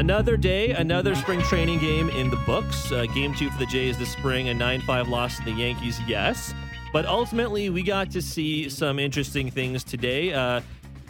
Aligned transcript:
Another 0.00 0.38
day, 0.38 0.70
another 0.70 1.14
spring 1.14 1.42
training 1.42 1.78
game 1.78 2.08
in 2.08 2.30
the 2.30 2.36
books. 2.46 2.90
Uh, 2.90 3.04
game 3.12 3.34
two 3.34 3.50
for 3.50 3.58
the 3.58 3.66
Jays 3.66 3.98
this 3.98 4.10
spring, 4.10 4.48
a 4.48 4.54
9 4.54 4.80
5 4.80 5.08
loss 5.08 5.36
to 5.36 5.44
the 5.44 5.52
Yankees, 5.52 6.00
yes. 6.08 6.54
But 6.90 7.04
ultimately, 7.04 7.68
we 7.68 7.82
got 7.82 8.10
to 8.12 8.22
see 8.22 8.70
some 8.70 8.98
interesting 8.98 9.50
things 9.50 9.84
today. 9.84 10.32
Uh, 10.32 10.62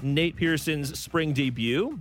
Nate 0.03 0.34
Pearson's 0.34 0.98
spring 0.98 1.32
debut, 1.32 2.00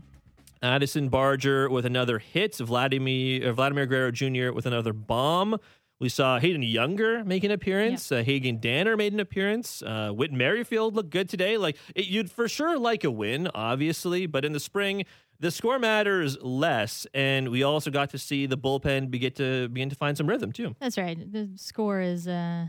Addison 0.64 1.10
Barger 1.10 1.70
with 1.70 1.86
another 1.86 2.18
hit, 2.18 2.58
Vladimir, 2.58 3.54
Vladimir 3.54 3.86
Guerrero 3.86 4.10
Jr. 4.10 4.52
with 4.52 4.66
another 4.66 4.92
bomb. 4.92 5.60
We 6.00 6.08
saw 6.08 6.40
Hayden 6.40 6.62
Juenger 6.62 7.26
make 7.26 7.44
an 7.44 7.52
appearance. 7.52 8.10
Uh, 8.10 8.24
Hagen 8.24 8.60
Danner 8.60 8.96
made 8.96 9.12
an 9.12 9.20
appearance. 9.20 9.82
Uh, 9.82 10.12
Whit 10.12 10.32
Merrifield 10.32 10.96
looked 10.96 11.10
good 11.10 11.28
today. 11.28 11.58
Like 11.58 11.76
it, 11.94 12.06
you'd 12.06 12.32
for 12.32 12.48
sure 12.48 12.80
like 12.80 13.04
a 13.04 13.12
win, 13.12 13.50
obviously, 13.54 14.26
but 14.26 14.46
in 14.46 14.54
the 14.54 14.62
spring, 14.62 15.04
the 15.42 15.52
score 15.52 15.78
matters 15.78 16.38
less, 16.42 17.06
and 17.14 17.50
we 17.50 17.64
also 17.64 17.92
got 17.92 18.10
to 18.12 18.18
see 18.18 18.46
the 18.46 18.58
bullpen 18.58 19.12
begin 19.12 19.34
to 19.34 19.68
begin 19.70 19.90
to 19.90 19.96
find 19.96 20.18
some 20.18 20.28
rhythm 20.28 20.52
too. 20.52 20.76
That's 20.80 20.98
right. 20.98 21.18
The 21.32 21.50
score 21.56 22.00
is 22.00 22.28
uh, 22.28 22.68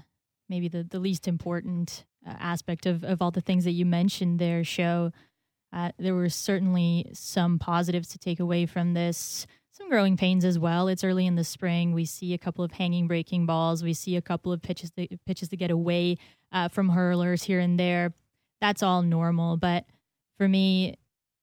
maybe 0.49 0.69
the, 0.69 0.83
the 0.83 0.99
least 0.99 1.29
important 1.29 2.05
uh, 2.27 2.35
aspect 2.39 2.87
of, 2.87 3.05
of 3.05 3.23
all 3.23 3.31
the 3.31 3.41
things 3.41 3.65
that 3.65 3.73
you 3.73 3.87
mentioned 3.87 4.41
there. 4.41 4.65
Show 4.65 5.13
uh, 5.73 5.93
there 5.99 6.15
were 6.15 6.29
certainly 6.29 7.11
some 7.13 7.59
positives 7.61 8.09
to 8.09 8.19
take 8.19 8.41
away 8.41 8.67
from 8.67 8.95
this. 8.95 9.47
Some 9.81 9.89
growing 9.89 10.19
pains 10.19 10.45
as 10.45 10.59
well. 10.59 10.89
It's 10.89 11.03
early 11.03 11.27
in 11.27 11.37
the 11.37 11.45
spring. 11.45 11.95
We 11.95 12.05
see 12.05 12.35
a 12.35 12.39
couple 12.39 12.63
of 12.63 12.73
hanging 12.73 13.07
breaking 13.07 13.47
balls. 13.47 13.83
We 13.83 13.95
see 13.95 14.15
a 14.15 14.21
couple 14.21 14.53
of 14.53 14.61
pitches 14.61 14.91
that, 14.97 15.09
pitches 15.25 15.49
to 15.49 15.57
get 15.57 15.71
away 15.71 16.19
uh, 16.53 16.69
from 16.69 16.91
hurlers 16.91 17.45
here 17.45 17.61
and 17.61 17.81
there. 17.81 18.13
That's 18.61 18.83
all 18.83 19.01
normal, 19.01 19.57
but 19.57 19.87
for 20.37 20.47
me, 20.47 20.97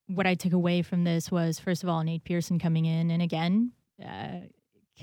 what 0.06 0.28
I 0.28 0.36
took 0.36 0.54
away 0.54 0.84
from 0.84 1.04
this 1.04 1.32
was 1.32 1.58
first 1.58 1.82
of 1.82 1.90
all 1.90 2.04
Nate 2.04 2.24
Pearson 2.24 2.60
coming 2.60 2.86
in 2.86 3.10
and 3.10 3.24
again 3.24 3.72
uh, 4.06 4.42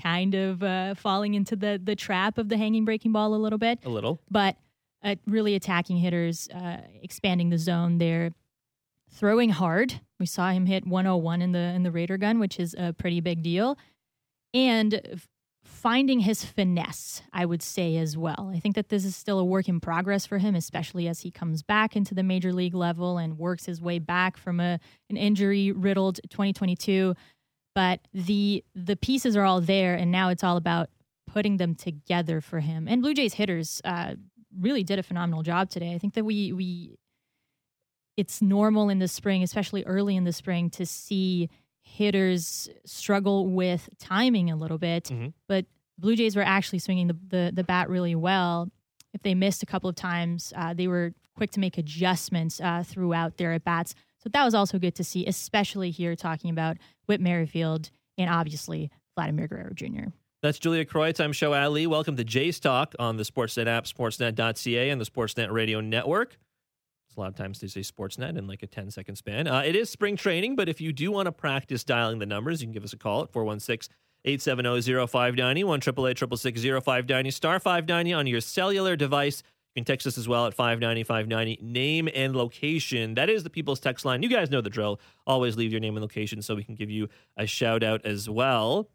kind 0.01 0.33
of 0.33 0.63
uh, 0.63 0.95
falling 0.95 1.33
into 1.33 1.57
the 1.57 1.79
the 1.83 1.95
trap 1.95 2.37
of 2.37 2.47
the 2.47 2.57
hanging 2.57 2.85
breaking 2.85 3.11
ball 3.11 3.35
a 3.35 3.37
little 3.37 3.59
bit. 3.59 3.79
A 3.83 3.89
little, 3.89 4.21
but 4.31 4.55
uh, 5.03 5.15
really 5.27 5.55
attacking 5.55 5.97
hitters, 5.97 6.47
uh, 6.49 6.77
expanding 7.01 7.49
the 7.49 7.57
zone 7.57 7.97
there, 7.97 8.31
throwing 9.15 9.49
hard. 9.49 10.01
We 10.19 10.25
saw 10.25 10.51
him 10.51 10.65
hit 10.65 10.85
101 10.85 11.41
in 11.41 11.51
the 11.51 11.59
in 11.59 11.83
the 11.83 11.91
radar 11.91 12.17
gun, 12.17 12.39
which 12.39 12.59
is 12.59 12.75
a 12.77 12.93
pretty 12.93 13.21
big 13.21 13.41
deal, 13.41 13.77
and 14.53 15.19
finding 15.63 16.19
his 16.19 16.45
finesse, 16.45 17.21
I 17.33 17.45
would 17.45 17.61
say 17.61 17.97
as 17.97 18.15
well. 18.15 18.51
I 18.53 18.59
think 18.59 18.75
that 18.75 18.89
this 18.89 19.03
is 19.03 19.15
still 19.15 19.39
a 19.39 19.45
work 19.45 19.67
in 19.67 19.79
progress 19.79 20.25
for 20.25 20.37
him, 20.37 20.55
especially 20.55 21.07
as 21.07 21.21
he 21.21 21.31
comes 21.31 21.63
back 21.63 21.95
into 21.95 22.13
the 22.13 22.23
major 22.23 22.53
league 22.53 22.75
level 22.75 23.17
and 23.17 23.37
works 23.37 23.65
his 23.65 23.81
way 23.81 23.99
back 23.99 24.37
from 24.37 24.59
a 24.59 24.79
an 25.09 25.17
injury 25.17 25.71
riddled 25.71 26.19
2022. 26.29 27.15
But 27.73 28.01
the 28.13 28.63
the 28.73 28.95
pieces 28.95 29.35
are 29.35 29.43
all 29.43 29.61
there, 29.61 29.95
and 29.95 30.11
now 30.11 30.29
it's 30.29 30.43
all 30.43 30.57
about 30.57 30.89
putting 31.27 31.57
them 31.57 31.75
together 31.75 32.41
for 32.41 32.59
him. 32.59 32.87
And 32.87 33.01
Blue 33.01 33.13
Jays 33.13 33.33
hitters 33.33 33.81
uh, 33.83 34.15
really 34.57 34.83
did 34.83 34.99
a 34.99 35.03
phenomenal 35.03 35.43
job 35.43 35.69
today. 35.69 35.93
I 35.93 35.97
think 35.97 36.13
that 36.13 36.23
we 36.23 36.53
we 36.53 36.95
it's 38.17 38.41
normal 38.41 38.89
in 38.89 38.99
the 38.99 39.07
spring, 39.07 39.43
especially 39.43 39.83
early 39.85 40.15
in 40.15 40.23
the 40.23 40.33
spring, 40.33 40.69
to 40.71 40.85
see 40.85 41.49
hitters 41.81 42.69
struggle 42.85 43.47
with 43.47 43.89
timing 43.99 44.49
a 44.49 44.55
little 44.55 44.77
bit. 44.77 45.05
Mm-hmm. 45.05 45.27
But 45.47 45.65
Blue 45.97 46.15
Jays 46.15 46.35
were 46.35 46.43
actually 46.43 46.79
swinging 46.79 47.07
the, 47.07 47.17
the, 47.27 47.51
the 47.53 47.63
bat 47.63 47.89
really 47.89 48.15
well. 48.15 48.69
If 49.13 49.21
they 49.21 49.33
missed 49.33 49.63
a 49.63 49.65
couple 49.65 49.89
of 49.89 49.95
times, 49.95 50.51
uh, 50.55 50.73
they 50.73 50.87
were 50.87 51.13
quick 51.35 51.51
to 51.51 51.59
make 51.59 51.77
adjustments 51.77 52.59
uh, 52.59 52.83
throughout 52.85 53.37
their 53.37 53.53
at 53.53 53.63
bats. 53.63 53.95
So 54.17 54.29
that 54.33 54.43
was 54.43 54.55
also 54.55 54.79
good 54.79 54.95
to 54.95 55.03
see, 55.03 55.25
especially 55.25 55.91
here 55.91 56.15
talking 56.15 56.49
about 56.49 56.77
Whit 57.05 57.21
Merrifield 57.21 57.91
and 58.17 58.29
obviously 58.29 58.91
Vladimir 59.15 59.47
Guerrero 59.47 59.73
Jr. 59.73 60.09
That's 60.41 60.59
Julia 60.59 60.85
Kreuz. 60.85 61.19
I'm 61.19 61.33
Show 61.33 61.53
Ali. 61.53 61.87
Welcome 61.87 62.17
to 62.17 62.23
Jays 62.23 62.59
Talk 62.59 62.93
on 62.99 63.17
the 63.17 63.23
Sportsnet 63.23 63.67
app, 63.67 63.85
sportsnet.ca, 63.85 64.89
and 64.89 64.99
the 64.99 65.05
Sportsnet 65.05 65.51
Radio 65.51 65.79
Network. 65.81 66.37
A 67.17 67.21
lot 67.21 67.29
of 67.29 67.35
times 67.35 67.59
they 67.59 67.67
say 67.67 67.81
Sportsnet 67.81 68.37
in 68.37 68.47
like 68.47 68.63
a 68.63 68.67
10 68.67 68.91
second 68.91 69.15
span. 69.15 69.47
Uh, 69.47 69.61
it 69.65 69.75
is 69.75 69.89
spring 69.89 70.15
training, 70.17 70.55
but 70.55 70.67
if 70.67 70.81
you 70.81 70.91
do 70.91 71.11
want 71.11 71.27
to 71.27 71.31
practice 71.31 71.83
dialing 71.83 72.19
the 72.19 72.25
numbers, 72.25 72.61
you 72.61 72.67
can 72.67 72.73
give 72.73 72.83
us 72.83 72.93
a 72.93 72.97
call 72.97 73.23
at 73.23 73.31
416 73.31 73.93
870 74.25 75.07
0590, 75.07 75.63
1 75.63 75.81
590 76.81 77.31
star 77.31 77.59
590 77.59 78.13
on 78.13 78.27
your 78.27 78.41
cellular 78.41 78.95
device. 78.95 79.43
You 79.75 79.81
can 79.81 79.85
text 79.85 80.07
us 80.07 80.17
as 80.17 80.27
well 80.27 80.47
at 80.47 80.53
590 80.53 81.03
590, 81.03 81.59
name 81.61 82.09
and 82.15 82.35
location. 82.35 83.13
That 83.13 83.29
is 83.29 83.43
the 83.43 83.49
people's 83.49 83.79
text 83.79 84.03
line. 84.03 84.23
You 84.23 84.29
guys 84.29 84.49
know 84.49 84.61
the 84.61 84.69
drill. 84.69 84.99
Always 85.27 85.57
leave 85.57 85.71
your 85.71 85.81
name 85.81 85.95
and 85.95 86.01
location 86.01 86.41
so 86.41 86.55
we 86.55 86.63
can 86.63 86.75
give 86.75 86.89
you 86.89 87.07
a 87.37 87.45
shout 87.45 87.83
out 87.83 88.05
as 88.05 88.29
well. 88.29 88.89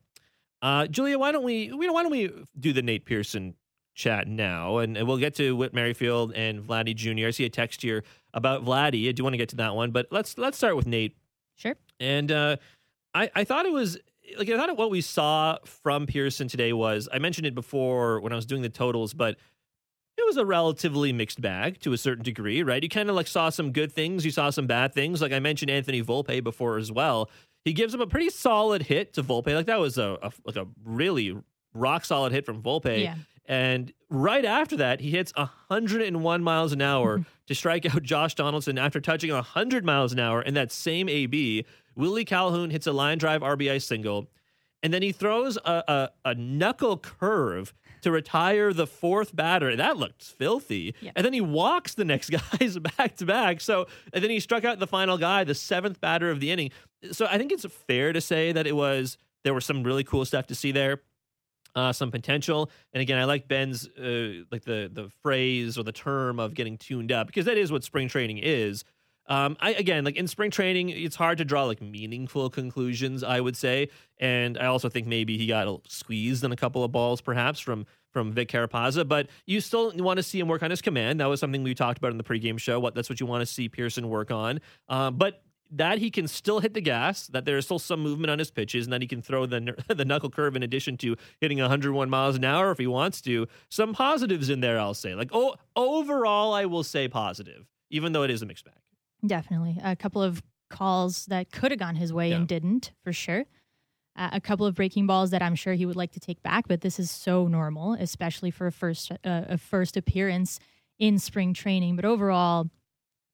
Uh, 0.62 0.86
Julia, 0.86 1.18
why 1.18 1.32
don't 1.32 1.44
we, 1.44 1.68
why 1.68 2.02
don't 2.02 2.10
we 2.10 2.30
do 2.58 2.72
the 2.72 2.82
Nate 2.82 3.04
Pearson 3.04 3.54
chat 4.00 4.26
now, 4.26 4.78
and, 4.78 4.96
and 4.96 5.06
we'll 5.06 5.18
get 5.18 5.34
to 5.36 5.54
Whit 5.54 5.74
Merrifield 5.74 6.32
and 6.34 6.62
Vladdy 6.62 6.94
Jr. 6.94 7.28
I 7.28 7.30
see 7.30 7.44
a 7.44 7.50
text 7.50 7.82
here 7.82 8.02
about 8.34 8.64
Vladdy. 8.64 9.08
I 9.08 9.12
do 9.12 9.22
want 9.22 9.34
to 9.34 9.38
get 9.38 9.50
to 9.50 9.56
that 9.56 9.74
one, 9.74 9.90
but 9.90 10.06
let's 10.10 10.38
let's 10.38 10.56
start 10.56 10.76
with 10.76 10.86
Nate. 10.86 11.16
Sure. 11.56 11.76
And 12.00 12.32
uh, 12.32 12.56
I 13.14 13.30
I 13.34 13.44
thought 13.44 13.66
it 13.66 13.72
was 13.72 13.98
like 14.38 14.48
I 14.48 14.56
thought 14.56 14.76
what 14.76 14.90
we 14.90 15.00
saw 15.00 15.58
from 15.64 16.06
Pearson 16.06 16.48
today 16.48 16.72
was 16.72 17.08
I 17.12 17.18
mentioned 17.18 17.46
it 17.46 17.54
before 17.54 18.20
when 18.20 18.32
I 18.32 18.36
was 18.36 18.46
doing 18.46 18.62
the 18.62 18.68
totals, 18.68 19.14
but 19.14 19.36
it 20.16 20.26
was 20.26 20.36
a 20.36 20.44
relatively 20.44 21.12
mixed 21.12 21.40
bag 21.40 21.80
to 21.80 21.92
a 21.92 21.98
certain 21.98 22.22
degree, 22.22 22.62
right? 22.62 22.82
You 22.82 22.88
kind 22.88 23.08
of 23.08 23.16
like 23.16 23.26
saw 23.26 23.50
some 23.50 23.72
good 23.72 23.92
things, 23.92 24.24
you 24.24 24.30
saw 24.30 24.50
some 24.50 24.66
bad 24.66 24.94
things. 24.94 25.22
Like 25.22 25.32
I 25.32 25.38
mentioned 25.38 25.70
Anthony 25.70 26.02
Volpe 26.02 26.42
before 26.42 26.76
as 26.78 26.92
well. 26.92 27.30
He 27.64 27.72
gives 27.72 27.92
him 27.92 28.00
a 28.00 28.06
pretty 28.06 28.30
solid 28.30 28.82
hit 28.82 29.12
to 29.14 29.22
Volpe. 29.22 29.54
Like 29.54 29.66
that 29.66 29.80
was 29.80 29.98
a, 29.98 30.18
a 30.22 30.32
like 30.44 30.56
a 30.56 30.66
really 30.84 31.36
rock 31.74 32.04
solid 32.04 32.32
hit 32.32 32.46
from 32.46 32.62
Volpe. 32.62 33.02
Yeah. 33.02 33.16
And 33.50 33.92
right 34.08 34.44
after 34.44 34.76
that, 34.76 35.00
he 35.00 35.10
hits 35.10 35.32
101 35.34 36.42
miles 36.42 36.72
an 36.72 36.80
hour 36.80 37.26
to 37.48 37.54
strike 37.54 37.92
out 37.92 38.04
Josh 38.04 38.36
Donaldson 38.36 38.78
after 38.78 39.00
touching 39.00 39.32
100 39.32 39.84
miles 39.84 40.12
an 40.12 40.20
hour 40.20 40.40
in 40.40 40.54
that 40.54 40.70
same 40.70 41.08
AB. 41.08 41.66
Willie 41.96 42.24
Calhoun 42.24 42.70
hits 42.70 42.86
a 42.86 42.92
line 42.92 43.18
drive 43.18 43.42
RBI 43.42 43.82
single. 43.82 44.28
And 44.84 44.94
then 44.94 45.02
he 45.02 45.10
throws 45.10 45.56
a, 45.56 45.82
a, 45.88 46.10
a 46.26 46.34
knuckle 46.36 46.96
curve 46.96 47.74
to 48.02 48.12
retire 48.12 48.72
the 48.72 48.86
fourth 48.86 49.34
batter. 49.34 49.74
That 49.74 49.96
looked 49.96 50.22
filthy. 50.22 50.94
Yeah. 51.00 51.10
And 51.16 51.26
then 51.26 51.32
he 51.32 51.40
walks 51.40 51.94
the 51.94 52.04
next 52.04 52.30
guys 52.60 52.78
back 52.78 53.16
to 53.16 53.26
back. 53.26 53.60
So, 53.60 53.88
and 54.12 54.22
then 54.22 54.30
he 54.30 54.38
struck 54.38 54.64
out 54.64 54.78
the 54.78 54.86
final 54.86 55.18
guy, 55.18 55.42
the 55.42 55.56
seventh 55.56 56.00
batter 56.00 56.30
of 56.30 56.38
the 56.38 56.52
inning. 56.52 56.70
So 57.10 57.26
I 57.28 57.36
think 57.36 57.50
it's 57.50 57.66
fair 57.66 58.12
to 58.12 58.20
say 58.20 58.52
that 58.52 58.68
it 58.68 58.76
was, 58.76 59.18
there 59.42 59.54
was 59.54 59.64
some 59.64 59.82
really 59.82 60.04
cool 60.04 60.24
stuff 60.24 60.46
to 60.46 60.54
see 60.54 60.70
there 60.70 61.00
uh, 61.74 61.92
some 61.92 62.10
potential. 62.10 62.70
And 62.92 63.00
again, 63.00 63.18
I 63.18 63.24
like 63.24 63.48
Ben's 63.48 63.86
uh, 63.86 64.44
like 64.50 64.64
the 64.64 64.90
the 64.92 65.10
phrase 65.22 65.78
or 65.78 65.82
the 65.82 65.92
term 65.92 66.38
of 66.40 66.54
getting 66.54 66.78
tuned 66.78 67.12
up 67.12 67.26
because 67.26 67.46
that 67.46 67.58
is 67.58 67.72
what 67.72 67.84
spring 67.84 68.08
training 68.08 68.38
is. 68.38 68.84
Um, 69.26 69.56
I 69.60 69.74
again 69.74 70.04
like 70.04 70.16
in 70.16 70.26
spring 70.26 70.50
training, 70.50 70.88
it's 70.88 71.14
hard 71.14 71.38
to 71.38 71.44
draw 71.44 71.64
like 71.64 71.80
meaningful 71.80 72.50
conclusions. 72.50 73.22
I 73.22 73.40
would 73.40 73.56
say, 73.56 73.88
and 74.18 74.58
I 74.58 74.66
also 74.66 74.88
think 74.88 75.06
maybe 75.06 75.38
he 75.38 75.46
got 75.46 75.68
squeezed 75.88 76.42
in 76.42 76.50
a 76.50 76.56
couple 76.56 76.82
of 76.82 76.90
balls, 76.90 77.20
perhaps 77.20 77.60
from 77.60 77.86
from 78.12 78.32
Vic 78.32 78.48
Carapazza. 78.48 79.06
But 79.06 79.28
you 79.46 79.60
still 79.60 79.92
want 79.96 80.16
to 80.16 80.24
see 80.24 80.40
him 80.40 80.48
work 80.48 80.64
on 80.64 80.70
his 80.70 80.82
command. 80.82 81.20
That 81.20 81.26
was 81.26 81.38
something 81.38 81.62
we 81.62 81.74
talked 81.74 81.98
about 81.98 82.10
in 82.10 82.18
the 82.18 82.24
pregame 82.24 82.58
show. 82.58 82.80
What 82.80 82.94
that's 82.94 83.08
what 83.08 83.20
you 83.20 83.26
want 83.26 83.42
to 83.42 83.46
see 83.46 83.68
Pearson 83.68 84.08
work 84.08 84.32
on. 84.32 84.60
Um, 84.88 85.16
but 85.16 85.44
that 85.70 85.98
he 85.98 86.10
can 86.10 86.26
still 86.26 86.60
hit 86.60 86.74
the 86.74 86.80
gas, 86.80 87.26
that 87.28 87.44
there's 87.44 87.64
still 87.64 87.78
some 87.78 88.00
movement 88.00 88.30
on 88.30 88.38
his 88.38 88.50
pitches, 88.50 88.86
and 88.86 88.92
that 88.92 89.02
he 89.02 89.08
can 89.08 89.22
throw 89.22 89.46
the 89.46 89.74
the 89.88 90.04
knuckle 90.04 90.30
curve 90.30 90.56
in 90.56 90.62
addition 90.62 90.96
to 90.98 91.16
hitting 91.40 91.58
101 91.58 92.10
miles 92.10 92.36
an 92.36 92.44
hour 92.44 92.70
if 92.70 92.78
he 92.78 92.86
wants 92.86 93.20
to. 93.22 93.46
Some 93.68 93.92
positives 93.92 94.50
in 94.50 94.60
there, 94.60 94.78
I'll 94.78 94.94
say. 94.94 95.14
Like, 95.14 95.30
oh, 95.32 95.54
overall, 95.76 96.52
I 96.52 96.66
will 96.66 96.84
say 96.84 97.08
positive, 97.08 97.66
even 97.90 98.12
though 98.12 98.22
it 98.22 98.30
is 98.30 98.42
a 98.42 98.46
mixed 98.46 98.64
bag. 98.64 98.74
Definitely, 99.24 99.78
a 99.82 99.96
couple 99.96 100.22
of 100.22 100.42
calls 100.70 101.26
that 101.26 101.52
could 101.52 101.70
have 101.72 101.80
gone 101.80 101.96
his 101.96 102.12
way 102.12 102.30
yeah. 102.30 102.36
and 102.36 102.48
didn't, 102.48 102.92
for 103.04 103.12
sure. 103.12 103.44
Uh, 104.16 104.30
a 104.32 104.40
couple 104.40 104.66
of 104.66 104.74
breaking 104.74 105.06
balls 105.06 105.30
that 105.30 105.42
I'm 105.42 105.54
sure 105.54 105.74
he 105.74 105.86
would 105.86 105.96
like 105.96 106.12
to 106.12 106.20
take 106.20 106.42
back, 106.42 106.66
but 106.66 106.80
this 106.80 106.98
is 106.98 107.10
so 107.10 107.46
normal, 107.46 107.94
especially 107.94 108.50
for 108.50 108.66
a 108.66 108.72
first 108.72 109.12
uh, 109.12 109.16
a 109.24 109.58
first 109.58 109.96
appearance 109.96 110.58
in 110.98 111.18
spring 111.18 111.54
training. 111.54 111.96
But 111.96 112.04
overall, 112.04 112.70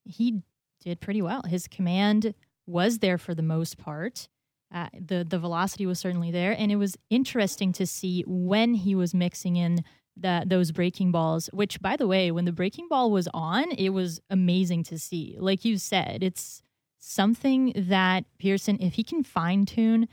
he 0.04 0.42
did 0.86 1.00
pretty 1.00 1.20
well. 1.20 1.42
His 1.48 1.66
command 1.66 2.32
was 2.64 2.98
there 3.00 3.18
for 3.18 3.34
the 3.34 3.42
most 3.42 3.76
part. 3.76 4.28
Uh, 4.72 4.88
the 4.98 5.24
the 5.28 5.38
velocity 5.38 5.84
was 5.84 5.98
certainly 5.98 6.30
there, 6.30 6.52
and 6.52 6.72
it 6.72 6.76
was 6.76 6.96
interesting 7.10 7.72
to 7.72 7.86
see 7.86 8.24
when 8.26 8.74
he 8.74 8.94
was 8.94 9.14
mixing 9.14 9.56
in 9.56 9.84
the, 10.16 10.44
those 10.46 10.72
breaking 10.72 11.12
balls. 11.12 11.48
Which, 11.52 11.80
by 11.80 11.96
the 11.96 12.06
way, 12.06 12.30
when 12.30 12.44
the 12.44 12.52
breaking 12.52 12.88
ball 12.88 13.10
was 13.10 13.28
on, 13.34 13.70
it 13.72 13.90
was 13.90 14.20
amazing 14.30 14.84
to 14.84 14.98
see. 14.98 15.36
Like 15.38 15.64
you 15.64 15.76
said, 15.76 16.22
it's 16.22 16.62
something 16.98 17.72
that 17.76 18.24
Pearson, 18.38 18.78
if 18.80 18.94
he 18.94 19.04
can 19.04 19.22
fine 19.22 19.66
tune 19.66 20.08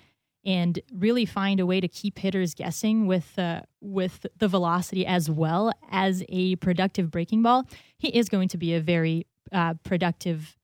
and 0.45 0.79
really 0.91 1.25
find 1.25 1.59
a 1.59 1.65
way 1.65 1.79
to 1.79 1.87
keep 1.87 2.19
hitters 2.19 2.53
guessing 2.53 3.07
with 3.07 3.37
uh, 3.39 3.61
with 3.81 4.25
the 4.37 4.47
velocity 4.47 5.05
as 5.05 5.29
well 5.29 5.71
as 5.91 6.23
a 6.29 6.55
productive 6.57 7.09
breaking 7.11 7.41
ball, 7.43 7.67
he 7.97 8.09
is 8.09 8.29
going 8.29 8.49
to 8.49 8.57
be 8.57 8.73
a 8.73 8.79
very 8.79 9.25
uh, 9.51 9.73
productive 9.83 10.57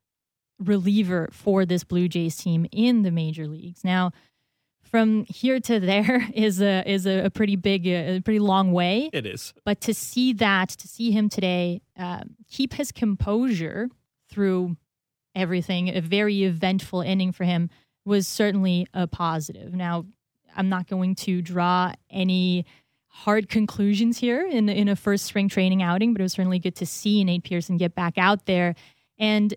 reliever 0.59 1.29
for 1.31 1.65
this 1.65 1.83
Blue 1.83 2.07
Jays 2.07 2.35
team 2.35 2.65
in 2.71 3.03
the 3.03 3.11
major 3.11 3.47
leagues. 3.47 3.83
Now, 3.83 4.11
from 4.83 5.25
here 5.25 5.59
to 5.59 5.79
there 5.79 6.27
is 6.33 6.61
a 6.61 6.89
is 6.89 7.05
a, 7.05 7.25
a 7.25 7.29
pretty 7.29 7.55
big, 7.55 7.87
uh, 7.87 8.17
a 8.17 8.21
pretty 8.21 8.39
long 8.39 8.71
way. 8.71 9.09
It 9.13 9.25
is. 9.25 9.53
But 9.65 9.81
to 9.81 9.93
see 9.93 10.33
that, 10.33 10.69
to 10.69 10.87
see 10.87 11.11
him 11.11 11.29
today, 11.29 11.81
uh, 11.97 12.23
keep 12.49 12.73
his 12.73 12.91
composure 12.91 13.89
through 14.29 14.77
everything, 15.35 15.95
a 15.95 16.01
very 16.01 16.43
eventful 16.43 17.01
inning 17.01 17.31
for 17.31 17.43
him 17.43 17.69
was 18.05 18.27
certainly 18.27 18.87
a 18.93 19.07
positive. 19.07 19.73
Now, 19.73 20.05
I'm 20.55 20.69
not 20.69 20.87
going 20.87 21.15
to 21.15 21.41
draw 21.41 21.93
any 22.09 22.65
hard 23.07 23.49
conclusions 23.49 24.17
here 24.17 24.45
in 24.45 24.69
in 24.69 24.87
a 24.87 24.95
first 24.95 25.25
spring 25.25 25.49
training 25.49 25.81
outing, 25.81 26.13
but 26.13 26.21
it 26.21 26.23
was 26.23 26.33
certainly 26.33 26.59
good 26.59 26.75
to 26.75 26.85
see 26.85 27.23
Nate 27.23 27.43
Pearson 27.43 27.77
get 27.77 27.95
back 27.95 28.17
out 28.17 28.45
there 28.45 28.75
and 29.17 29.53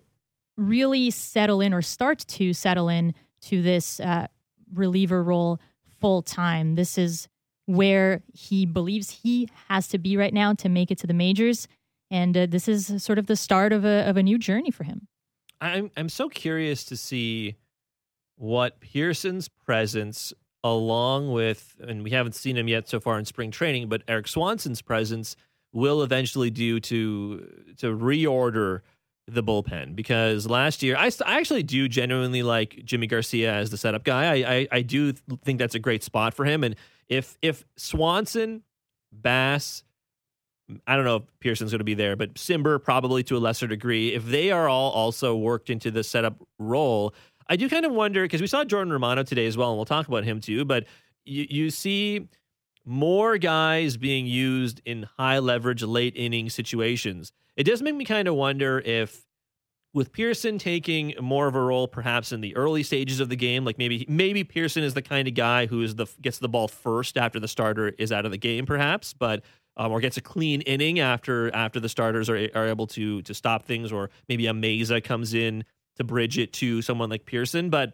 really 0.57 1.11
settle 1.11 1.61
in 1.61 1.73
or 1.73 1.81
start 1.81 2.19
to 2.19 2.53
settle 2.53 2.89
in 2.89 3.13
to 3.41 3.61
this 3.61 3.99
uh, 3.99 4.27
reliever 4.73 5.23
role 5.23 5.59
full 5.99 6.21
time. 6.21 6.75
This 6.75 6.97
is 6.97 7.27
where 7.65 8.21
he 8.33 8.65
believes 8.65 9.09
he 9.09 9.49
has 9.69 9.87
to 9.89 9.97
be 9.97 10.17
right 10.17 10.33
now 10.33 10.53
to 10.53 10.69
make 10.69 10.91
it 10.91 10.97
to 10.99 11.07
the 11.07 11.13
majors, 11.13 11.67
and 12.11 12.35
uh, 12.35 12.45
this 12.45 12.67
is 12.67 13.01
sort 13.01 13.17
of 13.17 13.27
the 13.27 13.35
start 13.35 13.71
of 13.73 13.85
a 13.85 14.07
of 14.07 14.17
a 14.17 14.23
new 14.23 14.37
journey 14.37 14.71
for 14.71 14.83
him. 14.83 15.07
I'm 15.61 15.91
I'm 15.95 16.09
so 16.09 16.29
curious 16.29 16.83
to 16.85 16.97
see 16.97 17.55
what 18.35 18.81
Pearson's 18.81 19.47
presence 19.47 20.33
along 20.63 21.31
with, 21.31 21.75
and 21.79 22.03
we 22.03 22.11
haven't 22.11 22.35
seen 22.35 22.57
him 22.57 22.67
yet 22.67 22.87
so 22.87 22.99
far 22.99 23.17
in 23.17 23.25
spring 23.25 23.51
training, 23.51 23.89
but 23.89 24.03
Eric 24.07 24.27
Swanson's 24.27 24.81
presence 24.81 25.35
will 25.71 26.03
eventually 26.03 26.49
do 26.49 26.79
to 26.79 27.73
to 27.77 27.87
reorder 27.95 28.81
the 29.27 29.43
bullpen 29.43 29.95
because 29.95 30.47
last 30.47 30.83
year 30.83 30.97
I, 30.97 31.09
I 31.25 31.39
actually 31.39 31.63
do 31.63 31.87
genuinely 31.87 32.43
like 32.43 32.75
Yimi 32.85 33.07
Garcia 33.07 33.53
as 33.53 33.69
the 33.69 33.77
setup 33.77 34.03
guy. 34.03 34.25
I, 34.25 34.53
I 34.55 34.67
I 34.71 34.81
do 34.81 35.13
think 35.13 35.59
that's 35.59 35.75
a 35.75 35.79
great 35.79 36.03
spot 36.03 36.33
for 36.33 36.45
him. 36.45 36.63
And 36.63 36.75
if 37.07 37.37
if 37.41 37.63
Swanson, 37.77 38.63
Bass, 39.11 39.83
I 40.87 40.95
don't 40.95 41.05
know 41.05 41.17
if 41.17 41.23
Pearson's 41.39 41.71
going 41.71 41.79
to 41.79 41.85
be 41.85 41.93
there, 41.93 42.15
but 42.15 42.33
Cimber 42.35 42.83
probably 42.83 43.23
to 43.23 43.37
a 43.37 43.39
lesser 43.39 43.67
degree. 43.67 44.13
If 44.13 44.25
they 44.25 44.51
are 44.51 44.67
all 44.67 44.91
also 44.91 45.35
worked 45.35 45.69
into 45.69 45.91
the 45.91 46.03
setup 46.03 46.41
role, 46.59 47.13
I 47.47 47.55
do 47.55 47.69
kind 47.69 47.85
of 47.85 47.91
wonder 47.91 48.23
because 48.23 48.41
we 48.41 48.47
saw 48.47 48.63
Jordan 48.63 48.91
Romano 48.91 49.23
today 49.23 49.45
as 49.45 49.57
well, 49.57 49.69
and 49.69 49.77
we'll 49.77 49.85
talk 49.85 50.07
about 50.07 50.23
him 50.23 50.39
too. 50.39 50.65
But 50.65 50.85
you, 51.25 51.45
you 51.49 51.69
see 51.69 52.27
more 52.85 53.37
guys 53.37 53.97
being 53.97 54.25
used 54.25 54.81
in 54.85 55.07
high 55.17 55.39
leverage 55.39 55.83
late 55.83 56.13
inning 56.15 56.49
situations. 56.49 57.31
It 57.55 57.63
does 57.63 57.81
make 57.81 57.95
me 57.95 58.05
kind 58.05 58.27
of 58.27 58.35
wonder 58.35 58.79
if 58.79 59.25
with 59.93 60.11
Pearson 60.11 60.57
taking 60.57 61.13
more 61.21 61.47
of 61.47 61.55
a 61.55 61.61
role 61.61 61.87
perhaps 61.87 62.31
in 62.31 62.41
the 62.41 62.55
early 62.55 62.81
stages 62.81 63.19
of 63.19 63.29
the 63.29 63.35
game, 63.35 63.63
like 63.63 63.77
maybe 63.77 64.05
maybe 64.09 64.43
Pearson 64.43 64.83
is 64.83 64.95
the 64.95 65.01
kind 65.01 65.27
of 65.27 65.35
guy 65.35 65.67
who 65.67 65.81
is 65.81 65.95
the 65.95 66.07
gets 66.21 66.39
the 66.39 66.49
ball 66.49 66.67
first 66.67 67.17
after 67.17 67.39
the 67.39 67.47
starter 67.47 67.89
is 67.99 68.11
out 68.11 68.25
of 68.25 68.31
the 68.31 68.37
game, 68.37 68.65
perhaps, 68.65 69.13
but 69.13 69.43
um, 69.77 69.91
or 69.91 69.99
gets 69.99 70.17
a 70.17 70.21
clean 70.21 70.61
inning 70.61 70.99
after 70.99 71.53
after 71.55 71.79
the 71.79 71.89
starters 71.89 72.29
are 72.29 72.49
are 72.55 72.67
able 72.67 72.87
to 72.87 73.21
to 73.21 73.33
stop 73.33 73.65
things, 73.65 73.91
or 73.91 74.09
maybe 74.27 74.47
a 74.47 74.53
Mayza 74.53 75.03
comes 75.03 75.33
in 75.33 75.63
to 75.97 76.03
bridge 76.03 76.39
it 76.39 76.53
to 76.53 76.81
someone 76.81 77.09
like 77.09 77.25
Pearson. 77.25 77.69
But 77.69 77.93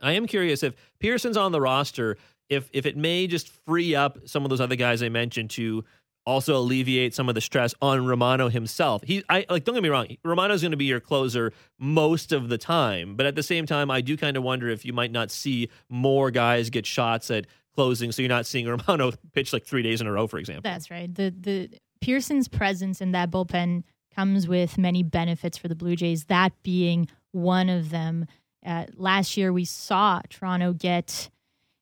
I 0.00 0.12
am 0.12 0.26
curious 0.26 0.62
if 0.62 0.74
Pearson's 1.00 1.36
on 1.36 1.52
the 1.52 1.60
roster, 1.60 2.16
if 2.48 2.70
if 2.72 2.86
it 2.86 2.96
may 2.96 3.26
just 3.26 3.50
free 3.66 3.94
up 3.94 4.18
some 4.26 4.44
of 4.44 4.50
those 4.50 4.60
other 4.60 4.76
guys 4.76 5.02
I 5.02 5.10
mentioned 5.10 5.50
to 5.50 5.84
also 6.30 6.56
alleviate 6.56 7.14
some 7.14 7.28
of 7.28 7.34
the 7.34 7.40
stress 7.40 7.74
on 7.82 8.06
Romano 8.06 8.48
himself. 8.48 9.02
He 9.04 9.24
I 9.28 9.44
like 9.50 9.64
don't 9.64 9.74
get 9.74 9.82
me 9.82 9.88
wrong, 9.88 10.06
Romano's 10.24 10.62
going 10.62 10.70
to 10.70 10.76
be 10.76 10.84
your 10.86 11.00
closer 11.00 11.52
most 11.78 12.32
of 12.32 12.48
the 12.48 12.58
time, 12.58 13.16
but 13.16 13.26
at 13.26 13.34
the 13.34 13.42
same 13.42 13.66
time 13.66 13.90
I 13.90 14.00
do 14.00 14.16
kind 14.16 14.36
of 14.36 14.42
wonder 14.42 14.68
if 14.68 14.84
you 14.84 14.92
might 14.92 15.12
not 15.12 15.30
see 15.30 15.68
more 15.88 16.30
guys 16.30 16.70
get 16.70 16.86
shots 16.86 17.30
at 17.30 17.46
closing 17.74 18.12
so 18.12 18.22
you're 18.22 18.28
not 18.28 18.46
seeing 18.46 18.66
Romano 18.88 19.12
pitch 19.32 19.52
like 19.52 19.64
3 19.64 19.82
days 19.82 20.00
in 20.00 20.06
a 20.06 20.12
row 20.12 20.26
for 20.26 20.38
example. 20.38 20.62
That's 20.62 20.90
right. 20.90 21.12
The 21.14 21.34
the 21.38 21.70
Pearson's 22.00 22.48
presence 22.48 23.00
in 23.00 23.12
that 23.12 23.30
bullpen 23.30 23.82
comes 24.14 24.48
with 24.48 24.78
many 24.78 25.02
benefits 25.02 25.58
for 25.58 25.68
the 25.68 25.74
Blue 25.74 25.96
Jays, 25.96 26.24
that 26.24 26.52
being 26.62 27.08
one 27.32 27.68
of 27.68 27.90
them. 27.90 28.26
Uh, 28.64 28.86
last 28.96 29.36
year, 29.36 29.52
we 29.52 29.64
saw 29.64 30.20
Toronto 30.28 30.72
get 30.72 31.30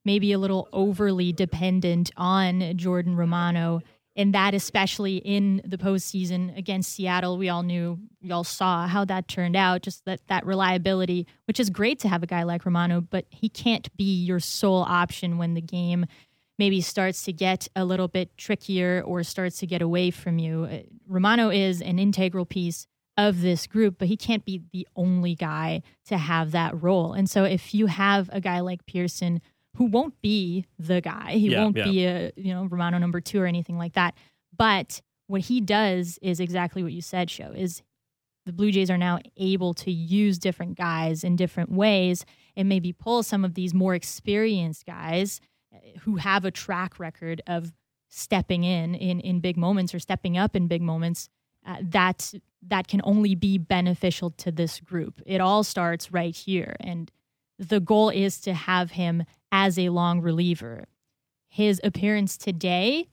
maybe 0.05 0.33
a 0.33 0.39
little 0.39 0.69
overly 0.73 1.33
dependent 1.33 2.11
on 2.17 2.77
Jordan 2.77 3.17
Romano, 3.17 3.81
and 4.19 4.35
that 4.35 4.53
especially 4.53 5.19
in 5.19 5.63
the 5.65 5.79
postseason 5.79 6.55
against 6.59 6.93
Seattle. 6.93 7.39
We 7.39 7.49
all 7.49 7.63
knew, 7.63 8.01
we 8.21 8.33
all 8.33 8.43
saw 8.43 8.89
how 8.89 9.05
that 9.05 9.29
turned 9.29 9.55
out, 9.55 9.83
just 9.83 10.05
that, 10.07 10.21
that 10.27 10.45
reliability, 10.45 11.29
which 11.47 11.61
is 11.61 11.71
great 11.71 12.01
to 12.01 12.09
have 12.09 12.25
a 12.25 12.27
guy 12.27 12.43
like 12.43 12.67
Romano, 12.67 13.01
but 13.01 13.27
he 13.31 13.49
can't 13.49 13.97
be 13.97 14.25
your 14.25 14.41
sole 14.41 14.83
option 14.83 15.39
when 15.39 15.55
the 15.55 15.61
game 15.61 16.05
maybe 16.59 16.81
starts 16.81 17.23
to 17.27 17.33
get 17.33 17.69
a 17.77 17.85
little 17.85 18.09
bit 18.09 18.37
trickier 18.37 19.01
or 19.07 19.23
starts 19.23 19.59
to 19.59 19.69
get 19.69 19.81
away 19.81 20.11
from 20.11 20.41
you. 20.41 20.65
Uh, 20.65 20.79
Romano 21.07 21.49
is 21.49 21.81
an 21.81 22.01
integral 22.01 22.45
piece 22.45 22.89
of 23.17 23.41
this 23.41 23.69
group, 23.69 23.99
but 23.99 24.09
he 24.09 24.17
can't 24.17 24.45
be 24.45 24.63
the 24.73 24.87
only 24.97 25.37
guy 25.37 25.81
to 26.07 26.19
have 26.19 26.51
that 26.51 26.83
role. 26.83 27.13
And 27.13 27.31
so 27.31 27.45
if 27.45 27.73
you 27.73 27.87
have 27.87 28.29
a 28.33 28.41
guy 28.41 28.59
like 28.61 28.85
Pearson 28.87 29.41
who 29.77 29.85
won't 29.85 30.21
be 30.23 30.67
the 30.79 31.01
guy, 31.01 31.33
he 31.33 31.51
yeah, 31.51 31.63
won't 31.63 31.77
yeah. 31.77 31.85
be 31.85 32.05
a, 32.05 32.33
you 32.37 32.53
know, 32.53 32.65
Romano 32.65 32.99
number 32.99 33.21
2 33.21 33.41
or 33.41 33.47
anything 33.47 33.79
like 33.79 33.95
that, 33.95 34.15
but 34.57 35.01
what 35.27 35.43
he 35.43 35.61
does 35.61 36.19
is 36.23 36.41
exactly 36.41 36.83
what 36.83 36.93
you 36.93 37.03
said, 37.03 37.31
show 37.31 37.53
is 37.53 37.83
the 38.47 38.53
Blue 38.53 38.73
Jays 38.73 38.91
are 38.91 38.99
now 38.99 39.19
able 39.37 39.75
to 39.75 39.93
use 39.93 40.39
different 40.39 40.79
guys 40.79 41.23
in 41.23 41.37
different 41.37 41.71
ways 41.71 42.25
and 42.57 42.69
maybe 42.69 42.93
pull 42.93 43.23
some 43.23 43.45
of 43.45 43.55
these 43.55 43.75
more 43.75 43.95
experienced 43.95 44.87
guys 44.87 45.41
who 46.01 46.17
have 46.17 46.47
a 46.47 46.51
track 46.51 46.99
record 46.99 47.43
of 47.47 47.73
stepping 48.09 48.65
in 48.65 48.95
in, 48.95 49.21
in 49.21 49.41
big 49.41 49.59
moments 49.59 49.95
or 49.95 49.99
stepping 49.99 50.39
up 50.39 50.57
in 50.57 50.67
big 50.67 50.81
moments 50.81 51.29
uh, 51.67 51.77
that 51.83 52.33
that 52.67 52.89
can 52.89 53.01
only 53.05 53.35
be 53.35 53.59
beneficial 53.59 54.31
to 54.31 54.51
this 54.51 54.81
group. 54.81 55.21
It 55.27 55.41
all 55.41 55.63
starts 55.63 56.11
right 56.11 56.35
here. 56.35 56.75
And 56.81 57.11
the 57.59 57.81
goal 57.81 58.11
is 58.11 58.41
to 58.43 58.55
have 58.55 58.93
him 58.93 59.25
as 59.51 59.79
a 59.79 59.89
long 59.89 60.21
reliever. 60.21 60.85
His 61.49 61.81
appearance 61.83 62.37
today 62.37 63.09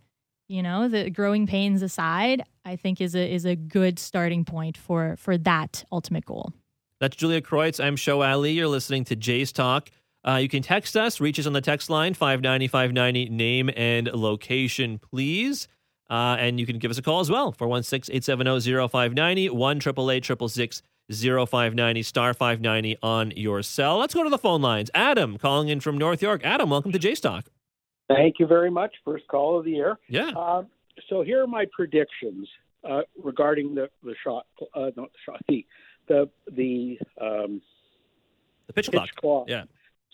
you 0.48 0.62
know 0.62 0.88
the 0.88 1.10
growing 1.10 1.48
pains 1.48 1.82
aside 1.82 2.44
i 2.66 2.76
think 2.76 3.02
is 3.02 3.16
a 3.16 3.34
is 3.34 3.46
a 3.46 3.56
good 3.56 3.98
starting 3.98 4.46
point 4.46 4.78
for 4.78 5.16
for 5.18 5.38
that 5.38 5.84
ultimate 5.92 6.26
goal. 6.26 6.54
That's 7.00 7.16
julia 7.16 7.42
kreuz. 7.42 7.84
I'm 7.84 7.96
show 7.96 8.22
ali. 8.22 8.52
You're 8.52 8.68
listening 8.68 9.04
to 9.06 9.16
jays 9.16 9.52
talk. 9.52 9.90
Uh, 10.26 10.38
you 10.38 10.50
can 10.50 10.64
text 10.64 10.98
us, 10.98 11.20
reach 11.20 11.38
us 11.38 11.46
on 11.46 11.54
the 11.54 11.62
text 11.62 11.90
line, 11.90 12.14
590 12.14 12.68
590, 12.68 13.30
name 13.30 13.70
and 13.76 14.08
location, 14.08 14.98
please. 14.98 15.68
Uh, 16.10 16.38
and 16.40 16.60
you 16.60 16.66
can 16.66 16.80
give 16.80 16.90
us 16.90 16.98
a 16.98 17.02
call 17.02 17.20
as 17.20 17.30
well, 17.30 17.52
416 17.52 18.16
870 18.16 18.88
0590, 18.88 19.50
1 19.50 19.78
888 19.78 20.82
0590, 21.12 22.04
star 22.04 22.34
590 22.34 22.98
on 23.04 23.32
your 23.36 23.62
cell. 23.62 23.98
Let's 23.98 24.14
go 24.14 24.24
to 24.24 24.30
the 24.30 24.38
phone 24.38 24.62
lines. 24.62 24.90
Adam 24.94 25.38
calling 25.38 25.70
in 25.70 25.80
from 25.80 25.98
North 25.98 26.22
York. 26.22 26.42
Adam, 26.44 26.70
welcome 26.70 26.92
to 26.92 27.00
Jays 27.00 27.20
Talk. 27.20 27.46
Thank 28.08 28.36
you 28.40 28.48
very 28.48 28.72
much. 28.72 28.94
First 29.04 29.28
call 29.28 29.60
of 29.60 29.66
the 29.66 29.72
year. 29.72 29.98
Yeah. 30.08 30.32
Uh, 30.36 30.64
so 31.10 31.22
here 31.24 31.44
are 31.44 31.48
my 31.48 31.66
predictions 31.76 32.48
uh, 32.88 33.02
regarding 33.24 33.76
the 33.76 33.90
the 34.04 34.16
shot, 34.24 34.46
uh, 34.76 34.92
not 34.96 35.10
the 35.12 35.20
shot, 35.26 35.42
the 35.48 35.66
the 36.08 36.30
the 36.52 37.00
um, 37.20 37.62
the 38.68 38.74
pitch, 38.74 38.86
pitch 38.86 38.94
clock. 38.94 39.16
clock. 39.16 39.46
Yeah. 39.48 39.64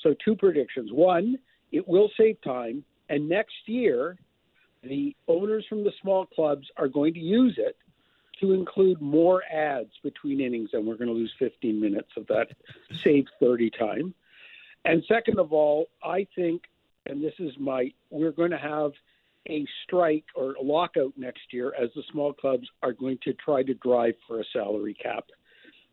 So, 0.02 0.16
two 0.24 0.36
predictions. 0.36 0.92
One, 0.92 1.38
it 1.72 1.88
will 1.88 2.10
save 2.18 2.42
time. 2.42 2.84
And 3.10 3.28
next 3.28 3.54
year, 3.68 4.18
the 4.84 5.16
owners 5.28 5.66
from 5.68 5.84
the 5.84 5.92
small 6.02 6.26
clubs 6.26 6.68
are 6.78 6.88
going 6.88 7.14
to 7.14 7.20
use 7.20 7.56
it 7.58 7.78
to 8.42 8.54
include 8.54 9.02
more 9.02 9.42
ads 9.52 9.92
between 10.04 10.42
innings, 10.42 10.70
and 10.74 10.86
we're 10.86 10.98
going 10.98 11.08
to 11.08 11.14
lose 11.14 11.34
15 11.40 11.80
minutes 11.80 12.10
of 12.18 12.28
that 12.28 12.48
save 13.04 13.26
30 13.40 13.70
time. 13.72 14.14
And 14.84 15.04
second 15.08 15.40
of 15.40 15.54
all, 15.54 15.88
I 16.04 16.28
think, 16.36 16.64
and 17.06 17.24
this 17.24 17.34
is 17.40 17.54
my, 17.60 17.92
we're 18.10 18.32
going 18.32 18.52
to 18.52 18.58
have 18.58 18.92
a 19.50 19.66
strike 19.84 20.26
or 20.36 20.54
a 20.54 20.62
lockout 20.62 21.14
next 21.18 21.52
year 21.52 21.74
as 21.80 21.90
the 21.96 22.04
small 22.12 22.34
clubs 22.34 22.68
are 22.84 22.94
going 22.94 23.18
to 23.24 23.34
try 23.34 23.64
to 23.64 23.74
drive 23.76 24.16
for 24.28 24.40
a 24.40 24.44
salary 24.54 24.96
cap. 25.02 25.26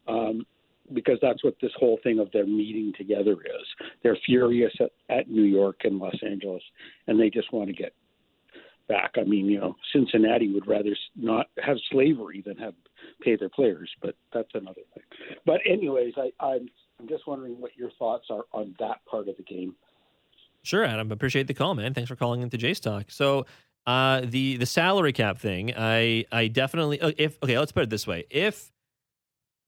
Um, 0.07 0.47
because 0.95 1.19
that's 1.21 1.45
what 1.45 1.55
this 1.61 1.73
whole 1.77 1.99
thing 2.03 2.19
of 2.19 2.33
their 2.33 2.47
meeting 2.47 2.95
together 2.97 3.33
is. 3.33 3.87
They're 4.03 4.17
furious 4.25 4.73
at, 4.81 4.91
at 5.11 5.31
New 5.31 5.43
York 5.43 5.81
and 5.85 5.99
Los 5.99 6.17
Angeles, 6.25 6.63
and 7.07 7.21
they 7.21 7.29
just 7.29 7.53
want 7.53 7.69
to 7.69 7.75
get 7.75 7.93
back. 8.89 9.13
I 9.17 9.25
mean, 9.25 9.47
you 9.47 9.61
know, 9.61 9.77
Cincinnati 9.93 10.53
would 10.53 10.67
rather 10.67 10.97
not 11.17 11.47
have 11.63 11.77
slavery 11.91 12.43
than 12.45 12.57
have 12.57 12.75
pay 13.23 13.37
their 13.37 13.49
players, 13.49 13.91
but 14.03 14.17
that's 14.33 14.51
another 14.55 14.83
thing. 14.95 15.05
But 15.47 15.61
anyways, 15.67 16.15
I, 16.17 16.31
I'm 16.45 16.69
I'm 17.01 17.09
just 17.09 17.27
wondering 17.27 17.61
what 17.61 17.77
your 17.77 17.91
thoughts 17.99 18.27
are 18.31 18.45
on 18.53 18.75
that 18.81 19.05
part 19.09 19.29
of 19.29 19.37
the 19.37 19.43
game. 19.43 19.75
Sure, 20.63 20.85
Adam. 20.85 21.13
Appreciate 21.13 21.47
the 21.47 21.55
call, 21.55 21.75
man. 21.75 21.95
Thanks 21.95 22.09
for 22.09 22.17
calling 22.17 22.43
into 22.43 22.59
Jays 22.59 22.81
Talk. 22.81 23.11
So, 23.11 23.47
uh, 23.87 24.23
the 24.25 24.57
the 24.57 24.67
salary 24.67 25.13
cap 25.13 25.39
thing, 25.39 25.73
I 25.77 26.25
I 26.33 26.49
definitely 26.49 27.01
uh, 27.01 27.13
if 27.17 27.39
okay, 27.43 27.59
let's 27.59 27.73
put 27.73 27.85
it 27.85 27.91
this 27.91 28.07
way: 28.07 28.25
if 28.31 28.73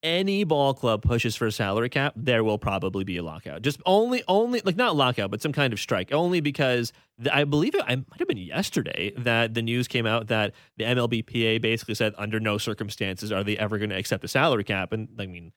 any 0.03 0.45
ball 0.45 0.75
club 0.75 1.03
pushes 1.03 1.37
for 1.37 1.47
a 1.47 1.53
salary 1.53 1.89
cap, 1.89 2.15
there 2.17 2.43
will 2.43 2.59
probably 2.59 3.05
be 3.05 3.17
a 3.17 3.23
lockout. 3.23 3.63
Just 3.63 3.81
only, 3.87 4.23
only 4.29 4.61
like 4.65 4.77
not 4.77 4.97
lockout, 4.97 5.31
but 5.31 5.43
some 5.43 5.53
kind 5.53 5.73
of 5.73 5.81
strike. 5.81 6.13
Only 6.13 6.41
because 6.41 6.93
the, 7.19 7.35
I 7.35 7.45
believe 7.45 7.75
it, 7.75 7.83
I 7.87 7.97
might 7.97 8.19
have 8.19 8.29
been 8.29 8.39
yesterday 8.39 9.13
that 9.19 9.55
the 9.55 9.63
news 9.63 9.89
came 9.89 10.07
out 10.07 10.29
that 10.29 10.55
the 10.77 10.85
MLBPA 10.85 11.61
basically 11.61 11.95
said 11.95 12.15
under 12.17 12.41
no 12.41 12.59
circumstances 12.59 13.31
are 13.31 13.45
they 13.45 13.59
ever 13.59 13.79
going 13.79 13.91
to 13.91 13.97
accept 13.97 14.25
a 14.25 14.29
salary 14.29 14.65
cap. 14.65 14.93
And 14.93 15.09
I 15.19 15.27
mean, 15.27 15.53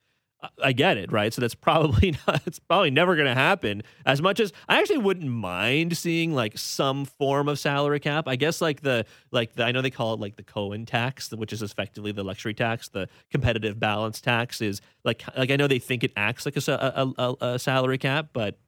I 0.62 0.72
get 0.72 0.96
it, 0.96 1.12
right? 1.12 1.32
So 1.32 1.40
that's 1.40 1.54
probably 1.54 2.14
not, 2.26 2.42
it's 2.46 2.58
probably 2.58 2.90
never 2.90 3.14
going 3.16 3.26
to 3.26 3.34
happen. 3.34 3.82
As 4.06 4.20
much 4.22 4.40
as 4.40 4.52
I 4.68 4.80
actually 4.80 4.98
wouldn't 4.98 5.30
mind 5.30 5.96
seeing 5.96 6.34
like 6.34 6.58
some 6.58 7.04
form 7.04 7.48
of 7.48 7.58
salary 7.58 8.00
cap. 8.00 8.28
I 8.28 8.36
guess 8.36 8.60
like 8.60 8.80
the 8.82 9.06
like 9.30 9.54
the 9.54 9.64
I 9.64 9.72
know 9.72 9.82
they 9.82 9.90
call 9.90 10.14
it 10.14 10.20
like 10.20 10.36
the 10.36 10.42
Cohen 10.42 10.86
tax, 10.86 11.30
which 11.30 11.52
is 11.52 11.62
effectively 11.62 12.12
the 12.12 12.24
luxury 12.24 12.54
tax. 12.54 12.88
The 12.88 13.08
competitive 13.30 13.78
balance 13.78 14.20
tax 14.20 14.60
is 14.60 14.80
like 15.04 15.24
like 15.36 15.50
I 15.50 15.56
know 15.56 15.66
they 15.66 15.78
think 15.78 16.04
it 16.04 16.12
acts 16.16 16.46
like 16.46 16.56
a 16.56 16.72
a, 16.72 17.12
a, 17.18 17.36
a 17.40 17.58
salary 17.58 17.98
cap, 17.98 18.30
but 18.32 18.58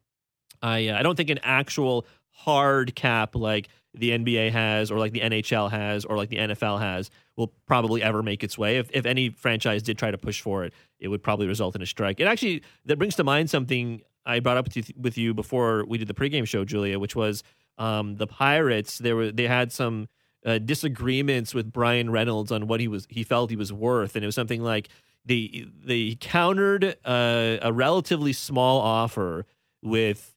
I 0.62 0.88
uh, 0.88 0.98
I 0.98 1.02
don't 1.02 1.16
think 1.16 1.30
an 1.30 1.40
actual 1.42 2.06
hard 2.30 2.94
cap 2.94 3.34
like 3.34 3.68
the 3.98 4.10
NBA 4.10 4.52
has 4.52 4.90
or 4.90 4.98
like 4.98 5.12
the 5.12 5.20
NHL 5.20 5.70
has 5.70 6.04
or 6.04 6.16
like 6.16 6.28
the 6.28 6.36
NFL 6.36 6.80
has 6.80 7.10
will 7.36 7.52
probably 7.66 8.02
ever 8.02 8.22
make 8.22 8.44
its 8.44 8.56
way. 8.56 8.78
If, 8.78 8.90
if 8.92 9.06
any 9.06 9.30
franchise 9.30 9.82
did 9.82 9.98
try 9.98 10.10
to 10.10 10.18
push 10.18 10.40
for 10.40 10.64
it, 10.64 10.72
it 10.98 11.08
would 11.08 11.22
probably 11.22 11.46
result 11.46 11.74
in 11.74 11.82
a 11.82 11.86
strike. 11.86 12.20
It 12.20 12.24
actually, 12.24 12.62
that 12.84 12.98
brings 12.98 13.16
to 13.16 13.24
mind 13.24 13.50
something 13.50 14.02
I 14.26 14.40
brought 14.40 14.56
up 14.56 14.68
with 15.00 15.16
you, 15.16 15.34
before 15.34 15.84
we 15.86 15.98
did 15.98 16.08
the 16.08 16.14
pregame 16.14 16.46
show, 16.46 16.64
Julia, 16.64 16.98
which 16.98 17.14
was 17.14 17.44
um, 17.78 18.16
the 18.16 18.26
Pirates. 18.26 18.98
They 18.98 19.12
were 19.12 19.30
they 19.30 19.46
had 19.46 19.72
some 19.72 20.08
uh, 20.44 20.58
disagreements 20.58 21.54
with 21.54 21.72
Bryan 21.72 22.10
Reynolds 22.10 22.50
on 22.50 22.66
what 22.66 22.80
he 22.80 22.88
was 22.88 23.06
he 23.08 23.22
felt 23.22 23.50
he 23.50 23.56
was 23.56 23.72
worth, 23.72 24.16
and 24.16 24.24
it 24.24 24.26
was 24.26 24.34
something 24.34 24.62
like 24.62 24.88
they 25.24 25.66
they 25.84 26.16
countered 26.20 26.96
uh, 27.04 27.58
a 27.62 27.72
relatively 27.72 28.32
small 28.32 28.80
offer 28.80 29.46
with 29.80 30.34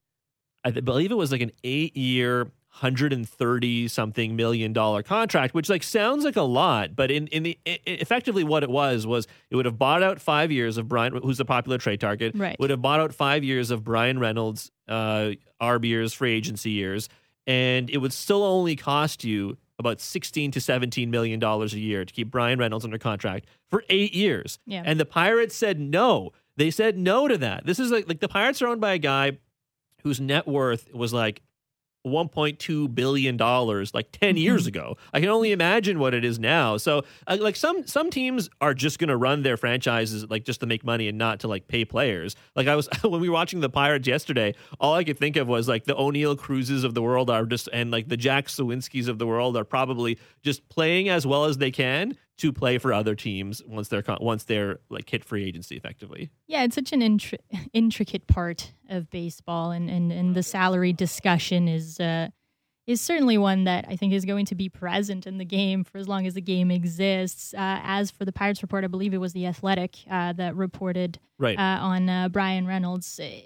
I 0.64 0.72
believe 0.72 1.12
it 1.12 1.16
was 1.16 1.32
like 1.32 1.42
an 1.42 1.52
eight 1.64 1.98
year 1.98 2.52
130 2.82 3.88
something 3.90 4.36
million 4.38 4.72
dollar 4.72 5.04
contract 5.04 5.54
which 5.54 5.70
like 5.70 5.84
sounds 5.84 6.24
like 6.24 6.38
a 6.38 6.42
lot 6.42 6.96
but 6.96 7.12
in 7.12 7.28
in 7.28 7.44
the 7.44 7.60
it, 7.66 7.82
effectively 7.86 8.42
what 8.42 8.64
it 8.64 8.70
was 8.70 9.06
was 9.06 9.28
it 9.50 9.58
would 9.58 9.66
have 9.66 9.78
bought 9.78 10.02
out 10.02 10.22
5 10.22 10.50
years 10.50 10.78
of 10.78 10.88
Bryan 10.88 11.14
who's 11.22 11.42
a 11.42 11.46
popular 11.46 11.78
trade 11.78 12.00
target 12.00 12.34
right. 12.36 12.58
would 12.58 12.70
have 12.70 12.82
bought 12.82 13.02
out 13.02 13.14
5 13.14 13.44
years 13.44 13.70
of 13.70 13.84
Bryan 13.84 14.18
Reynolds 14.18 14.72
uh 14.88 15.32
arb 15.62 15.84
years 15.84 16.14
free 16.14 16.34
agency 16.34 16.72
years 16.72 17.10
and 17.46 17.90
it 17.90 17.98
would 17.98 18.14
still 18.14 18.44
only 18.44 18.78
cost 18.78 19.26
you 19.26 19.58
about 19.78 20.00
16 20.00 20.52
to 20.52 20.62
17 20.62 21.12
million 21.12 21.38
dollars 21.38 21.74
a 21.74 21.80
year 21.80 22.06
to 22.06 22.14
keep 22.14 22.32
Bryan 22.32 22.60
Reynolds 22.60 22.86
under 22.86 22.98
contract 22.98 23.46
for 23.70 23.84
8 23.90 24.14
years 24.14 24.58
yeah. 24.66 24.84
and 24.86 24.98
the 24.98 25.06
Pirates 25.06 25.54
said 25.54 25.82
no 25.82 26.32
they 26.56 26.72
said 26.72 26.98
no 26.98 27.28
to 27.28 27.38
that 27.40 27.66
this 27.66 27.78
is 27.78 27.92
like 27.92 28.08
like 28.08 28.22
the 28.22 28.30
Pirates 28.30 28.62
are 28.62 28.68
owned 28.68 28.80
by 28.80 28.94
a 28.94 29.00
guy 29.00 29.38
whose 30.04 30.22
net 30.22 30.48
worth 30.48 30.94
was 30.94 31.12
like 31.12 31.42
1.2 32.06 32.94
billion 32.96 33.38
dollars 33.38 33.94
like 33.94 34.12
10 34.12 34.30
mm-hmm. 34.30 34.38
years 34.38 34.68
ago. 34.68 34.98
I 35.14 35.20
can 35.20 35.30
only 35.30 35.52
imagine 35.52 36.00
what 36.00 36.14
it 36.14 36.24
is 36.24 36.40
now. 36.40 36.78
So 36.78 37.04
uh, 37.28 37.38
like 37.40 37.56
some 37.56 37.86
some 37.86 38.10
teams 38.10 38.50
are 38.62 38.74
just 38.74 39.00
going 39.00 39.10
to 39.10 39.18
run 39.18 39.44
their 39.44 39.58
franchises 39.58 40.30
like 40.30 40.46
just 40.46 40.62
to 40.62 40.66
make 40.66 40.84
money 40.84 41.08
and 41.08 41.18
not 41.18 41.42
to 41.42 41.48
like 41.48 41.68
pay 41.68 41.86
players. 41.86 42.36
Like 42.56 42.68
I 42.68 42.76
was 42.76 42.88
when 43.04 43.22
we 43.22 43.30
were 43.30 43.34
watching 43.34 43.60
the 43.60 43.70
Pirates 43.70 44.08
yesterday, 44.08 44.56
all 44.80 44.94
I 44.94 45.04
could 45.04 45.18
think 45.18 45.36
of 45.36 45.48
was 45.48 45.68
like 45.68 45.86
the 45.86 45.96
Oneil 45.96 46.38
Cruzes 46.38 46.84
of 46.84 46.94
the 46.94 47.02
world 47.02 47.30
are 47.30 47.46
just 47.46 47.70
and 47.74 47.92
like 47.92 48.08
the 48.08 48.18
Jack 48.18 48.48
Suwinskis 48.48 49.08
of 49.08 49.20
the 49.20 49.28
world 49.28 49.58
are 49.58 49.66
probably 49.66 50.18
just 50.42 50.68
playing 50.70 51.10
as 51.10 51.28
well 51.28 51.46
as 51.46 51.58
they 51.58 51.72
can 51.72 52.18
to 52.40 52.54
play 52.54 52.78
for 52.78 52.94
other 52.94 53.16
teams 53.16 53.62
once 53.68 53.90
they're 53.90 54.04
once 54.20 54.46
they're 54.46 54.80
like 54.90 55.10
hit 55.10 55.24
free 55.24 55.46
agency 55.46 55.76
effectively. 55.76 56.32
Yeah, 56.48 56.64
it's 56.64 56.76
such 56.76 56.94
an 56.94 57.02
intri- 57.02 57.40
intricate 57.74 58.28
part 58.28 58.74
of 58.90 59.10
baseball, 59.10 59.72
and, 59.72 59.90
and 59.90 60.12
and 60.12 60.36
the 60.36 60.44
salary 60.44 60.94
discussion 60.94 61.68
is 61.68 62.00
uh, 62.00 62.30
is 62.88 63.02
certainly 63.02 63.38
one 63.38 63.66
that 63.66 63.86
I 63.88 63.96
think 63.96 64.14
is 64.14 64.26
going 64.26 64.46
to 64.48 64.56
be 64.56 64.70
present 64.70 65.28
in 65.28 65.38
the 65.38 65.46
game 65.46 65.84
for 65.84 65.98
as 65.98 66.08
long 66.08 66.26
as 66.26 66.34
the 66.34 66.42
game 66.42 66.72
exists. 66.72 67.54
Uh, 67.54 67.80
as 67.84 68.10
for 68.10 68.26
the 68.26 68.32
Pirates 68.32 68.62
report, 68.62 68.84
I 68.84 68.88
believe 68.88 69.14
it 69.14 69.20
was 69.20 69.34
the 69.34 69.46
Athletic 69.46 69.98
uh, 70.10 70.34
that 70.34 70.56
reported 70.56 71.20
right. 71.38 71.58
Uh, 71.58 71.78
on 71.82 72.10
uh, 72.10 72.30
Bryan 72.30 72.66
Reynolds. 72.66 73.20
Eh, 73.22 73.42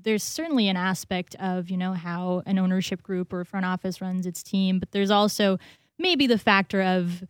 there's 0.00 0.22
certainly 0.22 0.68
an 0.68 0.76
aspect 0.76 1.34
of 1.40 1.70
you 1.70 1.76
know 1.76 1.92
how 1.92 2.42
an 2.46 2.58
ownership 2.58 3.02
group 3.02 3.32
or 3.32 3.44
front 3.44 3.66
office 3.66 4.00
runs 4.00 4.26
its 4.26 4.44
team, 4.44 4.78
but 4.78 4.92
there's 4.92 5.10
also 5.10 5.58
maybe 5.98 6.28
the 6.28 6.38
factor 6.38 6.80
of 6.80 7.24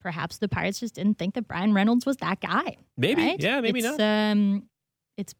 perhaps 0.00 0.38
the 0.38 0.48
Pirates 0.48 0.80
just 0.80 0.94
didn't 0.94 1.18
think 1.18 1.34
that 1.34 1.46
Bryan 1.46 1.72
Reynolds 1.72 2.06
was 2.06 2.16
that 2.18 2.40
guy. 2.40 2.76
Maybe, 2.96 3.22
right? 3.22 3.40
yeah, 3.40 3.60
maybe 3.60 3.80
it's, 3.80 3.98
not. 3.98 4.00
Um, 4.00 4.68
it's 5.16 5.34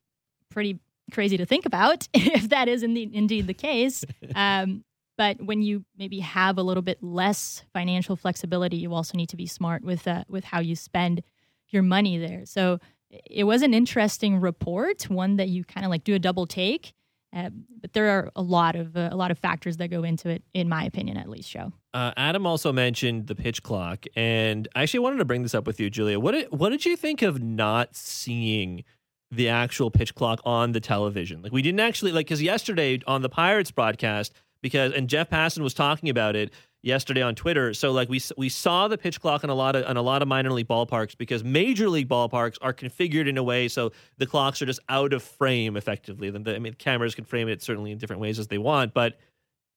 pretty 0.51 0.79
crazy 1.13 1.37
to 1.37 1.47
think 1.47 1.67
about 1.67 2.09
if 2.15 2.49
that 2.51 2.69
is 2.69 2.83
indeed, 2.83 3.15
indeed 3.15 3.47
the 3.47 3.55
case. 3.55 4.05
Um, 4.35 4.85
but 5.19 5.43
when 5.43 5.61
you 5.61 5.85
maybe 5.99 6.21
have 6.21 6.57
a 6.57 6.63
little 6.63 6.83
bit 6.83 7.03
less 7.03 7.63
financial 7.75 8.17
flexibility, 8.17 8.79
you 8.79 8.95
also 8.95 9.19
need 9.19 9.29
to 9.29 9.37
be 9.37 9.47
smart 9.47 9.85
with 9.85 10.09
uh, 10.09 10.25
with 10.31 10.45
how 10.45 10.61
you 10.61 10.75
spend 10.75 11.23
your 11.69 11.83
money 11.83 12.17
there. 12.17 12.47
So 12.47 12.79
it 13.11 13.45
was 13.45 13.61
an 13.61 13.75
interesting 13.75 14.41
report, 14.41 15.11
one 15.11 15.37
that 15.37 15.49
you 15.49 15.63
kind 15.63 15.85
of 15.85 15.91
like 15.91 16.05
do 16.05 16.15
a 16.15 16.19
double 16.19 16.47
take. 16.47 16.95
Uh, 17.37 17.51
but 17.83 17.93
there 17.93 18.09
are 18.09 18.31
a 18.35 18.41
lot 18.41 18.77
of 18.77 18.97
uh, 18.97 19.11
a 19.13 19.17
lot 19.17 19.31
of 19.31 19.39
factors 19.39 19.77
that 19.77 19.89
go 19.89 20.05
into 20.05 20.31
it, 20.31 20.43
in 20.55 20.71
my 20.71 20.85
opinion, 20.85 21.19
at 21.19 21.29
least. 21.29 21.51
Show. 21.51 21.73
Uh, 21.93 22.13
Adam 22.17 22.47
also 22.47 22.73
mentioned 22.73 23.27
the 23.27 23.35
pitch 23.35 23.63
clock, 23.63 24.07
and 24.15 24.69
I 24.77 24.83
actually 24.83 25.01
wanted 25.01 25.19
to 25.19 25.25
bring 25.25 25.43
this 25.43 25.55
up 25.55 25.67
with 25.67 25.81
you, 25.81 25.91
Julia. 25.91 26.21
What 26.21 26.33
did, 26.33 26.47
what 26.51 26.71
did 26.71 26.85
you 26.85 26.97
think 26.97 27.23
of 27.23 27.43
not 27.43 27.97
seeing 27.97 28.85
the 29.33 29.49
actual 29.49 29.91
pitch 29.91 30.15
clock 30.15 30.41
on 30.45 30.73
the 30.73 30.81
television? 30.81 31.43
Like 31.43 31.53
we 31.53 31.63
didn't 31.63 31.81
actually 31.81 32.13
like 32.13 32.27
because 32.27 32.43
yesterday 32.43 33.01
on 33.07 33.23
the 33.23 33.29
Pirates 33.29 33.73
broadcast, 33.73 34.33
because 34.63 34.93
and 34.93 35.09
Jeff 35.09 35.31
Passan 35.31 35.63
was 35.63 35.75
talking 35.75 36.09
about 36.09 36.37
it 36.37 36.53
yesterday 36.83 37.23
on 37.23 37.35
Twitter. 37.35 37.75
So 37.75 37.93
like 37.93 38.09
we 38.09 38.21
we 38.37 38.49
saw 38.49 38.89
the 38.89 38.99
pitch 38.99 39.21
clock 39.21 39.45
in 39.45 39.51
a 39.51 39.55
lot 39.55 39.77
of 39.77 39.85
on 39.87 39.97
a 39.97 40.03
lot 40.03 40.23
of 40.23 40.29
minor 40.29 40.53
league 40.53 40.69
ballparks 40.69 41.17
because 41.17 41.45
major 41.45 41.89
league 41.89 42.09
ballparks 42.09 42.57
are 42.61 42.73
configured 42.73 43.29
in 43.29 43.37
a 43.37 43.43
way 43.43 43.69
so 43.69 43.93
the 44.19 44.27
clocks 44.27 44.63
are 44.63 44.67
just 44.67 44.81
out 44.89 45.13
of 45.13 45.23
frame 45.23 45.77
effectively. 45.77 46.31
The, 46.31 46.55
I 46.55 46.59
mean, 46.59 46.75
cameras 46.75 47.15
can 47.15 47.25
frame 47.25 47.49
it 47.49 47.63
certainly 47.63 47.91
in 47.91 47.99
different 47.99 48.23
ways 48.23 48.39
as 48.39 48.49
they 48.49 48.59
want, 48.59 48.95
but 48.95 49.19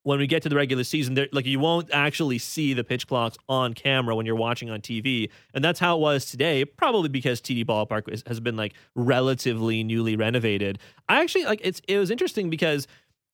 when 0.04 0.20
we 0.20 0.28
get 0.28 0.44
to 0.44 0.50
the 0.50 0.56
regular 0.56 0.84
season, 0.84 1.18
like 1.32 1.46
you 1.46 1.60
won't 1.60 1.90
actually 1.92 2.38
see 2.38 2.74
the 2.74 2.84
pitch 2.84 3.08
clocks 3.08 3.38
on 3.50 3.74
camera 3.74 4.16
when 4.16 4.26
you're 4.26 4.36
watching 4.36 4.70
on 4.70 4.82
TV, 4.82 5.30
and 5.54 5.64
that's 5.64 5.80
how 5.80 5.98
it 5.98 6.02
was 6.02 6.26
today. 6.26 6.66
Probably 6.66 7.10
because 7.10 7.42
TD 7.42 7.66
Ballpark 7.66 8.28
has 8.28 8.40
been 8.40 8.56
like 8.56 8.74
relatively 8.96 9.84
newly 9.84 10.16
renovated. 10.16 10.80
I 11.10 11.22
actually 11.22 11.46
like 11.46 11.62
it's 11.64 11.82
it 11.88 11.98
was 11.98 12.12
interesting 12.12 12.50
because 12.50 12.88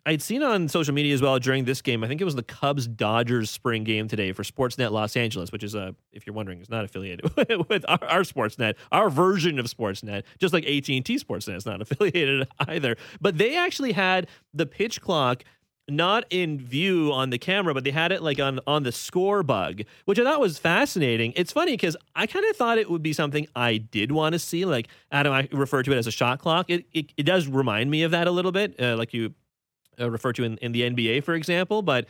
I'd 0.06 0.22
seen 0.22 0.42
on 0.44 0.68
social 0.70 0.94
media 0.94 1.14
as 1.14 1.22
well 1.22 1.38
during 1.40 1.66
this 1.66 1.82
game. 1.82 2.04
I 2.04 2.08
think 2.08 2.22
it 2.22 2.24
was 2.24 2.36
the 2.36 2.44
Cubs 2.44 2.88
Dodgers 2.88 3.50
spring 3.50 3.84
game 3.84 4.08
today 4.08 4.32
for 4.32 4.44
Sportsnet 4.44 4.92
Los 4.92 5.16
Angeles, 5.16 5.52
which 5.52 5.64
is 5.64 5.76
a, 5.76 5.94
if 6.14 6.26
you're 6.26 6.34
wondering, 6.34 6.62
is 6.62 6.70
not 6.70 6.86
affiliated 6.86 7.30
with 7.70 7.86
our, 7.88 8.04
our, 8.04 8.22
Sportsnet, 8.22 8.76
our 8.92 9.10
version 9.10 9.60
of 9.60 9.66
Sportsnet. 9.66 10.24
Just 10.40 10.54
like 10.54 10.64
AT 10.66 10.90
and 10.90 11.06
T 11.06 11.18
Sportsnet 11.18 11.58
is 11.58 11.66
not 11.66 11.82
affiliated 11.84 12.48
either. 12.60 12.96
But 13.20 13.38
they 13.38 13.58
actually 13.58 13.92
had 13.92 14.28
the 14.54 14.66
pitch 14.66 15.02
clock 15.02 15.44
not 15.90 16.26
in 16.30 16.60
view 16.60 17.12
on 17.12 17.30
the 17.30 17.38
camera, 17.38 17.74
but 17.74 17.84
they 17.84 17.92
had 17.92 18.12
it 18.12 18.22
like 18.22 18.40
on 18.40 18.60
on 18.68 18.84
the 18.84 18.92
score 18.92 19.44
bug, 19.44 19.82
which 20.06 20.20
I 20.20 20.24
thought 20.24 20.40
was 20.40 20.58
fascinating. 20.58 21.34
It's 21.36 21.52
funny 21.52 21.74
because 21.74 21.96
I 22.16 22.28
kind 22.28 22.46
of 22.46 22.56
thought 22.56 22.78
it 22.78 22.90
would 22.90 23.04
be 23.04 23.14
something 23.14 23.48
I 23.56 23.78
did 23.78 24.12
want 24.12 24.34
to 24.34 24.40
see. 24.40 24.66
Like 24.66 24.88
Adam, 25.12 25.34
I 25.34 25.48
refer 25.52 25.84
to 25.84 25.92
it 25.92 25.98
as 25.98 26.08
a 26.08 26.12
shot 26.12 26.40
clock. 26.40 26.70
It 26.70 26.86
it, 26.94 27.12
it 27.18 27.24
does 27.24 27.48
remind 27.48 27.92
me 27.92 28.04
of 28.04 28.12
that 28.12 28.28
a 28.28 28.32
little 28.32 28.52
bit, 28.52 28.80
uh, 28.80 28.96
like 28.98 29.14
you 29.14 29.34
uh, 30.00 30.10
refer 30.10 30.34
to 30.34 30.44
in, 30.44 30.58
in 30.58 30.72
the 30.72 30.82
NBA, 30.82 31.24
for 31.24 31.34
example. 31.34 31.82
But 31.82 32.06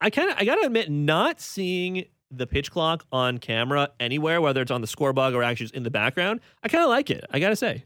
I 0.00 0.10
kind 0.10 0.30
of 0.30 0.36
I 0.38 0.44
gotta 0.44 0.66
admit, 0.66 0.90
not 0.90 1.40
seeing 1.40 2.06
the 2.30 2.46
pitch 2.46 2.70
clock 2.70 3.06
on 3.12 3.38
camera 3.38 3.90
anywhere, 4.00 4.40
whether 4.40 4.62
it's 4.62 4.70
on 4.70 4.80
the 4.80 4.86
score 4.86 5.12
bug 5.12 5.34
or 5.34 5.42
actually 5.42 5.70
in 5.74 5.82
the 5.82 5.90
background, 5.90 6.40
I 6.62 6.68
kind 6.68 6.82
of 6.82 6.90
like 6.90 7.10
it. 7.10 7.24
I 7.30 7.38
gotta 7.38 7.56
say. 7.56 7.84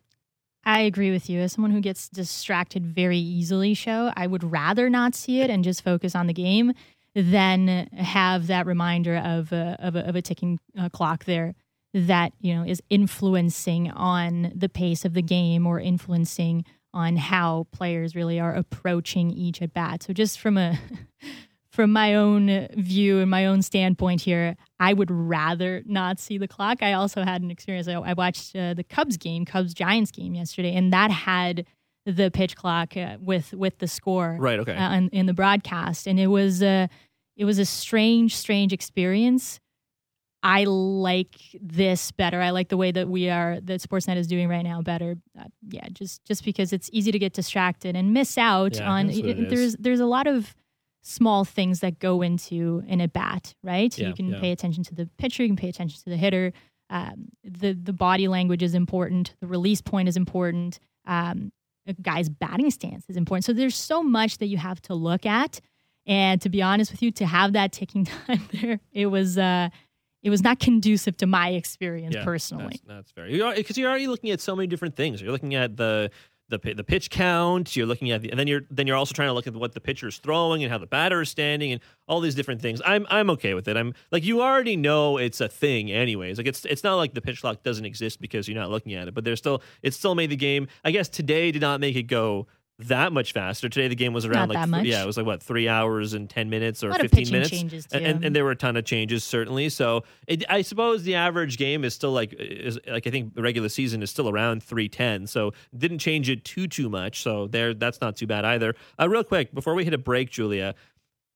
I 0.69 0.81
agree 0.81 1.11
with 1.11 1.31
you. 1.31 1.41
As 1.41 1.53
someone 1.53 1.71
who 1.71 1.81
gets 1.81 2.11
distracted 2.11 2.85
very 2.85 3.17
easily, 3.17 3.73
show 3.73 4.13
I 4.15 4.27
would 4.27 4.45
rather 4.45 4.91
not 4.91 5.15
see 5.15 5.41
it 5.41 5.49
and 5.49 5.65
just 5.65 5.83
focus 5.83 6.15
on 6.15 6.27
the 6.27 6.35
game 6.35 6.75
than 7.15 7.89
have 7.97 8.49
that 8.49 8.67
reminder 8.67 9.17
of 9.17 9.51
a, 9.51 9.79
of 9.79 9.97
a, 9.97 10.07
of 10.07 10.15
a 10.15 10.21
ticking 10.21 10.61
uh, 10.79 10.91
clock 10.91 11.25
there 11.25 11.55
that 11.95 12.35
you 12.39 12.55
know 12.55 12.65
is 12.65 12.83
influencing 12.91 13.91
on 13.93 14.53
the 14.55 14.69
pace 14.69 15.07
of 15.07 15.15
the 15.15 15.23
game 15.23 15.67
or 15.67 15.81
influencing 15.81 16.67
on 16.93 17.17
how 17.17 17.67
players 17.73 18.15
really 18.15 18.39
are 18.39 18.55
approaching 18.55 19.31
each 19.31 19.63
at 19.63 19.73
bat. 19.73 20.03
So 20.03 20.13
just 20.13 20.39
from 20.39 20.59
a 20.59 20.79
from 21.71 21.93
my 21.93 22.15
own 22.15 22.69
view 22.77 23.21
and 23.21 23.31
my 23.31 23.47
own 23.47 23.63
standpoint 23.63 24.21
here, 24.21 24.55
I 24.81 24.93
would 24.93 25.11
rather 25.11 25.83
not 25.87 26.21
see 26.21 26.39
the 26.39 26.49
clock. 26.49 26.83
I 26.83 26.93
also 26.93 27.25
had 27.25 27.43
an 27.43 27.51
experience. 27.51 27.89
I, 27.89 27.95
I 27.95 28.13
watched 28.13 28.55
uh, 28.55 28.75
the 28.75 28.85
Cubs 28.85 29.17
game, 29.17 29.45
Cubs 29.45 29.75
Giants 29.75 30.11
game 30.11 30.35
yesterday, 30.35 30.75
and 30.75 30.93
that 30.93 31.11
had 31.11 31.67
the 32.07 32.31
pitch 32.31 32.57
clock 32.57 32.97
uh, 32.97 33.17
with 33.21 33.53
with 33.53 33.79
the 33.79 33.89
score 33.89 34.37
right 34.39 34.59
okay 34.61 34.75
uh, 34.75 34.93
in, 34.95 35.09
in, 35.11 35.27
the 35.27 35.35
broadcast, 35.35 36.07
and 36.07 36.19
it 36.19 36.29
was 36.29 36.63
uh, 36.63 36.87
it 37.37 37.45
was 37.45 37.59
a 37.59 37.65
strange, 37.65 38.37
strange 38.37 38.73
experience. 38.73 39.61
I 40.41 40.65
like 40.65 41.35
this 41.61 42.13
better. 42.13 42.41
I 42.41 42.51
like 42.51 42.69
the 42.69 42.77
way 42.77 42.93
that 42.93 43.09
we 43.09 43.29
are 43.29 43.59
that 43.61 43.83
Sportsnet 43.83 44.17
is 44.17 44.29
doing 44.29 44.49
right 44.49 44.63
now 44.63 44.81
better. 44.81 45.17
Uh, 45.39 45.45
yeah, 45.69 45.89
just 45.93 46.25
just 46.25 46.45
because 46.45 46.73
it's 46.73 46.89
easy 46.93 47.11
to 47.11 47.19
get 47.19 47.33
distracted 47.33 47.97
and 47.97 48.13
miss 48.15 48.39
out 48.39 48.77
Yeah, 48.77 48.91
on. 48.91 49.09
what 49.09 49.49
there's 49.49 49.75
there's 49.77 50.01
a 50.01 50.07
lot 50.07 50.29
of 50.29 50.55
small 51.09 51.45
things 51.45 51.81
that 51.81 51.99
go 51.99 52.23
into 52.23 52.83
in 52.87 53.01
a 53.01 53.09
bat, 53.09 53.55
right? 53.63 53.97
Yeah, 53.97 54.09
you 54.09 54.15
can 54.15 54.29
yeah. 54.29 54.41
pay 54.41 54.53
attention 54.53 54.85
to 54.85 54.95
the 54.95 55.09
pitcher, 55.19 55.43
you 55.43 55.49
can 55.49 55.57
pay 55.57 55.69
attention 55.69 55.99
to 56.05 56.11
the 56.11 56.17
hitter. 56.17 56.53
Um, 56.91 57.29
the 57.45 57.73
the 57.73 57.93
body 57.93 58.29
language 58.29 58.63
is 58.63 58.75
important. 58.75 59.35
The 59.41 59.47
release 59.47 59.81
point 59.81 60.09
is 60.09 60.17
important. 60.17 60.79
Um, 61.07 61.53
a 61.87 61.95
guy's 61.95 62.29
batting 62.29 62.71
stance 62.71 63.05
is 63.09 63.17
important. 63.17 63.45
So 63.45 63.53
there's 63.53 63.75
so 63.77 64.03
much 64.03 64.39
that 64.39 64.47
you 64.47 64.59
have 64.59 64.81
to 64.83 64.95
look 64.95 65.25
at. 65.25 65.61
And 66.07 66.41
to 66.41 66.49
be 66.49 66.63
honest 66.63 66.91
with 66.91 67.03
you, 67.03 67.11
to 67.13 67.27
have 67.27 67.53
that 67.55 67.73
ticking 67.73 68.05
time 68.27 68.41
there, 68.53 68.81
it 68.93 69.07
was 69.07 69.39
uh, 69.39 69.69
it 70.23 70.31
was 70.31 70.43
not 70.43 70.59
conducive 70.59 71.17
to 71.19 71.27
my 71.27 71.51
experience 71.51 72.15
Yeah, 72.15 72.25
personally. 72.25 72.81
That's, 72.87 73.13
that's 73.13 73.13
fair. 73.13 73.55
Because 73.55 73.79
you're 73.79 73.89
already 73.89 74.09
looking 74.09 74.31
at 74.31 74.41
so 74.41 74.57
many 74.57 74.67
different 74.67 74.97
things. 74.97 75.23
You're 75.23 75.33
looking 75.33 75.55
at 75.55 75.77
the 75.77 76.11
the 76.49 76.59
the 76.75 76.85
pitch 76.85 77.11
count. 77.11 77.77
You're 77.77 77.87
looking 77.87 78.11
at 78.11 78.23
the, 78.23 78.31
and 78.31 78.39
then 78.39 78.47
you're 78.47 78.63
then 78.71 78.87
you're 78.87 78.97
also 78.97 79.13
trying 79.13 79.29
to 79.29 79.33
look 79.33 79.47
at 79.47 79.55
what 79.55 79.73
the 79.73 79.81
pitcher's 79.81 80.19
throwing 80.19 80.63
and 80.63 80.73
how 80.73 80.79
the 80.79 80.87
batter 80.87 81.21
is 81.21 81.29
standing 81.29 81.73
and 81.73 81.81
all 82.07 82.21
these 82.21 82.35
different 82.35 82.63
things. 82.63 82.81
I'm 82.85 83.07
I'm 83.11 83.31
okay 83.31 83.55
with 83.55 83.69
it. 83.69 83.77
I'm 83.77 83.95
like 84.11 84.25
you 84.25 84.41
already 84.41 84.77
know 84.77 85.19
it's 85.19 85.41
a 85.41 85.49
thing 85.49 85.91
anyways. 85.91 86.39
Like 86.39 86.47
it's 86.47 86.65
it's 86.65 86.85
not 86.85 86.97
like 86.97 87.15
the 87.15 87.21
pitch 87.21 87.41
clock 87.41 87.63
doesn't 87.63 87.85
exist 87.85 88.21
because 88.21 88.49
you're 88.49 88.59
not 88.59 88.71
looking 88.71 88.95
at 88.95 89.09
it. 89.09 89.15
But 89.15 89.25
there's 89.25 89.39
still 89.39 89.63
it 89.83 89.95
still 89.95 90.15
made 90.15 90.31
the 90.31 90.37
game. 90.37 90.69
I 90.85 90.91
guess 90.91 91.09
today 91.09 91.51
did 91.53 91.63
not 91.63 91.81
make 91.81 91.97
it 91.97 92.05
go 92.05 92.47
that 92.81 93.13
much 93.13 93.33
faster. 93.33 93.69
Today 93.69 93.89
the 93.89 93.97
game 93.97 94.13
was 94.13 94.25
around 94.25 94.49
Not 94.49 94.49
like 94.51 94.57
that 94.59 94.65
th- 94.67 94.71
much. 94.71 94.87
yeah, 94.87 95.03
it 95.03 95.07
was 95.07 95.17
like 95.17 95.27
what 95.27 95.43
three 95.43 95.69
hours 95.69 96.15
and 96.15 96.31
ten 96.31 96.49
minutes 96.49 96.85
or 96.85 96.89
a 96.89 96.91
lot 96.93 97.01
of 97.05 97.11
fifteen 97.11 97.25
pitching 97.25 97.33
minutes. 97.33 97.51
changes 97.51 97.87
too. 97.87 97.97
And, 97.99 98.07
and, 98.07 98.25
and 98.27 98.37
there 98.37 98.45
were 98.45 98.53
a 98.53 98.57
ton 98.57 98.77
of 98.77 98.85
changes 98.85 99.25
certainly. 99.25 99.69
So 99.69 100.05
it, 100.27 100.45
I 100.49 100.63
suppose 100.63 101.03
the 101.03 101.17
average 101.17 101.59
game 101.59 101.85
is 101.85 101.93
still 101.95 102.13
like 102.13 102.33
is 102.39 102.79
like 102.87 103.07
I 103.07 103.11
think 103.11 103.35
the 103.35 103.43
regular 103.43 103.69
season 103.69 104.03
is 104.03 104.11
still 104.11 104.29
around 104.29 104.63
three 104.63 104.89
ten. 104.89 105.27
So 105.27 105.53
didn't 105.77 105.99
change 105.99 106.31
it 106.31 106.45
too 106.45 106.69
too 106.69 106.89
much. 106.89 107.23
So 107.23 107.49
there 107.49 107.75
that's 107.75 108.01
not 108.01 108.17
too 108.17 108.27
bad 108.29 108.45
either. 108.45 108.75
Uh, 109.01 109.09
real 109.09 109.25
quick 109.25 109.53
before 109.53 109.75
we 109.75 109.85
hit 109.85 109.95
a 109.95 109.99
break, 109.99 110.31
Julia. 110.31 110.75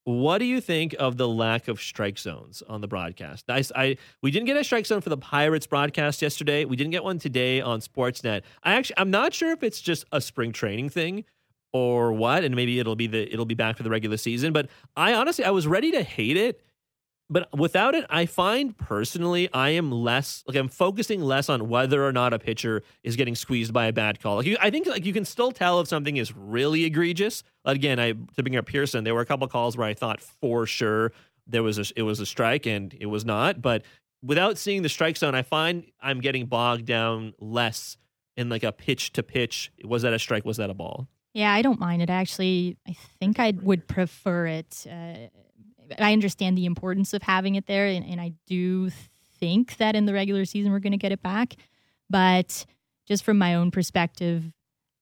What 0.05 0.39
do 0.39 0.45
you 0.45 0.59
think 0.59 0.93
of 0.99 1.15
the 1.15 1.27
lack 1.27 1.69
of 1.69 1.81
strike 1.81 2.17
zones 2.17 2.61
on 2.67 2.81
the 2.81 2.87
broadcast? 2.87 3.45
I, 3.49 3.63
I 3.73 3.97
we 4.21 4.31
didn't 4.31 4.47
get 4.47 4.57
a 4.57 4.63
strike 4.63 4.85
zone 4.85 4.99
for 4.99 5.09
the 5.09 5.17
Pirates 5.17 5.65
broadcast 5.65 6.21
yesterday. 6.21 6.65
We 6.65 6.75
didn't 6.75 6.91
get 6.91 7.05
one 7.05 7.19
today 7.19 7.61
on 7.61 7.79
Sportsnet. 7.79 8.41
I 8.63 8.73
actually 8.73 8.97
I'm 8.97 9.11
not 9.11 9.33
sure 9.33 9.51
if 9.51 9.63
it's 9.63 9.79
just 9.79 10.05
a 10.11 10.19
spring 10.19 10.51
training 10.51 10.89
thing 10.89 11.23
or 11.71 12.11
what, 12.11 12.43
and 12.43 12.53
maybe 12.53 12.79
it'll 12.79 12.97
be 12.97 13.07
the 13.07 13.31
it'll 13.31 13.45
be 13.45 13.55
back 13.55 13.77
for 13.77 13.83
the 13.83 13.89
regular 13.89 14.17
season. 14.17 14.51
But 14.51 14.69
I 14.97 15.13
honestly 15.13 15.45
I 15.45 15.51
was 15.51 15.67
ready 15.67 15.91
to 15.91 16.03
hate 16.03 16.35
it, 16.35 16.61
but 17.33 17.49
without 17.57 17.95
it, 17.95 18.05
I 18.11 18.27
find 18.27 18.77
personally 18.77 19.49
I 19.51 19.71
am 19.71 19.91
less 19.91 20.43
like 20.47 20.55
I'm 20.55 20.67
focusing 20.67 21.19
less 21.19 21.49
on 21.49 21.67
whether 21.67 22.05
or 22.05 22.11
not 22.11 22.31
a 22.31 22.37
pitcher 22.37 22.83
is 23.03 23.15
getting 23.15 23.33
squeezed 23.33 23.73
by 23.73 23.87
a 23.87 23.91
bad 23.91 24.21
call. 24.21 24.35
Like 24.35 24.45
you, 24.45 24.57
I 24.61 24.69
think 24.69 24.85
like 24.85 25.03
you 25.03 25.13
can 25.13 25.25
still 25.25 25.51
tell 25.51 25.79
if 25.79 25.87
something 25.87 26.17
is 26.17 26.35
really 26.35 26.85
egregious. 26.85 27.43
Again, 27.65 27.99
I 27.99 28.11
to 28.11 28.43
bring 28.43 28.55
up 28.55 28.67
Pearson, 28.67 29.03
there 29.03 29.15
were 29.15 29.21
a 29.21 29.25
couple 29.25 29.47
calls 29.47 29.75
where 29.75 29.87
I 29.87 29.95
thought 29.95 30.21
for 30.21 30.67
sure 30.67 31.11
there 31.47 31.63
was 31.63 31.79
a 31.79 31.85
it 31.95 32.03
was 32.03 32.19
a 32.19 32.25
strike 32.25 32.67
and 32.67 32.95
it 32.99 33.07
was 33.07 33.25
not, 33.25 33.61
but 33.61 33.83
without 34.21 34.59
seeing 34.59 34.83
the 34.83 34.89
strike 34.89 35.17
zone, 35.17 35.33
I 35.33 35.41
find 35.41 35.85
I'm 35.99 36.21
getting 36.21 36.45
bogged 36.45 36.85
down 36.85 37.33
less 37.39 37.97
in 38.37 38.49
like 38.49 38.63
a 38.63 38.71
pitch 38.71 39.11
to 39.13 39.23
pitch. 39.23 39.71
Was 39.83 40.03
that 40.03 40.13
a 40.13 40.19
strike? 40.19 40.45
Was 40.45 40.57
that 40.57 40.69
a 40.69 40.75
ball? 40.75 41.07
Yeah, 41.33 41.51
I 41.51 41.63
don't 41.63 41.79
mind 41.79 42.03
it. 42.03 42.11
Actually, 42.11 42.77
I 42.87 42.95
think 43.19 43.39
I 43.39 43.53
would 43.63 43.87
prefer 43.87 44.45
it. 44.45 44.85
Uh, 44.87 45.29
I 45.99 46.13
understand 46.13 46.57
the 46.57 46.65
importance 46.65 47.13
of 47.13 47.23
having 47.23 47.55
it 47.55 47.67
there, 47.67 47.87
and, 47.87 48.05
and 48.05 48.19
I 48.19 48.33
do 48.47 48.89
think 49.39 49.77
that 49.77 49.95
in 49.95 50.05
the 50.05 50.13
regular 50.13 50.45
season 50.45 50.71
we're 50.71 50.79
going 50.79 50.91
to 50.91 50.97
get 50.97 51.11
it 51.11 51.21
back. 51.21 51.55
But 52.09 52.65
just 53.05 53.23
from 53.23 53.37
my 53.37 53.55
own 53.55 53.71
perspective, 53.71 54.51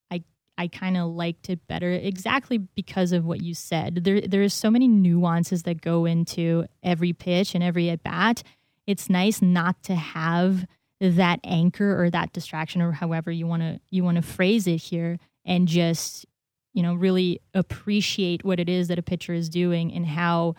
I 0.10 0.24
I 0.58 0.68
kind 0.68 0.98
of 0.98 1.12
liked 1.12 1.50
it 1.50 1.68
better 1.68 1.92
exactly 1.92 2.58
because 2.58 3.12
of 3.12 3.26
what 3.26 3.42
you 3.42 3.54
said. 3.54 4.04
There 4.04 4.22
there's 4.22 4.54
so 4.54 4.72
many 4.72 4.88
nuances 4.88 5.64
that 5.64 5.82
go 5.82 6.06
into 6.06 6.66
every 6.84 7.14
pitch 7.14 7.56
and 7.56 7.64
every 7.64 7.90
at 7.90 8.04
bat. 8.04 8.44
It's 8.88 9.10
nice 9.10 9.42
not 9.42 9.84
to 9.84 9.96
have 9.96 10.66
that 11.00 11.40
anchor 11.44 12.02
or 12.02 12.10
that 12.12 12.32
distraction 12.32 12.82
or 12.82 12.92
however 12.92 13.32
you 13.32 13.48
want 13.48 13.64
to 13.64 13.80
you 13.90 14.04
want 14.04 14.18
to 14.18 14.22
phrase 14.22 14.68
it 14.68 14.78
here 14.78 15.18
and 15.46 15.68
just 15.68 16.26
you 16.74 16.84
know 16.84 16.94
really 16.94 17.42
appreciate 17.54 18.44
what 18.44 18.60
it 18.60 18.70
is 18.70 18.88
that 18.88 19.00
a 19.00 19.04
pitcher 19.04 19.34
is 19.34 19.50
doing 19.50 19.92
and 19.92 20.06
how 20.06 20.56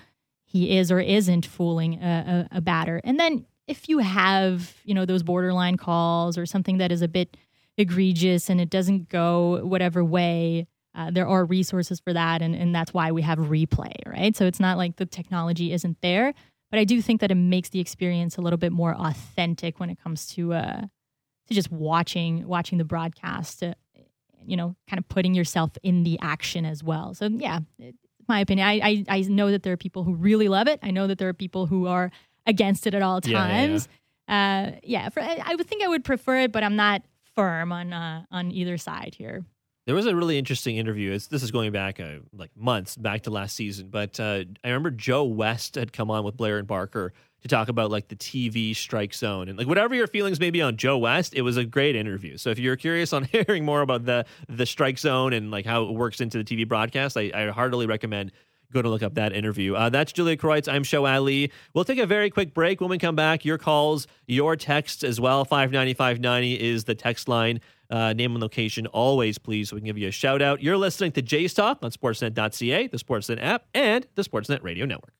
he 0.52 0.76
is 0.76 0.92
or 0.92 1.00
isn't 1.00 1.46
fooling 1.46 1.94
a, 2.02 2.48
a, 2.52 2.58
a 2.58 2.60
batter 2.60 3.00
and 3.04 3.18
then 3.18 3.46
if 3.66 3.88
you 3.88 3.98
have 3.98 4.74
you 4.84 4.94
know 4.94 5.06
those 5.06 5.22
borderline 5.22 5.76
calls 5.76 6.36
or 6.36 6.46
something 6.46 6.78
that 6.78 6.92
is 6.92 7.02
a 7.02 7.08
bit 7.08 7.36
egregious 7.78 8.50
and 8.50 8.60
it 8.60 8.68
doesn't 8.68 9.08
go 9.08 9.64
whatever 9.64 10.04
way 10.04 10.66
uh, 10.94 11.10
there 11.10 11.26
are 11.26 11.46
resources 11.46 12.00
for 12.00 12.12
that 12.12 12.42
and, 12.42 12.54
and 12.54 12.74
that's 12.74 12.92
why 12.92 13.10
we 13.10 13.22
have 13.22 13.38
replay 13.38 13.94
right 14.06 14.36
so 14.36 14.44
it's 14.44 14.60
not 14.60 14.76
like 14.76 14.96
the 14.96 15.06
technology 15.06 15.72
isn't 15.72 15.96
there 16.02 16.34
but 16.70 16.78
i 16.78 16.84
do 16.84 17.00
think 17.00 17.20
that 17.20 17.30
it 17.30 17.36
makes 17.36 17.70
the 17.70 17.80
experience 17.80 18.36
a 18.36 18.42
little 18.42 18.58
bit 18.58 18.72
more 18.72 18.94
authentic 18.94 19.80
when 19.80 19.88
it 19.88 19.98
comes 19.98 20.26
to 20.26 20.52
uh 20.52 20.82
to 21.48 21.54
just 21.54 21.72
watching 21.72 22.46
watching 22.46 22.76
the 22.76 22.84
broadcast 22.84 23.62
uh, 23.62 23.74
you 24.46 24.56
know, 24.56 24.74
kind 24.88 24.98
of 24.98 25.08
putting 25.08 25.34
yourself 25.34 25.70
in 25.82 26.02
the 26.02 26.18
action 26.20 26.64
as 26.64 26.82
well. 26.82 27.14
So 27.14 27.26
yeah, 27.26 27.60
it, 27.78 27.94
my 28.32 28.40
opinion. 28.40 28.66
I, 28.66 28.74
I 28.82 29.04
I 29.08 29.20
know 29.22 29.50
that 29.50 29.62
there 29.62 29.72
are 29.72 29.76
people 29.86 30.02
who 30.04 30.14
really 30.14 30.48
love 30.48 30.66
it. 30.68 30.80
I 30.82 30.90
know 30.90 31.06
that 31.06 31.18
there 31.18 31.28
are 31.28 31.34
people 31.34 31.66
who 31.66 31.86
are 31.86 32.10
against 32.46 32.86
it 32.86 32.94
at 32.94 33.02
all 33.02 33.20
Yeah, 33.22 33.30
yeah, 33.30 33.46
yeah. 33.46 33.66
times. 33.68 33.88
Uh, 34.28 34.78
yeah, 34.82 35.08
for, 35.10 35.22
I, 35.22 35.40
I 35.44 35.54
would 35.54 35.66
think 35.66 35.82
I 35.84 35.88
would 35.88 36.04
prefer 36.04 36.38
it, 36.40 36.52
but 36.52 36.62
I'm 36.64 36.76
not 36.76 37.02
firm 37.34 37.72
on 37.72 37.92
uh, 37.92 38.24
on 38.30 38.50
either 38.50 38.76
side 38.78 39.14
here. 39.16 39.44
There 39.86 39.94
was 39.96 40.06
a 40.06 40.14
really 40.14 40.38
interesting 40.38 40.76
interview. 40.76 41.10
It's, 41.12 41.26
this 41.26 41.42
is 41.42 41.50
going 41.50 41.72
back 41.72 41.98
uh, 41.98 42.18
like 42.32 42.50
months, 42.56 42.96
back 42.96 43.22
to 43.22 43.30
last 43.30 43.56
season. 43.56 43.88
But 43.90 44.20
uh, 44.20 44.44
I 44.62 44.68
remember 44.68 44.90
Joe 44.92 45.24
West 45.24 45.74
had 45.74 45.92
come 45.92 46.10
on 46.10 46.24
with 46.24 46.36
Blair 46.36 46.58
and 46.58 46.68
Barker 46.68 47.12
to 47.42 47.48
talk 47.48 47.68
about 47.68 47.90
like 47.90 48.08
the 48.08 48.16
TV 48.16 48.74
strike 48.74 49.14
zone 49.14 49.48
and 49.48 49.58
like 49.58 49.66
whatever 49.66 49.94
your 49.94 50.06
feelings 50.06 50.40
may 50.40 50.50
be 50.50 50.62
on 50.62 50.76
Joe 50.76 50.98
West. 50.98 51.34
It 51.34 51.42
was 51.42 51.56
a 51.56 51.64
great 51.64 51.96
interview. 51.96 52.36
So 52.36 52.50
if 52.50 52.58
you're 52.58 52.76
curious 52.76 53.12
on 53.12 53.24
hearing 53.32 53.64
more 53.64 53.82
about 53.82 54.04
the 54.04 54.24
the 54.48 54.66
strike 54.66 54.98
zone 54.98 55.32
and 55.32 55.50
like 55.50 55.66
how 55.66 55.84
it 55.84 55.92
works 55.92 56.20
into 56.20 56.42
the 56.42 56.44
TV 56.44 56.66
broadcast, 56.66 57.16
I, 57.16 57.30
I 57.34 57.50
heartily 57.50 57.86
recommend 57.86 58.32
go 58.72 58.82
to 58.82 58.88
look 58.88 59.02
up 59.02 59.14
that 59.14 59.32
interview. 59.32 59.74
Uh, 59.74 59.90
that's 59.90 60.12
Julia 60.12 60.36
Kreuz. 60.36 60.66
I'm 60.66 60.82
Show 60.82 61.06
Ali. 61.06 61.52
We'll 61.74 61.84
take 61.84 61.98
a 61.98 62.06
very 62.06 62.30
quick 62.30 62.54
break. 62.54 62.80
When 62.80 62.90
we 62.90 62.98
come 62.98 63.14
back, 63.14 63.44
your 63.44 63.58
calls, 63.58 64.06
your 64.26 64.56
texts 64.56 65.04
as 65.04 65.20
well. 65.20 65.44
590-590 65.44 66.58
is 66.58 66.84
the 66.84 66.94
text 66.94 67.28
line. 67.28 67.60
Uh, 67.90 68.14
name 68.14 68.32
and 68.32 68.40
location 68.40 68.86
always, 68.86 69.36
please, 69.36 69.68
so 69.68 69.76
we 69.76 69.80
can 69.80 69.86
give 69.86 69.98
you 69.98 70.08
a 70.08 70.12
shout 70.12 70.40
out. 70.40 70.62
You're 70.62 70.78
listening 70.78 71.12
to 71.12 71.22
Jay's 71.22 71.52
Talk 71.52 71.80
on 71.82 71.90
Sportsnet.ca, 71.90 72.86
the 72.86 72.96
Sportsnet 72.96 73.38
app, 73.42 73.66
and 73.74 74.06
the 74.14 74.22
Sportsnet 74.22 74.62
Radio 74.62 74.86
Network. 74.86 75.12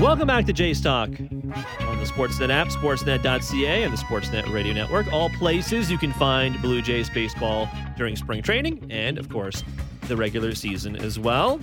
Welcome 0.00 0.26
back 0.26 0.44
to 0.46 0.52
Jay's 0.52 0.80
Talk 0.80 1.08
on 1.08 1.98
the 1.98 2.04
Sportsnet 2.04 2.50
app, 2.50 2.66
sportsnet.ca, 2.66 3.82
and 3.84 3.92
the 3.92 3.96
Sportsnet 3.96 4.52
Radio 4.52 4.72
Network. 4.74 5.10
All 5.12 5.30
places 5.30 5.88
you 5.90 5.98
can 5.98 6.12
find 6.12 6.60
Blue 6.60 6.82
Jays 6.82 7.08
baseball 7.08 7.68
during 7.96 8.16
spring 8.16 8.42
training 8.42 8.86
and, 8.90 9.18
of 9.18 9.28
course, 9.28 9.62
the 10.08 10.16
regular 10.16 10.54
season 10.54 10.96
as 10.96 11.18
well. 11.18 11.60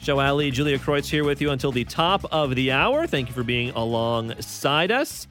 Show 0.00 0.18
Ali, 0.20 0.50
Julia 0.50 0.78
Kreuz 0.78 1.08
here 1.08 1.22
with 1.22 1.40
you 1.42 1.50
until 1.50 1.70
the 1.70 1.84
top 1.84 2.24
of 2.32 2.54
the 2.54 2.72
hour. 2.72 3.06
Thank 3.06 3.28
you 3.28 3.34
for 3.34 3.44
being 3.44 3.70
alongside 3.70 4.90
us. 4.90 5.28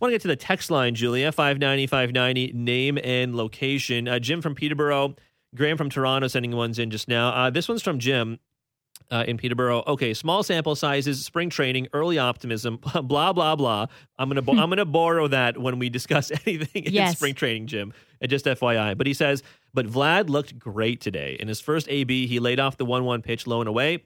want 0.00 0.10
to 0.10 0.14
get 0.14 0.22
to 0.22 0.28
the 0.28 0.36
text 0.36 0.70
line, 0.70 0.94
Julia, 0.94 1.32
590 1.32 1.86
590, 1.86 2.52
name 2.52 2.98
and 3.02 3.34
location. 3.34 4.06
Uh, 4.06 4.18
Jim 4.18 4.42
from 4.42 4.54
Peterborough, 4.54 5.14
Graham 5.54 5.78
from 5.78 5.88
Toronto 5.88 6.28
sending 6.28 6.54
ones 6.54 6.78
in 6.78 6.90
just 6.90 7.08
now. 7.08 7.30
Uh, 7.30 7.50
this 7.50 7.68
one's 7.68 7.82
from 7.82 7.98
Jim 7.98 8.38
uh, 9.10 9.24
in 9.26 9.36
Peterborough. 9.36 9.82
Okay, 9.86 10.14
small 10.14 10.42
sample 10.42 10.74
sizes, 10.76 11.24
spring 11.24 11.50
training, 11.50 11.88
early 11.92 12.18
optimism, 12.18 12.78
blah 13.02 13.32
blah 13.32 13.54
blah. 13.56 13.86
I'm 14.18 14.28
gonna 14.28 14.42
bo- 14.42 14.52
I'm 14.58 14.68
gonna 14.70 14.84
borrow 14.84 15.28
that 15.28 15.58
when 15.58 15.78
we 15.78 15.88
discuss 15.90 16.30
anything 16.46 16.84
in 16.84 16.92
Yes. 16.92 17.16
spring 17.16 17.34
training, 17.34 17.66
Jim. 17.66 17.92
And 18.20 18.30
just 18.30 18.46
FYI, 18.46 18.96
but 18.96 19.06
he 19.06 19.12
says, 19.12 19.42
but 19.74 19.86
Vlad 19.86 20.30
looked 20.30 20.58
great 20.58 21.00
today. 21.02 21.36
In 21.38 21.48
his 21.48 21.60
first 21.60 21.88
AB, 21.90 22.26
he 22.26 22.38
laid 22.38 22.58
off 22.58 22.76
the 22.78 22.84
one-one 22.86 23.20
pitch 23.20 23.46
low 23.46 23.60
and 23.60 23.68
away. 23.68 24.04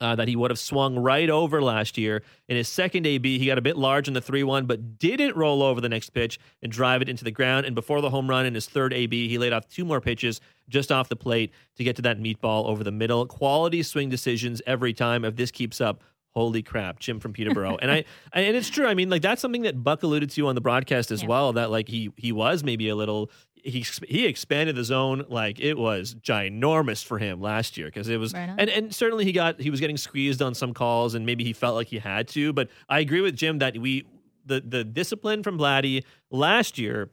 Uh, 0.00 0.14
that 0.14 0.28
he 0.28 0.36
would 0.36 0.50
have 0.50 0.58
swung 0.58 0.98
right 0.98 1.30
over 1.30 1.62
last 1.62 1.96
year. 1.96 2.22
In 2.48 2.56
his 2.56 2.68
second 2.68 3.06
AB, 3.06 3.38
he 3.38 3.46
got 3.46 3.56
a 3.56 3.62
bit 3.62 3.76
large 3.78 4.08
in 4.08 4.14
the 4.14 4.20
3 4.20 4.42
1, 4.42 4.66
but 4.66 4.98
didn't 4.98 5.34
roll 5.36 5.62
over 5.62 5.80
the 5.80 5.88
next 5.88 6.10
pitch 6.10 6.38
and 6.62 6.70
drive 6.70 7.00
it 7.02 7.08
into 7.08 7.24
the 7.24 7.30
ground. 7.30 7.64
And 7.64 7.74
before 7.74 8.00
the 8.02 8.10
home 8.10 8.28
run 8.28 8.44
in 8.44 8.54
his 8.54 8.66
third 8.68 8.92
AB, 8.92 9.28
he 9.28 9.38
laid 9.38 9.52
off 9.54 9.66
two 9.68 9.84
more 9.84 10.00
pitches 10.00 10.40
just 10.68 10.92
off 10.92 11.08
the 11.08 11.16
plate 11.16 11.50
to 11.76 11.84
get 11.84 11.96
to 11.96 12.02
that 12.02 12.18
meatball 12.20 12.66
over 12.66 12.84
the 12.84 12.92
middle. 12.92 13.24
Quality 13.26 13.82
swing 13.82 14.08
decisions 14.10 14.60
every 14.66 14.92
time. 14.92 15.24
If 15.24 15.36
this 15.36 15.50
keeps 15.50 15.80
up, 15.80 16.02
holy 16.34 16.62
crap, 16.62 16.98
Jim 16.98 17.18
from 17.18 17.32
Peterborough. 17.32 17.78
and 17.80 17.90
I 17.90 18.04
and 18.34 18.54
it's 18.54 18.68
true. 18.68 18.86
I 18.86 18.92
mean, 18.94 19.08
like 19.08 19.22
that's 19.22 19.40
something 19.40 19.62
that 19.62 19.82
Buck 19.82 20.02
alluded 20.02 20.28
to 20.30 20.46
on 20.48 20.54
the 20.54 20.60
broadcast 20.60 21.10
as 21.10 21.22
Yeah. 21.22 21.28
well. 21.28 21.52
That 21.54 21.70
like 21.70 21.88
he 21.88 22.10
he 22.18 22.32
was 22.32 22.62
maybe 22.62 22.88
a 22.90 22.94
little 22.96 23.30
he 23.66 23.84
he 24.08 24.26
expanded 24.26 24.76
the 24.76 24.84
zone 24.84 25.24
like 25.28 25.58
it 25.60 25.76
was 25.76 26.14
ginormous 26.14 27.04
for 27.04 27.18
him 27.18 27.40
last 27.40 27.76
year 27.76 27.88
because 27.88 28.08
it 28.08 28.18
was 28.18 28.32
Right 28.32 28.48
and 28.56 28.70
and 28.70 28.94
certainly 28.94 29.24
he 29.24 29.32
got 29.32 29.60
he 29.60 29.70
was 29.70 29.80
getting 29.80 29.96
squeezed 29.96 30.40
on 30.40 30.54
some 30.54 30.72
calls 30.72 31.14
and 31.14 31.26
maybe 31.26 31.44
he 31.44 31.52
felt 31.52 31.74
like 31.74 31.88
he 31.88 31.98
had 31.98 32.28
to 32.28 32.52
but 32.52 32.68
I 32.88 33.00
agree 33.00 33.20
with 33.20 33.36
Jim 33.36 33.58
that 33.58 33.76
we 33.76 34.06
the 34.44 34.62
the 34.64 34.84
discipline 34.84 35.42
from 35.42 35.58
Vladdy 35.58 36.04
last 36.30 36.78
year 36.78 37.10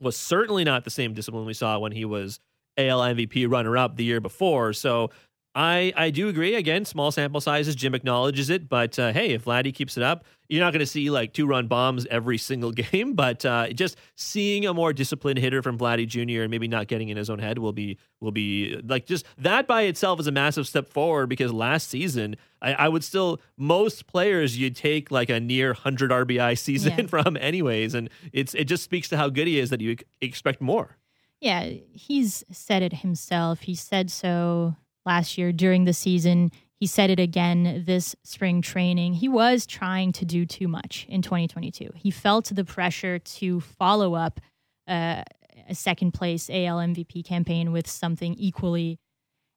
was 0.00 0.16
certainly 0.16 0.64
not 0.64 0.84
the 0.84 0.90
same 0.90 1.14
discipline 1.14 1.44
we 1.44 1.54
saw 1.54 1.78
when 1.78 1.92
he 1.92 2.04
was 2.04 2.40
AL 2.76 3.00
MVP 3.00 3.50
runner 3.50 3.76
up 3.76 3.96
the 3.96 4.04
year 4.04 4.20
before. 4.20 4.72
So 4.72 5.10
I, 5.56 5.92
I 5.96 6.10
do 6.10 6.28
agree. 6.28 6.56
Again, 6.56 6.84
small 6.84 7.12
sample 7.12 7.40
sizes. 7.40 7.76
Jim 7.76 7.94
acknowledges 7.94 8.50
it, 8.50 8.68
but 8.68 8.98
uh, 8.98 9.12
hey, 9.12 9.30
if 9.34 9.44
Vladdy 9.44 9.72
keeps 9.72 9.96
it 9.96 10.02
up, 10.02 10.24
you're 10.48 10.60
not 10.60 10.72
going 10.72 10.80
to 10.80 10.86
see 10.86 11.10
like 11.10 11.32
two 11.32 11.46
run 11.46 11.68
bombs 11.68 12.06
every 12.10 12.38
single 12.38 12.72
game. 12.72 13.14
But 13.14 13.44
uh, 13.44 13.68
just 13.68 13.96
seeing 14.16 14.66
a 14.66 14.74
more 14.74 14.92
disciplined 14.92 15.38
hitter 15.38 15.62
from 15.62 15.78
Vladdy 15.78 16.08
Jr. 16.08 16.42
and 16.42 16.50
maybe 16.50 16.66
not 16.66 16.88
getting 16.88 17.08
in 17.08 17.16
his 17.16 17.30
own 17.30 17.38
head 17.38 17.58
will 17.58 17.72
be 17.72 17.98
will 18.20 18.32
be 18.32 18.80
like 18.84 19.06
just 19.06 19.26
that 19.38 19.68
by 19.68 19.82
itself 19.82 20.18
is 20.18 20.26
a 20.26 20.32
massive 20.32 20.66
step 20.66 20.88
forward. 20.88 21.28
Because 21.28 21.52
last 21.52 21.88
season, 21.88 22.34
I, 22.60 22.72
I 22.74 22.88
would 22.88 23.04
still 23.04 23.40
most 23.56 24.08
players 24.08 24.58
you'd 24.58 24.74
take 24.74 25.12
like 25.12 25.30
a 25.30 25.38
near 25.38 25.72
hundred 25.72 26.10
RBI 26.10 26.58
season 26.58 26.94
Yeah. 26.98 27.06
from 27.08 27.36
anyways, 27.36 27.94
and 27.94 28.10
it's 28.32 28.54
it 28.54 28.64
just 28.64 28.82
speaks 28.82 29.08
to 29.10 29.16
how 29.16 29.28
good 29.28 29.46
he 29.46 29.60
is 29.60 29.70
that 29.70 29.80
you 29.80 29.96
expect 30.20 30.60
more. 30.60 30.96
Yeah, 31.40 31.74
he's 31.92 32.42
said 32.50 32.82
it 32.82 32.92
himself. 32.94 33.60
He 33.60 33.74
said 33.76 34.10
so 34.10 34.76
last 35.06 35.38
year 35.38 35.52
during 35.52 35.84
the 35.84 35.92
season. 35.92 36.50
He 36.80 36.86
said 36.86 37.10
it 37.10 37.20
again 37.20 37.84
this 37.86 38.14
spring 38.24 38.60
training. 38.60 39.14
He 39.14 39.28
was 39.28 39.66
trying 39.66 40.12
to 40.12 40.24
do 40.24 40.44
too 40.44 40.68
much 40.68 41.06
in 41.08 41.22
2022. 41.22 41.90
He 41.94 42.10
felt 42.10 42.46
the 42.46 42.64
pressure 42.64 43.18
to 43.18 43.60
follow 43.60 44.14
up 44.14 44.40
uh, 44.86 45.22
a 45.68 45.74
second 45.74 46.12
place 46.12 46.50
AL 46.50 46.78
MVP 46.78 47.24
campaign 47.24 47.72
with 47.72 47.88
something 47.88 48.34
equally 48.34 48.98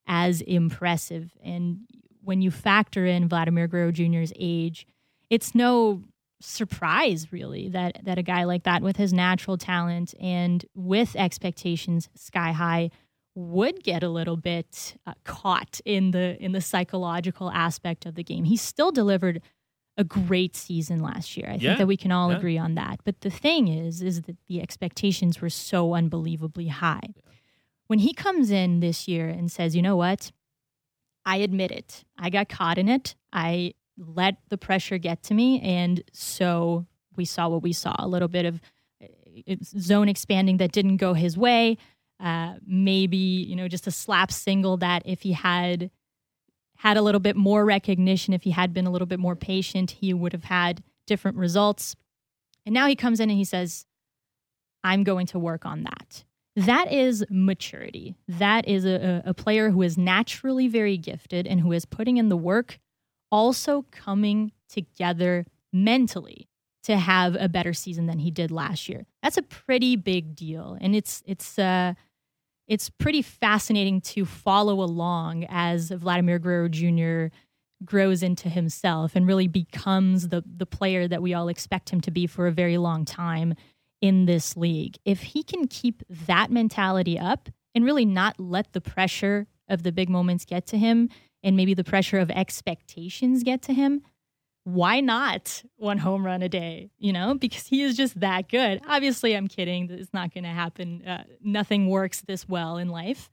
as 0.06 0.40
impressive. 0.40 1.32
And 1.42 1.80
when 2.22 2.40
you 2.40 2.50
factor 2.50 3.04
in 3.04 3.28
Vladimir 3.28 3.66
Guerrero 3.66 3.92
Jr.'s 3.92 4.32
age, 4.36 4.86
it's 5.28 5.54
no 5.54 6.02
surprise 6.40 7.32
really 7.32 7.68
that 7.68 7.98
that 8.04 8.16
a 8.16 8.22
guy 8.22 8.44
like 8.44 8.62
that 8.62 8.80
with 8.80 8.96
his 8.96 9.12
natural 9.12 9.58
talent 9.58 10.14
and 10.20 10.64
with 10.74 11.16
expectations 11.16 12.08
sky 12.14 12.52
high 12.52 12.90
would 13.38 13.82
get 13.84 14.02
a 14.02 14.08
little 14.08 14.36
bit 14.36 14.96
uh, 15.06 15.12
caught 15.24 15.80
in 15.84 16.10
the 16.10 16.36
in 16.42 16.52
the 16.52 16.60
psychological 16.60 17.50
aspect 17.50 18.06
of 18.06 18.14
the 18.14 18.24
game. 18.24 18.44
He 18.44 18.56
still 18.56 18.90
delivered 18.90 19.40
a 19.96 20.04
great 20.04 20.54
season 20.56 21.00
last 21.00 21.36
year. 21.36 21.48
I 21.48 21.54
Yeah, 21.54 21.58
think 21.70 21.78
that 21.78 21.86
we 21.86 21.96
can 21.96 22.12
all 22.12 22.30
yeah. 22.30 22.36
agree 22.38 22.58
on 22.58 22.74
that. 22.74 23.00
But 23.04 23.20
the 23.20 23.30
thing 23.30 23.68
is 23.68 24.02
is 24.02 24.22
that 24.22 24.36
the 24.48 24.60
expectations 24.60 25.40
were 25.40 25.50
so 25.50 25.94
unbelievably 25.94 26.68
high. 26.68 27.14
When 27.86 28.00
he 28.00 28.12
comes 28.12 28.50
in 28.50 28.80
this 28.80 29.08
year 29.08 29.28
and 29.28 29.50
says, 29.50 29.74
"You 29.76 29.82
know 29.82 29.96
what? 29.96 30.32
I 31.24 31.36
admit 31.38 31.70
it. 31.70 32.04
I 32.16 32.30
got 32.30 32.48
caught 32.48 32.78
in 32.78 32.88
it. 32.88 33.14
I 33.32 33.74
let 33.96 34.36
the 34.48 34.58
pressure 34.58 34.98
get 34.98 35.22
to 35.24 35.34
me. 35.34 35.60
And 35.60 36.02
so 36.12 36.86
we 37.16 37.24
saw 37.24 37.48
what 37.48 37.62
we 37.62 37.72
saw 37.72 37.94
a 37.98 38.06
little 38.08 38.28
bit 38.28 38.46
of 38.46 38.60
uh, 39.02 39.56
zone 39.64 40.08
expanding 40.08 40.56
that 40.58 40.72
didn't 40.72 40.96
go 40.98 41.14
his 41.14 41.36
way. 41.36 41.76
Uh, 42.20 42.54
maybe, 42.66 43.16
you 43.16 43.54
know, 43.54 43.68
just 43.68 43.86
a 43.86 43.92
slap 43.92 44.32
single 44.32 44.76
that 44.78 45.02
if 45.04 45.22
he 45.22 45.32
had 45.32 45.90
had 46.76 46.96
a 46.96 47.02
little 47.02 47.20
bit 47.20 47.36
more 47.36 47.64
recognition, 47.64 48.34
if 48.34 48.42
he 48.42 48.50
had 48.50 48.72
been 48.72 48.86
a 48.86 48.90
little 48.90 49.06
bit 49.06 49.20
more 49.20 49.36
patient, 49.36 49.92
he 49.92 50.12
would 50.12 50.32
have 50.32 50.44
had 50.44 50.82
different 51.06 51.36
results. 51.36 51.96
And 52.66 52.74
now 52.74 52.86
he 52.86 52.96
comes 52.96 53.20
in 53.20 53.30
and 53.30 53.38
he 53.38 53.44
says, 53.44 53.86
I'm 54.84 55.04
going 55.04 55.26
to 55.26 55.38
work 55.38 55.64
on 55.64 55.84
that. 55.84 56.24
That 56.56 56.92
is 56.92 57.24
maturity. 57.30 58.16
That 58.26 58.66
is 58.66 58.84
a, 58.84 59.22
a 59.24 59.34
player 59.34 59.70
who 59.70 59.82
is 59.82 59.96
naturally 59.96 60.66
very 60.66 60.96
gifted 60.96 61.46
and 61.46 61.60
who 61.60 61.72
is 61.72 61.84
putting 61.84 62.16
in 62.16 62.28
the 62.28 62.36
work, 62.36 62.80
also 63.30 63.86
coming 63.90 64.52
together 64.68 65.46
mentally 65.72 66.48
to 66.84 66.96
have 66.96 67.36
a 67.38 67.48
better 67.48 67.72
season 67.72 68.06
than 68.06 68.18
he 68.18 68.30
did 68.30 68.50
last 68.50 68.88
year. 68.88 69.06
That's 69.22 69.36
a 69.36 69.42
pretty 69.42 69.94
big 69.96 70.34
deal, 70.34 70.76
and 70.80 70.96
it's 70.96 71.22
it's 71.26 71.58
uh, 71.58 71.94
it's 72.68 72.90
pretty 72.90 73.22
fascinating 73.22 74.00
to 74.02 74.24
follow 74.24 74.82
along 74.82 75.46
as 75.48 75.90
Vladimir 75.90 76.38
Guerrero 76.38 76.68
Jr. 76.68 77.34
grows 77.84 78.22
into 78.22 78.48
himself 78.48 79.16
and 79.16 79.26
really 79.26 79.48
becomes 79.48 80.28
the 80.28 80.42
the 80.46 80.66
player 80.66 81.08
that 81.08 81.22
we 81.22 81.34
all 81.34 81.48
expect 81.48 81.90
him 81.90 82.00
to 82.02 82.10
be 82.10 82.26
for 82.26 82.46
a 82.46 82.52
very 82.52 82.78
long 82.78 83.04
time 83.04 83.54
in 84.00 84.26
this 84.26 84.56
league. 84.56 84.96
If 85.04 85.22
he 85.22 85.42
can 85.42 85.66
keep 85.66 86.02
that 86.08 86.50
mentality 86.50 87.18
up 87.18 87.48
and 87.74 87.84
really 87.84 88.04
not 88.04 88.38
let 88.38 88.72
the 88.72 88.80
pressure 88.80 89.46
of 89.68 89.82
the 89.82 89.92
big 89.92 90.08
moments 90.08 90.44
get 90.44 90.66
to 90.66 90.78
him 90.78 91.08
and 91.42 91.56
maybe 91.56 91.74
the 91.74 91.84
pressure 91.84 92.18
of 92.18 92.30
expectations 92.30 93.42
get 93.42 93.62
to 93.62 93.72
him, 93.72 94.02
why 94.68 95.00
not 95.00 95.62
one 95.76 95.96
home 95.96 96.26
run 96.26 96.42
a 96.42 96.48
day? 96.48 96.90
You 96.98 97.12
know, 97.12 97.34
because 97.34 97.66
he 97.66 97.82
is 97.82 97.96
just 97.96 98.20
that 98.20 98.48
good. 98.48 98.82
Obviously, 98.86 99.34
I'm 99.34 99.48
kidding. 99.48 99.90
It's 99.90 100.12
not 100.12 100.34
going 100.34 100.44
to 100.44 100.50
happen. 100.50 101.06
Uh, 101.06 101.24
nothing 101.42 101.88
works 101.88 102.20
this 102.20 102.46
well 102.46 102.76
in 102.76 102.88
life. 102.88 103.30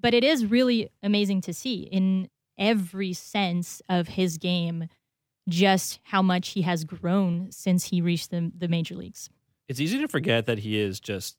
But 0.00 0.12
it 0.12 0.22
is 0.22 0.44
really 0.44 0.90
amazing 1.02 1.40
to 1.42 1.54
see 1.54 1.88
in 1.90 2.28
every 2.58 3.14
sense 3.14 3.80
of 3.88 4.08
his 4.08 4.36
game 4.36 4.88
just 5.48 6.00
how 6.02 6.20
much 6.20 6.50
he 6.50 6.62
has 6.62 6.84
grown 6.84 7.50
since 7.50 7.84
he 7.84 8.02
reached 8.02 8.30
the, 8.30 8.52
the 8.56 8.68
major 8.68 8.94
leagues. 8.94 9.30
it's 9.68 9.80
easy 9.80 9.98
to 9.98 10.08
forget 10.08 10.44
that 10.46 10.58
he 10.58 10.78
is 10.78 11.00
just 11.00 11.38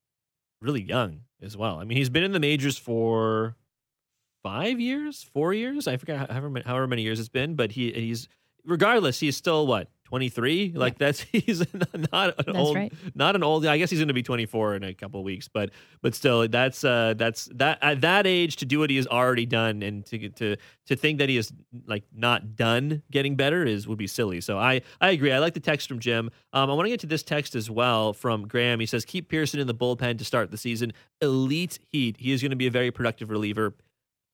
really 0.61 0.81
young 0.81 1.21
as 1.41 1.55
well. 1.55 1.77
I 1.77 1.83
mean, 1.83 1.97
he's 1.97 2.09
been 2.09 2.23
in 2.23 2.31
the 2.31 2.39
majors 2.39 2.77
for 2.77 3.55
five 4.41 4.79
years, 4.79 5.23
four 5.33 5.53
years. 5.53 5.87
I 5.87 5.97
forget 5.97 6.31
however 6.31 6.49
many, 6.49 6.65
however 6.65 6.87
many 6.87 7.03
years 7.03 7.19
it's 7.19 7.29
been, 7.29 7.55
but 7.55 7.73
he 7.73 7.91
he's 7.91 8.27
regardless, 8.65 9.19
he's 9.19 9.37
still 9.37 9.67
what 9.67 9.89
twenty 10.05 10.29
three. 10.29 10.71
Like 10.73 10.97
that's 10.97 11.19
he's 11.31 11.59
not 11.73 11.89
an 11.93 12.07
That's 12.11 12.57
old, 12.57 12.75
right. 12.75 12.93
not 13.15 13.35
an 13.35 13.43
old. 13.43 13.65
I 13.65 13.77
guess 13.77 13.89
he's 13.89 13.99
going 13.99 14.07
to 14.07 14.13
be 14.13 14.23
twenty 14.23 14.45
four 14.45 14.75
in 14.75 14.83
a 14.83 14.93
couple 14.93 15.19
of 15.19 15.25
weeks, 15.25 15.47
but 15.47 15.71
but 16.01 16.15
still, 16.15 16.47
that's 16.47 16.83
uh 16.83 17.15
that's 17.17 17.45
that 17.55 17.79
at 17.81 18.01
that 18.01 18.25
age 18.27 18.55
to 18.57 18.65
do 18.65 18.79
what 18.79 18.89
he 18.89 18.95
has 18.95 19.07
already 19.07 19.45
done 19.45 19.81
and 19.81 20.05
to 20.05 20.29
to 20.29 20.55
to 20.85 20.95
think 20.95 21.19
that 21.19 21.29
he 21.29 21.37
is 21.37 21.51
like 21.87 22.03
not 22.15 22.55
done 22.55 23.01
getting 23.11 23.35
better 23.35 23.65
is 23.65 23.87
would 23.87 23.97
be 23.97 24.07
silly. 24.07 24.41
So 24.41 24.57
I 24.57 24.81
I 25.01 25.09
agree. 25.09 25.31
I 25.31 25.39
like 25.39 25.53
the 25.53 25.59
text 25.59 25.87
from 25.87 25.99
Jim. 25.99 26.29
Um, 26.53 26.69
I 26.69 26.73
want 26.73 26.85
to 26.85 26.89
get 26.91 26.99
to 27.01 27.07
this 27.07 27.23
text 27.23 27.55
as 27.55 27.69
well 27.69 28.13
from 28.13 28.47
Graham. 28.47 28.79
He 28.79 28.85
says 28.85 29.05
keep 29.05 29.27
Pearson 29.29 29.59
in 29.59 29.67
the 29.67 29.75
bullpen 29.75 30.17
to 30.19 30.25
start 30.25 30.51
the 30.51 30.57
season. 30.57 30.93
Elite 31.21 31.79
heat. 31.91 32.17
He 32.19 32.31
is 32.31 32.41
going 32.41 32.51
to 32.51 32.55
be 32.55 32.67
a 32.67 32.71
very 32.71 32.91
productive 32.91 33.29
reliever. 33.29 33.73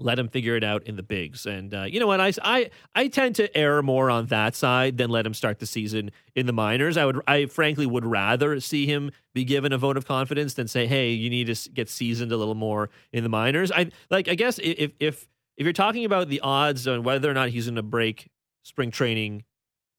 Let 0.01 0.17
him 0.17 0.27
figure 0.27 0.55
it 0.55 0.63
out 0.63 0.83
in 0.83 0.95
the 0.95 1.03
bigs. 1.03 1.45
And 1.45 1.73
uh, 1.73 1.83
you 1.83 1.99
know 1.99 2.07
what? 2.07 2.19
I, 2.19 2.33
I 2.41 2.69
I 2.95 3.07
tend 3.07 3.35
to 3.35 3.55
err 3.55 3.81
more 3.81 4.09
on 4.09 4.25
that 4.27 4.55
side 4.55 4.97
than 4.97 5.09
let 5.09 5.25
him 5.25 5.33
start 5.33 5.59
the 5.59 5.65
season 5.65 6.11
in 6.35 6.47
the 6.47 6.53
minors. 6.53 6.97
I 6.97 7.05
would 7.05 7.21
I 7.27 7.45
frankly 7.45 7.85
would 7.85 8.05
rather 8.05 8.59
see 8.59 8.85
him 8.85 9.11
be 9.33 9.43
given 9.43 9.71
a 9.71 9.77
vote 9.77 9.97
of 9.97 10.05
confidence 10.05 10.55
than 10.55 10.67
say, 10.67 10.87
hey, 10.87 11.11
you 11.11 11.29
need 11.29 11.53
to 11.53 11.69
get 11.69 11.89
seasoned 11.89 12.31
a 12.31 12.37
little 12.37 12.55
more 12.55 12.89
in 13.13 13.23
the 13.23 13.29
minors. 13.29 13.71
I 13.71 13.91
like 14.09 14.27
I 14.27 14.35
guess 14.35 14.59
if 14.59 14.91
if 14.99 15.27
if 15.57 15.65
you're 15.65 15.73
talking 15.73 16.05
about 16.05 16.29
the 16.29 16.39
odds 16.41 16.87
on 16.87 17.03
whether 17.03 17.29
or 17.29 17.33
not 17.33 17.49
he's 17.49 17.65
going 17.65 17.75
to 17.75 17.83
break 17.83 18.29
spring 18.63 18.89
training 18.89 19.43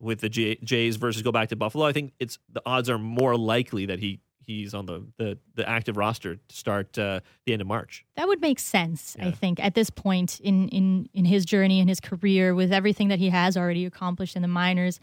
with 0.00 0.20
the 0.20 0.28
J- 0.28 0.58
Jays 0.64 0.96
versus 0.96 1.22
go 1.22 1.30
back 1.30 1.50
to 1.50 1.56
Buffalo, 1.56 1.86
I 1.86 1.92
think 1.92 2.12
it's 2.18 2.38
the 2.50 2.62
odds 2.66 2.90
are 2.90 2.98
more 2.98 3.36
likely 3.36 3.86
that 3.86 4.00
he 4.00 4.20
he's 4.44 4.74
on 4.74 4.87
the 4.87 5.05
the, 5.16 5.38
the 5.55 5.68
active 5.68 5.96
roster 5.96 6.37
to 6.37 6.57
start 6.57 6.98
uh, 6.98 7.20
the 7.46 7.52
end 7.52 7.62
of 7.62 7.68
March. 7.68 8.05
That 8.16 8.28
would 8.28 8.40
make 8.40 8.59
sense, 8.59 9.16
I 9.20 9.31
think, 9.31 9.62
at 9.62 9.74
this 9.74 9.90
point 9.90 10.40
in, 10.40 10.68
in, 10.68 11.09
in 11.14 11.24
his 11.24 11.44
journey 11.44 11.81
in 11.81 11.88
his 11.88 12.00
career, 12.00 12.55
with 12.55 12.72
everything 12.72 13.09
that 13.09 13.18
he 13.18 13.31
has 13.31 13.57
already 13.57 13.87
accomplished 13.87 14.37
in 14.37 14.42
the 14.42 14.48
minors, 14.48 15.00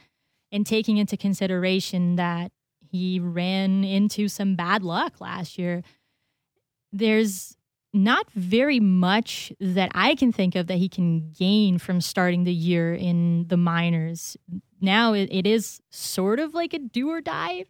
and 0.51 0.65
taking 0.65 0.97
into 0.97 1.17
consideration 1.17 2.15
that 2.15 2.51
he 2.79 3.19
ran 3.19 3.83
into 3.83 4.27
some 4.27 4.55
bad 4.55 4.83
luck 4.83 5.21
last 5.21 5.57
year. 5.57 5.83
There's 6.91 7.55
not 7.93 8.31
very 8.31 8.79
much 8.79 9.51
that 9.59 9.91
I 9.93 10.15
can 10.15 10.31
think 10.31 10.55
of 10.55 10.67
that 10.67 10.77
he 10.77 10.89
can 10.89 11.31
gain 11.31 11.79
from 11.79 12.01
starting 12.01 12.43
the 12.43 12.53
year 12.53 12.93
in 12.93 13.47
the 13.47 13.57
minors. 13.57 14.37
Now 14.79 15.13
it, 15.13 15.29
it 15.31 15.47
is 15.47 15.81
sort 15.89 16.39
of 16.39 16.53
like 16.53 16.73
a 16.73 16.79
do 16.79 17.09
or 17.09 17.21
die 17.21 17.65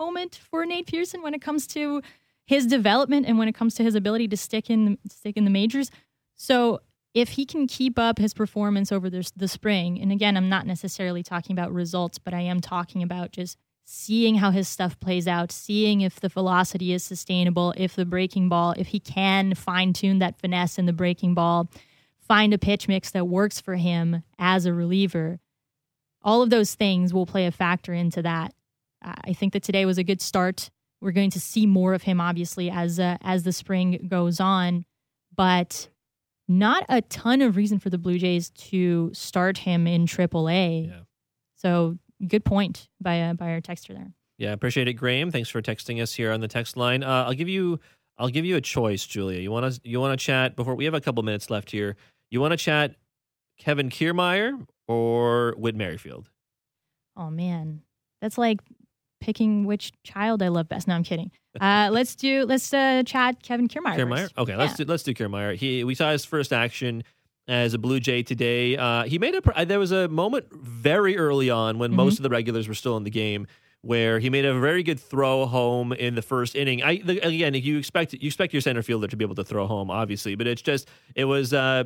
moment 0.00 0.40
for 0.50 0.64
Nate 0.64 0.86
Pearson 0.86 1.22
when 1.22 1.34
it 1.34 1.42
comes 1.42 1.66
to 1.68 2.02
his 2.46 2.66
development 2.66 3.26
and 3.26 3.38
when 3.38 3.46
it 3.46 3.54
comes 3.54 3.74
to 3.74 3.84
his 3.84 3.94
ability 3.94 4.26
to 4.28 4.36
stick 4.36 4.70
in 4.70 4.98
stick 5.08 5.36
in 5.36 5.44
the 5.44 5.50
majors. 5.50 5.90
So 6.36 6.80
if 7.12 7.30
he 7.30 7.44
can 7.44 7.66
keep 7.66 7.98
up 7.98 8.18
his 8.18 8.32
performance 8.32 8.90
over 8.90 9.10
the, 9.10 9.30
the 9.36 9.48
spring, 9.48 10.00
and 10.00 10.10
again, 10.10 10.36
I'm 10.36 10.48
not 10.48 10.66
necessarily 10.66 11.22
talking 11.22 11.52
about 11.54 11.72
results, 11.72 12.18
but 12.18 12.32
I 12.32 12.40
am 12.40 12.60
talking 12.60 13.02
about 13.02 13.32
just 13.32 13.58
seeing 13.84 14.36
how 14.36 14.52
his 14.52 14.68
stuff 14.68 14.98
plays 15.00 15.26
out, 15.26 15.50
seeing 15.50 16.00
if 16.00 16.20
the 16.20 16.28
velocity 16.28 16.92
is 16.92 17.02
sustainable, 17.02 17.74
if 17.76 17.96
the 17.96 18.04
breaking 18.04 18.48
ball, 18.48 18.74
if 18.78 18.88
he 18.88 19.00
can 19.00 19.54
fine 19.54 19.92
tune 19.92 20.20
that 20.20 20.38
finesse 20.38 20.78
in 20.78 20.86
the 20.86 20.92
breaking 20.92 21.34
ball, 21.34 21.68
find 22.26 22.54
a 22.54 22.58
pitch 22.58 22.86
mix 22.86 23.10
that 23.10 23.26
works 23.26 23.60
for 23.60 23.74
him 23.74 24.22
as 24.38 24.64
a 24.64 24.72
reliever. 24.72 25.40
All 26.22 26.42
of 26.42 26.50
those 26.50 26.74
things 26.74 27.12
will 27.12 27.26
play 27.26 27.46
a 27.46 27.50
factor 27.50 27.92
into 27.92 28.22
that. 28.22 28.54
I 29.02 29.32
think 29.32 29.52
that 29.52 29.62
today 29.62 29.86
was 29.86 29.98
a 29.98 30.04
good 30.04 30.20
start 30.20 30.70
We're 31.00 31.12
going 31.12 31.30
to 31.30 31.40
see 31.40 31.66
more 31.66 31.94
of 31.94 32.02
him, 32.02 32.20
obviously, 32.20 32.70
as 32.70 33.00
uh, 33.00 33.16
as 33.22 33.42
the 33.42 33.52
spring 33.52 34.06
goes 34.08 34.40
on, 34.40 34.84
but 35.34 35.88
not 36.48 36.84
a 36.88 37.00
ton 37.02 37.40
of 37.40 37.56
reason 37.56 37.78
for 37.78 37.90
the 37.90 37.98
Blue 37.98 38.18
Jays 38.18 38.50
to 38.50 39.10
start 39.14 39.58
him 39.58 39.86
in 39.86 40.06
AAA. 40.06 40.88
Yeah. 40.88 41.00
So 41.56 41.98
good 42.26 42.44
point 42.44 42.88
by 43.00 43.20
uh, 43.22 43.34
by 43.34 43.52
our 43.52 43.60
texter 43.60 43.94
there. 43.94 44.12
Yeah, 44.38 44.52
appreciate 44.52 44.88
it, 44.88 44.94
Graham. 44.94 45.30
Thanks 45.30 45.48
for 45.50 45.60
texting 45.60 46.02
us 46.02 46.14
here 46.14 46.32
on 46.32 46.40
the 46.40 46.48
text 46.48 46.76
line. 46.76 47.02
Uh, 47.02 47.24
I'll 47.26 47.34
give 47.34 47.48
you 47.48 47.80
I'll 48.18 48.28
give 48.28 48.44
you 48.44 48.56
a 48.56 48.60
choice, 48.60 49.06
Julia. 49.06 49.40
You 49.40 49.50
want 49.50 49.72
to 49.72 49.80
you 49.88 50.00
want 50.00 50.18
to 50.18 50.24
chat 50.24 50.56
before 50.56 50.74
we 50.74 50.84
have 50.84 50.94
a 50.94 51.00
couple 51.00 51.22
minutes 51.22 51.50
left 51.50 51.70
here. 51.70 51.96
You 52.30 52.40
want 52.40 52.52
to 52.52 52.56
chat 52.56 52.96
Kevin 53.58 53.88
Kiermaier 53.90 54.66
or 54.88 55.54
Whit 55.56 55.74
Merrifield? 55.74 56.28
Oh 57.16 57.30
man, 57.30 57.82
that's 58.20 58.38
like 58.38 58.60
picking 59.20 59.64
which 59.64 59.92
child 60.02 60.42
I 60.42 60.48
love 60.48 60.68
best. 60.68 60.88
No, 60.88 60.94
I'm 60.94 61.02
kidding. 61.04 61.30
Uh, 61.60 61.88
let's 61.90 62.14
do 62.14 62.44
let's 62.44 62.72
uh, 62.72 63.02
chat 63.04 63.42
Kevin 63.42 63.66
Kiermaier. 63.66 63.96
Kiermaier. 63.96 64.18
first. 64.20 64.38
Okay, 64.38 64.54
let's 64.54 64.74
do 64.76 64.84
let's 64.84 65.02
do 65.02 65.12
Kiermaier. 65.12 65.56
He 65.56 65.82
we 65.82 65.96
saw 65.96 66.12
his 66.12 66.24
first 66.24 66.52
action 66.52 67.02
as 67.48 67.74
a 67.74 67.78
Blue 67.78 67.98
Jay 67.98 68.22
today. 68.22 68.76
Uh, 68.76 69.02
he 69.02 69.18
made 69.18 69.34
a 69.34 69.64
there 69.66 69.80
was 69.80 69.90
a 69.90 70.06
moment 70.06 70.46
very 70.52 71.18
early 71.18 71.50
on 71.50 71.78
when 71.80 71.90
Mhm. 71.90 71.96
most 71.96 72.20
of 72.20 72.22
the 72.22 72.28
regulars 72.30 72.68
were 72.68 72.74
still 72.74 72.96
in 72.96 73.02
the 73.02 73.10
game 73.10 73.48
where 73.82 74.20
he 74.20 74.30
made 74.30 74.44
a 74.44 74.56
very 74.60 74.84
good 74.84 75.00
throw 75.00 75.44
home 75.46 75.92
in 75.92 76.14
the 76.14 76.22
first 76.22 76.54
inning. 76.54 76.84
I 76.84 76.98
the, 76.98 77.18
again, 77.18 77.54
you 77.54 77.78
expect 77.78 78.12
you 78.12 78.26
expect 78.28 78.52
your 78.52 78.62
center 78.62 78.82
fielder 78.82 79.08
to 79.08 79.16
be 79.16 79.24
able 79.24 79.34
to 79.34 79.44
throw 79.44 79.66
home, 79.66 79.90
obviously, 79.90 80.36
but 80.36 80.46
it's 80.46 80.62
just 80.62 80.88
it 81.16 81.24
was 81.24 81.52
uh, 81.52 81.82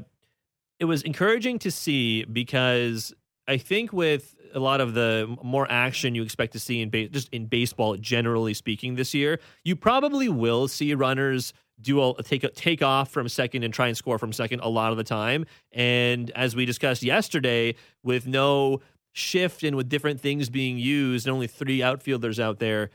it 0.78 0.84
was 0.84 1.00
encouraging 1.02 1.58
to 1.60 1.70
see 1.70 2.24
because 2.24 3.14
I 3.46 3.58
think 3.58 3.92
with 3.92 4.34
a 4.54 4.60
lot 4.60 4.80
of 4.80 4.94
the 4.94 5.36
more 5.42 5.66
action 5.70 6.14
you 6.14 6.22
expect 6.22 6.52
to 6.52 6.58
see 6.58 6.80
in 6.80 6.90
ba- 6.90 7.08
just 7.08 7.28
in 7.30 7.46
baseball 7.46 7.96
generally 7.96 8.54
speaking 8.54 8.94
this 8.94 9.12
year, 9.14 9.40
you 9.64 9.76
probably 9.76 10.28
will 10.28 10.68
see 10.68 10.94
runners 10.94 11.52
do 11.80 12.00
a, 12.02 12.22
take 12.22 12.44
a, 12.44 12.50
take 12.50 12.82
off 12.82 13.10
from 13.10 13.28
second 13.28 13.64
and 13.64 13.74
try 13.74 13.88
and 13.88 13.96
score 13.96 14.18
from 14.18 14.32
second 14.32 14.60
a 14.60 14.68
lot 14.68 14.92
of 14.92 14.96
the 14.96 15.04
time. 15.04 15.44
And 15.72 16.30
as 16.30 16.54
we 16.54 16.64
discussed 16.64 17.02
yesterday, 17.02 17.74
with 18.02 18.26
no 18.26 18.80
shift 19.12 19.62
and 19.62 19.76
with 19.76 19.88
different 19.88 20.20
things 20.20 20.48
being 20.48 20.78
used, 20.78 21.26
and 21.26 21.34
only 21.34 21.46
three 21.46 21.82
outfielders 21.82 22.38
out 22.38 22.58
there, 22.58 22.90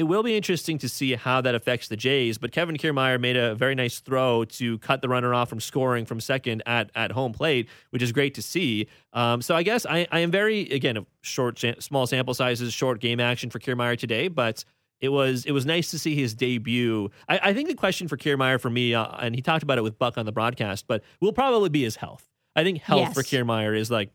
it 0.00 0.04
will 0.04 0.22
be 0.22 0.34
interesting 0.34 0.78
to 0.78 0.88
see 0.88 1.14
how 1.14 1.42
that 1.42 1.54
affects 1.54 1.88
the 1.88 1.96
Jays. 1.96 2.38
But 2.38 2.52
Kevin 2.52 2.78
Kiermaier 2.78 3.20
made 3.20 3.36
a 3.36 3.54
very 3.54 3.74
nice 3.74 4.00
throw 4.00 4.46
to 4.46 4.78
cut 4.78 5.02
the 5.02 5.10
runner 5.10 5.34
off 5.34 5.50
from 5.50 5.60
scoring 5.60 6.06
from 6.06 6.20
second 6.20 6.62
at, 6.64 6.90
at 6.94 7.12
home 7.12 7.34
plate, 7.34 7.68
which 7.90 8.00
is 8.00 8.10
great 8.10 8.32
to 8.36 8.40
see. 8.40 8.86
Um, 9.12 9.42
so 9.42 9.54
I 9.54 9.62
guess 9.62 9.84
I, 9.84 10.08
I 10.10 10.20
am 10.20 10.30
very 10.30 10.62
again 10.70 10.96
of 10.96 11.04
short, 11.20 11.62
small 11.80 12.06
sample 12.06 12.32
sizes, 12.32 12.72
short 12.72 12.98
game 12.98 13.20
action 13.20 13.50
for 13.50 13.58
Kiermaier 13.58 13.98
today, 13.98 14.28
but. 14.28 14.64
It 15.02 15.08
was 15.08 15.46
it 15.46 15.52
was 15.52 15.64
nice 15.64 15.90
to 15.92 15.98
see 15.98 16.14
his 16.14 16.34
debut. 16.34 17.10
I, 17.26 17.40
I 17.42 17.54
think 17.54 17.70
the 17.70 17.74
question 17.74 18.06
for 18.06 18.18
Kiermaier 18.18 18.60
for 18.60 18.68
me, 18.68 18.92
uh, 18.94 19.06
and 19.18 19.34
he 19.34 19.40
talked 19.40 19.62
about 19.62 19.78
it 19.78 19.80
with 19.80 19.98
Buck 19.98 20.18
on 20.18 20.26
the 20.26 20.30
broadcast, 20.30 20.86
but 20.86 21.02
will 21.22 21.32
probably 21.32 21.70
be 21.70 21.82
his 21.82 21.96
health. 21.96 22.28
I 22.54 22.64
think 22.64 22.82
health 22.82 23.14
for 23.14 23.20
Yes. 23.20 23.30
Kiermaier 23.30 23.74
is 23.74 23.90
like 23.90 24.10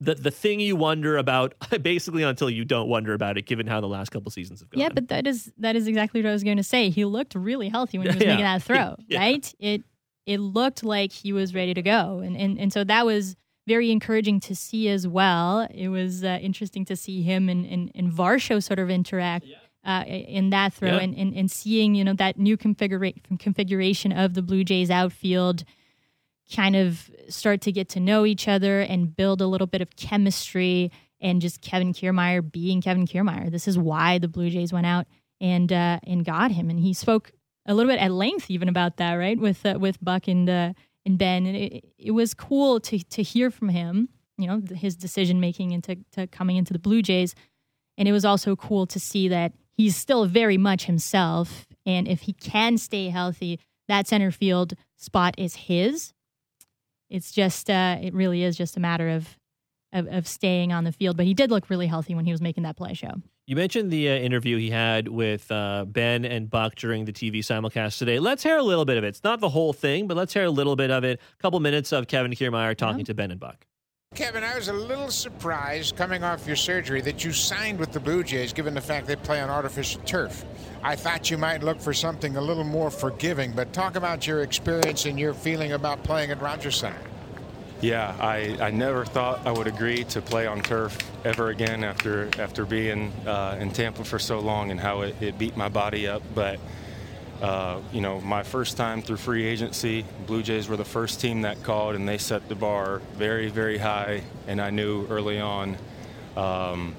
the 0.00 0.14
the 0.14 0.30
thing 0.30 0.60
you 0.60 0.76
wonder 0.76 1.16
about 1.16 1.54
basically 1.82 2.22
until 2.22 2.50
you 2.50 2.64
don't 2.64 2.88
wonder 2.88 3.14
about 3.14 3.38
it, 3.38 3.42
given 3.46 3.66
how 3.66 3.80
the 3.80 3.88
last 3.88 4.10
couple 4.10 4.30
seasons 4.30 4.60
have 4.60 4.70
gone. 4.70 4.80
Yeah, 4.80 4.88
but 4.90 5.08
that 5.08 5.26
is 5.26 5.52
that 5.58 5.76
is 5.76 5.86
exactly 5.88 6.22
what 6.22 6.28
I 6.28 6.32
was 6.32 6.44
going 6.44 6.58
to 6.58 6.62
say. 6.62 6.90
He 6.90 7.04
looked 7.04 7.34
really 7.34 7.68
healthy 7.68 7.98
when 7.98 8.08
he 8.08 8.14
was 8.14 8.22
Yeah. 8.22 8.28
making 8.30 8.44
that 8.44 8.62
throw, 8.62 8.96
Yeah. 9.08 9.18
right? 9.20 9.54
It 9.58 9.82
it 10.26 10.38
looked 10.40 10.82
like 10.84 11.12
he 11.12 11.32
was 11.32 11.54
ready 11.54 11.72
to 11.74 11.82
go, 11.82 12.18
and 12.18 12.36
and 12.36 12.58
and 12.58 12.72
so 12.72 12.84
that 12.84 13.06
was 13.06 13.36
very 13.66 13.90
encouraging 13.90 14.38
to 14.40 14.54
see 14.54 14.88
as 14.88 15.08
well. 15.08 15.66
It 15.74 15.88
was 15.88 16.22
uh, 16.22 16.38
interesting 16.40 16.84
to 16.86 16.96
see 16.96 17.22
him 17.22 17.48
and 17.48 17.64
and, 17.66 17.90
and 17.94 18.12
Varsho 18.12 18.62
sort 18.62 18.78
of 18.78 18.90
interact. 18.90 19.46
Uh, 19.84 20.02
in 20.04 20.50
that 20.50 20.74
throw 20.74 20.96
Yeah. 20.96 20.98
and, 20.98 21.16
and, 21.16 21.32
and 21.32 21.48
seeing 21.48 21.94
you 21.94 22.02
know 22.02 22.12
that 22.14 22.36
new 22.40 22.56
configura- 22.56 23.24
from 23.24 23.38
configuration 23.38 24.10
of 24.10 24.34
the 24.34 24.42
Blue 24.42 24.64
Jays 24.64 24.90
outfield 24.90 25.62
kind 26.54 26.76
of 26.76 27.10
start 27.28 27.60
to 27.62 27.72
get 27.72 27.88
to 27.90 28.00
know 28.00 28.24
each 28.24 28.48
other 28.48 28.80
and 28.80 29.14
build 29.14 29.40
a 29.40 29.46
little 29.46 29.66
bit 29.66 29.80
of 29.80 29.96
chemistry 29.96 30.92
and 31.20 31.40
just 31.40 31.60
Kevin 31.60 31.92
Kiermaier 31.92 32.50
being 32.50 32.80
Kevin 32.80 33.06
Kiermaier. 33.06 33.50
This 33.50 33.66
is 33.66 33.78
why 33.78 34.18
the 34.18 34.28
Blue 34.28 34.50
Jays 34.50 34.72
went 34.72 34.86
out 34.86 35.06
and 35.40 35.72
uh, 35.72 36.00
and 36.04 36.24
got 36.24 36.50
him, 36.50 36.70
and 36.70 36.78
he 36.80 36.92
spoke 36.92 37.32
a 37.66 37.74
little 37.74 37.90
bit 37.90 38.00
at 38.00 38.12
length 38.12 38.50
even 38.50 38.68
about 38.68 38.96
that, 38.98 39.14
right? 39.14 39.38
With 39.38 39.64
uh, 39.64 39.78
with 39.78 40.02
Buck 40.02 40.28
and 40.28 40.48
uh, 40.48 40.72
and 41.04 41.18
Ben, 41.18 41.46
and 41.46 41.56
it, 41.56 41.84
it 41.98 42.10
was 42.12 42.34
cool 42.34 42.80
to 42.80 42.98
to 42.98 43.22
hear 43.22 43.50
from 43.50 43.68
him. 43.70 44.08
You 44.38 44.46
know 44.46 44.62
his 44.74 44.96
decision 44.96 45.40
making 45.40 45.72
into 45.72 45.96
to 46.12 46.26
coming 46.26 46.56
into 46.56 46.72
the 46.72 46.78
Blue 46.78 47.02
Jays, 47.02 47.34
and 47.96 48.08
it 48.08 48.12
was 48.12 48.24
also 48.24 48.56
cool 48.56 48.86
to 48.86 49.00
see 49.00 49.28
that 49.28 49.52
he's 49.72 49.96
still 49.96 50.26
very 50.26 50.58
much 50.58 50.84
himself. 50.84 51.66
And 51.84 52.08
if 52.08 52.22
he 52.22 52.32
can 52.32 52.78
stay 52.78 53.08
healthy, 53.08 53.60
that 53.88 54.06
center 54.06 54.30
field 54.30 54.74
spot 54.96 55.34
is 55.38 55.56
his. 55.56 56.12
It's 57.10 57.30
just 57.32 57.70
uh, 57.70 57.98
it 58.00 58.14
really 58.14 58.42
is 58.42 58.56
just 58.56 58.76
a 58.76 58.80
matter 58.80 59.08
of, 59.10 59.28
of 59.92 60.06
of 60.08 60.26
staying 60.26 60.72
on 60.72 60.84
the 60.84 60.92
field. 60.92 61.16
But 61.16 61.26
he 61.26 61.34
did 61.34 61.50
look 61.50 61.70
really 61.70 61.86
healthy 61.86 62.14
when 62.14 62.24
he 62.24 62.32
was 62.32 62.40
making 62.40 62.64
that 62.64 62.76
play 62.76 62.94
show. 62.94 63.12
You 63.46 63.54
mentioned 63.54 63.92
the 63.92 64.08
uh, 64.10 64.14
interview 64.14 64.56
he 64.58 64.70
had 64.70 65.06
with 65.06 65.50
uh, 65.52 65.84
Ben 65.86 66.24
and 66.24 66.50
Buck 66.50 66.74
during 66.74 67.04
the 67.04 67.12
TV 67.12 67.38
simulcast 67.38 67.96
today. 67.98 68.18
Let's 68.18 68.42
hear 68.42 68.56
a 68.56 68.62
little 68.62 68.84
bit 68.84 68.96
of 68.96 69.04
it. 69.04 69.08
It's 69.08 69.22
not 69.22 69.38
the 69.38 69.48
whole 69.48 69.72
thing, 69.72 70.08
but 70.08 70.16
let's 70.16 70.34
hear 70.34 70.44
a 70.44 70.50
little 70.50 70.74
bit 70.74 70.90
of 70.90 71.04
it. 71.04 71.20
A 71.38 71.42
couple 71.42 71.60
minutes 71.60 71.92
of 71.92 72.08
Kevin 72.08 72.32
Kiermaier 72.32 72.76
talking 72.76 73.00
Yeah. 73.00 73.04
to 73.04 73.14
Ben 73.14 73.30
and 73.30 73.38
Buck. 73.38 73.64
Kevin, 74.16 74.42
I 74.42 74.56
was 74.56 74.66
a 74.68 74.72
little 74.72 75.10
surprised 75.10 75.94
coming 75.96 76.24
off 76.24 76.46
your 76.46 76.56
surgery 76.56 77.00
that 77.02 77.22
you 77.24 77.32
signed 77.32 77.78
with 77.78 77.92
the 77.92 78.00
Blue 78.00 78.24
Jays, 78.24 78.52
given 78.52 78.74
the 78.74 78.80
fact 78.80 79.06
they 79.06 79.14
play 79.16 79.40
on 79.40 79.48
artificial 79.50 80.00
turf. 80.02 80.44
I 80.86 80.94
thought 80.94 81.32
you 81.32 81.36
might 81.36 81.64
look 81.64 81.80
for 81.80 81.92
something 81.92 82.36
a 82.36 82.40
little 82.40 82.62
more 82.62 82.92
forgiving, 82.92 83.50
but 83.50 83.72
talk 83.72 83.96
about 83.96 84.24
your 84.24 84.44
experience 84.44 85.04
and 85.04 85.18
your 85.18 85.34
feeling 85.34 85.72
about 85.72 86.04
playing 86.04 86.30
at 86.30 86.40
Rogers 86.40 86.76
Center. 86.76 87.00
Yeah, 87.80 88.14
I, 88.20 88.56
I 88.60 88.70
never 88.70 89.04
thought 89.04 89.44
I 89.44 89.50
would 89.50 89.66
agree 89.66 90.04
to 90.04 90.22
play 90.22 90.46
on 90.46 90.60
turf 90.60 90.96
ever 91.24 91.48
again 91.48 91.82
after 91.82 92.30
after 92.38 92.64
being 92.64 93.12
uh, 93.26 93.58
in 93.60 93.72
Tampa 93.72 94.04
for 94.04 94.20
so 94.20 94.38
long 94.38 94.70
and 94.70 94.78
how 94.78 95.00
it, 95.00 95.20
it 95.20 95.36
beat 95.36 95.56
my 95.56 95.68
body 95.68 96.06
up. 96.06 96.22
But 96.36 96.60
uh, 97.42 97.80
you 97.92 98.00
know, 98.00 98.20
my 98.20 98.44
first 98.44 98.76
time 98.76 99.02
through 99.02 99.16
free 99.16 99.44
agency, 99.44 100.04
Blue 100.28 100.44
Jays 100.44 100.68
were 100.68 100.76
the 100.76 100.84
first 100.84 101.20
team 101.20 101.42
that 101.42 101.64
called, 101.64 101.96
and 101.96 102.08
they 102.08 102.18
set 102.18 102.48
the 102.48 102.54
bar 102.54 103.02
very, 103.14 103.48
very 103.48 103.76
high. 103.76 104.22
And 104.46 104.60
I 104.60 104.70
knew 104.70 105.04
early 105.08 105.40
on 105.40 105.76
um, 106.36 106.94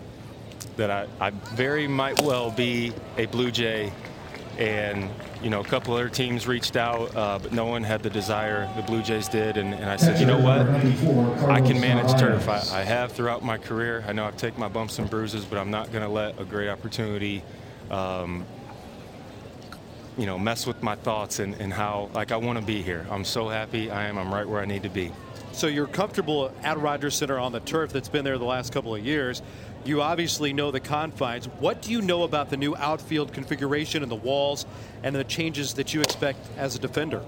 that 0.77 0.89
I, 0.89 1.07
I 1.19 1.29
very 1.29 1.87
might 1.87 2.21
well 2.21 2.49
be 2.51 2.93
a 3.17 3.25
Blue 3.25 3.51
Jay. 3.51 3.91
And 4.57 5.09
you 5.43 5.51
know, 5.51 5.59
a 5.59 5.63
couple 5.63 5.93
other 5.93 6.09
teams 6.09 6.47
reached 6.47 6.75
out, 6.75 7.15
uh, 7.15 7.37
but 7.37 7.51
no 7.51 7.65
one 7.65 7.83
had 7.83 8.01
the 8.01 8.09
desire 8.09 8.67
the 8.75 8.81
Blue 8.81 9.03
Jays 9.03 9.27
did. 9.27 9.57
And, 9.57 9.73
and 9.73 9.85
I 9.85 9.95
said, 9.95 10.19
you 10.19 10.25
know 10.25 10.39
what? 10.39 10.67
I 11.49 11.61
can 11.61 11.79
manage 11.79 12.19
turf. 12.19 12.49
I, 12.49 12.79
I 12.79 12.83
have 12.83 13.11
throughout 13.11 13.43
my 13.43 13.57
career. 13.57 14.03
I 14.07 14.13
know 14.13 14.25
I've 14.25 14.37
taken 14.37 14.59
my 14.59 14.67
bumps 14.67 14.97
and 14.97 15.09
bruises, 15.09 15.45
but 15.45 15.59
I'm 15.59 15.69
not 15.69 15.91
going 15.91 16.03
to 16.03 16.09
let 16.09 16.39
a 16.39 16.43
great 16.43 16.69
opportunity, 16.69 17.43
um, 17.91 18.45
you 20.17 20.25
know, 20.25 20.39
mess 20.39 20.65
with 20.65 20.81
my 20.81 20.95
thoughts 20.95 21.37
and, 21.37 21.53
and 21.55 21.71
how, 21.71 22.09
like, 22.15 22.31
I 22.31 22.37
want 22.37 22.57
to 22.57 22.65
be 22.65 22.81
here. 22.81 23.05
I'm 23.11 23.25
so 23.25 23.49
happy 23.49 23.91
I 23.91 24.07
am. 24.07 24.17
I'm 24.17 24.33
right 24.33 24.47
where 24.47 24.59
I 24.59 24.65
need 24.65 24.83
to 24.83 24.89
be. 24.89 25.11
So 25.51 25.67
you're 25.67 25.87
comfortable 25.87 26.51
at 26.63 26.79
Rogers 26.79 27.15
Center 27.15 27.39
on 27.39 27.51
the 27.51 27.59
turf 27.59 27.91
that's 27.91 28.09
been 28.09 28.23
there 28.23 28.37
the 28.37 28.45
last 28.45 28.73
couple 28.73 28.93
of 28.93 29.05
years. 29.05 29.41
You 29.87 30.01
obviously 30.01 30.51
know 30.51 30.69
the 30.69 30.81
confines. 30.81 31.45
What 31.45 31.81
do 31.81 31.93
you 31.93 32.01
know 32.01 32.23
about 32.23 32.49
the 32.49 32.57
new 32.57 32.75
outfield 32.75 33.31
configuration 33.31 34.03
and 34.03 34.11
the 34.11 34.17
walls 34.17 34.65
and 35.01 35.15
the 35.15 35.23
changes 35.23 35.75
that 35.75 35.93
you 35.93 36.01
expect 36.01 36.45
as 36.57 36.75
a 36.75 36.79
defender? 36.79 37.23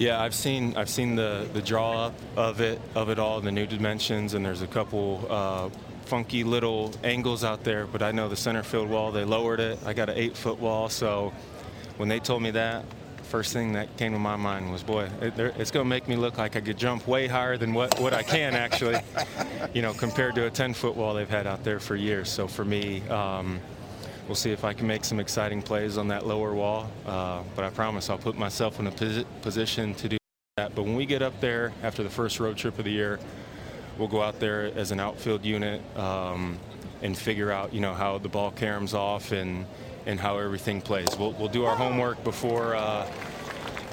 Yeah, 0.00 0.20
I've 0.20 0.34
seen 0.34 0.76
I've 0.76 0.88
seen 0.88 1.14
the 1.14 1.48
the 1.52 1.62
draw 1.62 2.06
up 2.06 2.14
of 2.36 2.60
it 2.60 2.80
of 2.96 3.10
it 3.10 3.20
all, 3.20 3.40
the 3.40 3.52
new 3.52 3.64
dimensions, 3.64 4.34
and 4.34 4.44
there's 4.44 4.60
a 4.60 4.66
couple 4.66 5.24
uh, 5.30 5.68
funky 6.06 6.42
little 6.42 6.92
angles 7.04 7.44
out 7.44 7.62
there. 7.62 7.86
But 7.86 8.02
I 8.02 8.10
know 8.10 8.28
the 8.28 8.34
center 8.34 8.64
field 8.64 8.90
wall 8.90 9.12
they 9.12 9.24
lowered 9.24 9.60
it. 9.60 9.78
I 9.86 9.92
got 9.92 10.08
an 10.10 10.16
eight 10.18 10.36
foot 10.36 10.58
wall, 10.58 10.88
so 10.88 11.32
when 11.96 12.08
they 12.08 12.18
told 12.18 12.42
me 12.42 12.50
that, 12.50 12.84
first 13.34 13.52
thing 13.52 13.72
that 13.72 13.96
came 13.96 14.12
to 14.12 14.18
my 14.20 14.36
mind 14.36 14.70
was, 14.70 14.84
boy, 14.84 15.10
it, 15.20 15.36
it's 15.58 15.72
going 15.72 15.84
to 15.84 15.88
make 15.90 16.06
me 16.06 16.14
look 16.14 16.38
like 16.38 16.54
I 16.54 16.60
could 16.60 16.78
jump 16.78 17.08
way 17.08 17.26
higher 17.26 17.56
than 17.56 17.74
what 17.74 17.98
what 17.98 18.14
I 18.14 18.22
can 18.22 18.54
actually, 18.54 19.00
you 19.74 19.82
know, 19.82 19.92
compared 19.92 20.36
to 20.36 20.46
a 20.46 20.50
10 20.50 20.72
foot 20.72 20.94
wall 20.94 21.14
they've 21.14 21.28
had 21.28 21.44
out 21.44 21.64
there 21.64 21.80
for 21.80 21.96
years. 21.96 22.30
So 22.30 22.46
for 22.46 22.64
me. 22.64 23.02
Um, 23.08 23.60
We'll 24.26 24.36
see 24.36 24.52
if 24.52 24.64
I 24.64 24.72
can 24.72 24.86
make 24.86 25.04
some 25.04 25.20
exciting 25.20 25.60
plays 25.60 25.98
on 25.98 26.08
that 26.08 26.26
lower 26.26 26.54
wall, 26.54 26.90
uh, 27.04 27.42
but 27.54 27.62
I 27.62 27.68
promise 27.68 28.08
I'll 28.08 28.16
put 28.16 28.38
myself 28.38 28.80
in 28.80 28.86
a 28.86 28.90
posi- 28.90 29.26
position 29.42 29.94
to 29.96 30.08
do 30.08 30.16
that. 30.56 30.74
But 30.74 30.84
when 30.84 30.96
we 30.96 31.04
get 31.04 31.20
up 31.20 31.38
there 31.42 31.74
after 31.82 32.02
the 32.02 32.08
first 32.08 32.40
road 32.40 32.56
trip 32.56 32.78
of 32.78 32.86
the 32.86 32.90
year, 32.90 33.20
we'll 33.98 34.08
go 34.08 34.22
out 34.22 34.40
there 34.40 34.72
as 34.76 34.92
an 34.92 34.98
outfield 34.98 35.44
unit 35.44 35.82
um, 35.98 36.58
and 37.02 37.14
figure 37.14 37.52
out, 37.52 37.74
you 37.74 37.82
know, 37.82 37.92
how 37.92 38.16
the 38.16 38.30
ball 38.30 38.50
caroms 38.50 38.94
off 38.94 39.30
and 39.30 39.66
and 40.06 40.20
how 40.20 40.38
everything 40.38 40.80
plays. 40.80 41.08
We'll, 41.18 41.32
we'll 41.32 41.48
do 41.48 41.64
our 41.64 41.76
homework 41.76 42.22
before. 42.24 42.74
Uh, 42.76 43.10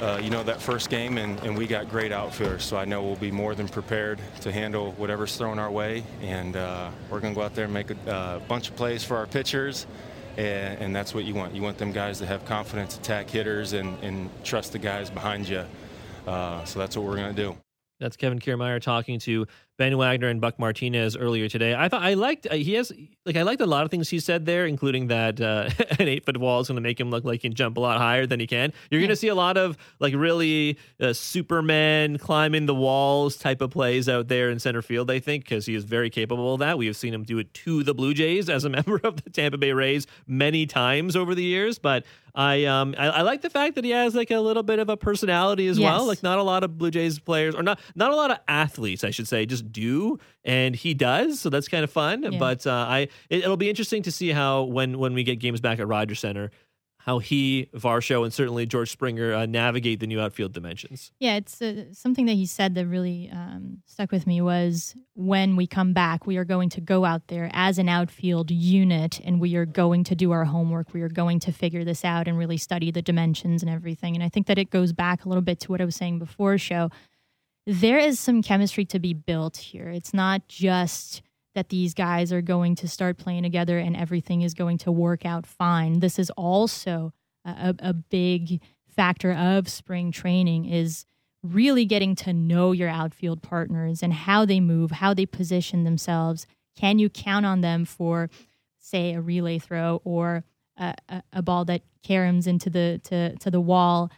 uh, 0.02 0.19
you 0.21 0.32
know 0.32 0.41
that 0.41 0.60
first 0.60 0.89
game, 0.89 1.19
and, 1.19 1.39
and 1.41 1.56
we 1.56 1.67
got 1.67 1.88
great 1.88 2.12
outfielders, 2.12 2.63
so 2.63 2.76
I 2.76 2.86
know 2.86 3.04
we'll 3.04 3.15
be 3.17 3.30
more 3.30 3.54
than 3.54 3.67
prepared 3.67 4.19
to 4.41 4.52
handle 4.52 4.93
whatever's 4.93 5.38
thrown 5.38 5.60
our 5.60 5.69
way. 5.69 6.04
And 6.21 6.56
uh, 6.56 6.89
we're 7.10 7.19
going 7.19 7.34
to 7.34 7.39
go 7.39 7.45
out 7.45 7.54
there 7.54 7.65
and 7.65 7.74
make 7.74 7.91
a 7.91 8.12
uh, 8.12 8.39
bunch 8.39 8.69
of 8.69 8.76
plays 8.76 9.04
for 9.04 9.15
our 9.17 9.28
pitchers, 9.28 9.86
and, 10.38 10.80
and 10.80 10.95
that's 10.95 11.13
what 11.13 11.24
you 11.24 11.36
want. 11.36 11.54
You 11.54 11.62
want 11.62 11.78
them 11.78 11.91
guys 11.91 12.17
to 12.17 12.26
have 12.26 12.45
confidence, 12.45 12.97
attack 12.97 13.30
hitters, 13.30 13.74
and, 13.74 13.95
and 14.04 14.30
trust 14.43 14.71
the 14.71 14.80
guys 14.80 15.12
behind 15.12 15.47
you. 15.47 15.65
Uh, 16.26 16.63
so 16.65 16.80
that's 16.80 16.97
what 16.97 17.06
we're 17.06 17.17
going 17.17 17.36
to 17.36 17.41
do. 17.41 17.56
That's 18.00 18.17
Kevin 18.17 18.39
Kiermaier 18.39 18.82
talking 18.82 19.19
to 19.19 19.45
Ben 19.81 19.97
Wagner 19.97 20.27
and 20.27 20.39
Buck 20.39 20.59
Martinez 20.59 21.17
earlier 21.17 21.49
today. 21.49 21.73
I 21.73 21.89
thought 21.89 22.03
I 22.03 22.13
liked 22.13 22.45
uh, 22.45 22.53
he 22.53 22.73
has 22.73 22.91
like 23.25 23.35
I 23.35 23.41
liked 23.41 23.61
a 23.61 23.65
lot 23.65 23.83
of 23.83 23.89
things 23.89 24.09
he 24.09 24.19
said 24.19 24.45
there, 24.45 24.67
including 24.67 25.07
that 25.07 25.41
uh, 25.41 25.71
an 25.99 26.07
eight 26.07 26.23
foot 26.23 26.37
wall 26.37 26.59
is 26.59 26.67
going 26.67 26.75
to 26.75 26.81
make 26.81 26.99
him 26.99 27.09
look 27.09 27.23
like 27.23 27.41
he 27.41 27.49
can 27.49 27.55
jump 27.55 27.77
a 27.77 27.79
lot 27.79 27.97
higher 27.97 28.27
than 28.27 28.39
he 28.39 28.45
can. 28.45 28.73
You're 28.91 29.01
going 29.01 29.09
to 29.09 29.15
see 29.15 29.29
a 29.29 29.33
lot 29.33 29.57
of 29.57 29.77
like 29.99 30.13
really 30.13 30.77
uh, 30.99 31.13
Superman 31.13 32.19
climbing 32.19 32.67
the 32.67 32.75
walls 32.75 33.37
type 33.37 33.59
of 33.59 33.71
plays 33.71 34.07
out 34.07 34.27
there 34.27 34.51
in 34.51 34.59
center 34.59 34.83
field. 34.83 35.09
I 35.09 35.17
think 35.17 35.45
because 35.45 35.65
he 35.65 35.73
is 35.73 35.83
very 35.83 36.11
capable 36.11 36.53
of 36.53 36.59
that. 36.59 36.77
We 36.77 36.85
have 36.85 36.95
seen 36.95 37.11
him 37.11 37.23
do 37.23 37.39
it 37.39 37.51
to 37.55 37.81
the 37.81 37.95
Blue 37.95 38.13
Jays 38.13 38.49
as 38.49 38.65
a 38.65 38.69
member 38.77 39.01
of 39.03 39.23
the 39.23 39.31
Tampa 39.31 39.57
Bay 39.57 39.71
Rays 39.71 40.05
many 40.27 40.67
times 40.67 41.15
over 41.15 41.33
the 41.33 41.43
years. 41.43 41.79
But 41.79 42.05
I 42.33 42.65
um 42.65 42.95
I, 42.97 43.07
I 43.07 43.21
like 43.21 43.41
the 43.41 43.49
fact 43.49 43.75
that 43.75 43.83
he 43.83 43.91
has 43.91 44.15
like 44.15 44.31
a 44.31 44.39
little 44.39 44.63
bit 44.63 44.79
of 44.79 44.89
a 44.89 44.97
personality 44.97 45.67
as 45.67 45.79
well. 45.79 46.05
Like 46.05 46.23
not 46.23 46.37
a 46.37 46.43
lot 46.43 46.63
of 46.63 46.77
Blue 46.77 46.91
Jays 46.91 47.19
players 47.19 47.55
or 47.55 47.63
not 47.63 47.79
not 47.95 48.11
a 48.11 48.15
lot 48.15 48.31
of 48.31 48.37
athletes, 48.47 49.03
I 49.03 49.09
should 49.09 49.27
say, 49.27 49.45
just 49.45 49.70
do, 49.71 50.19
and 50.43 50.75
he 50.75 50.93
does. 50.93 51.39
So 51.39 51.49
that's 51.49 51.67
kind 51.67 51.84
of 51.84 51.91
fun. 51.91 52.23
Yeah. 52.23 52.39
But 52.39 52.65
uh, 52.67 52.71
I 52.71 52.99
it, 53.29 53.43
it'll 53.43 53.57
be 53.57 53.69
interesting 53.69 54.03
to 54.03 54.12
see 54.12 54.29
how 54.29 54.63
when 54.63 54.97
when 54.99 55.13
we 55.13 55.23
get 55.23 55.39
games 55.39 55.62
back 55.62 55.79
at 55.79 55.88
Rogers 55.88 56.19
Center, 56.19 56.51
how 57.05 57.17
he, 57.17 57.67
Varsho, 57.73 58.23
and 58.23 58.31
certainly 58.31 58.65
George 58.67 58.91
Springer 58.91 59.34
uh, 59.34 59.45
navigate 59.47 59.99
the 59.99 60.07
new 60.07 60.19
outfield 60.19 60.53
dimensions. 60.53 61.12
Yeah, 61.19 61.36
it's 61.36 61.60
uh, 61.62 61.86
something 61.93 62.27
that 62.27 62.34
he 62.34 62.45
said 62.45 62.75
that 62.75 62.86
really 62.86 63.29
um, 63.34 63.81
stuck 63.88 64.12
with 64.12 64.27
me 64.27 64.39
was 64.39 64.95
when 65.15 65.55
we 65.55 65.65
come 65.65 65.93
back, 65.93 66.27
we 66.27 66.38
are 66.38 66.45
going 66.45 66.69
to 66.69 66.81
go 66.81 67.03
out 67.03 67.27
there 67.27 67.49
as 67.53 67.79
an 67.79 67.89
outfield 67.89 68.51
unit 68.51 69.19
and 69.23 69.39
we 69.39 69.55
are 69.55 69.65
going 69.65 70.03
to 70.05 70.15
do 70.15 70.31
our 70.31 70.45
homework. 70.45 70.93
We 70.93 71.01
are 71.01 71.10
going 71.10 71.39
to 71.39 71.51
figure 71.51 71.84
this 71.84 72.05
out 72.05 72.27
and 72.27 72.38
really 72.38 72.57
study 72.57 72.91
the 72.91 73.01
dimensions 73.01 73.63
and 73.63 73.71
everything. 73.71 74.15
And 74.15 74.23
I 74.23 74.29
think 74.29 74.45
that 74.45 74.60
it 74.60 74.69
goes 74.69 74.93
back 74.93 75.25
a 75.25 75.27
little 75.27 75.41
bit 75.41 75.60
to 75.62 75.71
what 75.71 75.81
I 75.81 75.86
was 75.86 75.95
saying 75.95 76.19
before, 76.19 76.57
show. 76.60 76.91
There 77.65 78.00
is 78.00 78.19
some 78.19 78.41
chemistry 78.41 78.86
to 78.86 79.00
be 79.00 79.13
built 79.13 79.58
here. 79.58 79.89
It's 79.89 80.13
not 80.13 80.47
just 80.47 81.21
that 81.54 81.69
these 81.69 81.93
guys 81.93 82.32
are 82.32 82.41
going 82.41 82.76
to 82.76 82.88
start 82.88 83.17
playing 83.17 83.43
together 83.43 83.78
and 83.78 83.95
everything 83.95 84.41
is 84.41 84.54
going 84.54 84.78
to 84.80 84.91
work 84.91 85.26
out 85.26 85.45
fine. 85.45 86.00
This 86.00 86.17
is 86.17 86.30
also 86.32 87.13
a, 87.45 87.76
a 87.80 87.93
big 87.93 88.62
factor 88.88 89.34
of 89.34 89.69
spring 89.69 90.12
training 90.12 90.65
is 90.65 91.06
really 91.43 91.86
getting 91.86 92.15
to 92.15 92.34
know 92.34 92.71
your 92.71 92.89
outfield 92.89 93.41
partners 93.41 94.04
and 94.04 94.13
how 94.13 94.45
they 94.45 94.60
move, 94.60 94.91
how 94.91 95.13
they 95.13 95.26
position 95.26 95.84
themselves. 95.84 96.45
Can 96.78 97.00
you 97.00 97.10
count 97.10 97.45
on 97.45 97.62
them 97.62 97.86
for, 97.86 98.30
say, 98.80 99.13
a 99.13 99.21
relay 99.21 99.60
throw 99.60 100.02
or 100.04 100.43
a, 100.78 100.93
a, 101.10 101.24
a 101.34 101.41
ball 101.41 101.65
that 101.65 101.82
caroms 102.04 102.47
into 102.47 102.69
the 102.69 103.02
to, 103.06 103.36
to 103.38 103.52
the 103.52 103.62
wall? 103.62 104.12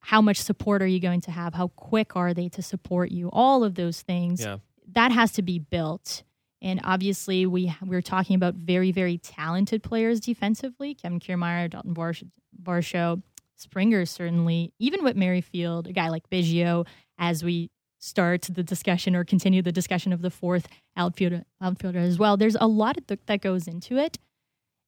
How 0.00 0.20
much 0.20 0.38
support 0.38 0.82
are 0.82 0.86
you 0.86 1.00
going 1.00 1.20
to 1.22 1.30
have? 1.30 1.54
How 1.54 1.68
quick 1.68 2.16
are 2.16 2.32
they 2.34 2.48
to 2.50 2.62
support 2.62 3.10
you? 3.10 3.28
All 3.32 3.62
of 3.64 3.74
those 3.74 4.00
things 4.02 4.40
Yeah. 4.42 4.58
that 4.92 5.12
has 5.12 5.32
to 5.32 5.42
be 5.42 5.58
built. 5.58 6.22
And 6.62 6.80
obviously, 6.84 7.46
we 7.46 7.74
we're 7.84 8.02
talking 8.02 8.36
about 8.36 8.54
very 8.54 8.92
very 8.92 9.18
talented 9.18 9.82
players 9.82 10.20
defensively. 10.20 10.94
Kevin 10.94 11.20
Kiermaier, 11.20 11.70
Dalton 11.70 11.94
Barsh- 11.94 12.28
Varsho, 12.62 13.22
Springer 13.56 14.04
certainly. 14.06 14.72
Even 14.78 15.04
with 15.04 15.16
Merrifield, 15.16 15.86
a 15.86 15.92
guy 15.92 16.08
like 16.08 16.28
Biggio, 16.30 16.86
as 17.18 17.44
we 17.44 17.70
start 17.98 18.42
the 18.42 18.62
discussion 18.62 19.14
or 19.14 19.24
continue 19.24 19.60
the 19.60 19.72
discussion 19.72 20.12
of 20.14 20.22
the 20.22 20.30
fourth 20.30 20.66
outfielder, 20.96 21.44
outfielder 21.60 21.98
as 21.98 22.18
well. 22.18 22.38
There's 22.38 22.56
a 22.58 22.66
lot 22.66 22.96
of 22.96 23.06
th- 23.06 23.20
that 23.26 23.42
goes 23.42 23.68
into 23.68 23.98
it. 23.98 24.18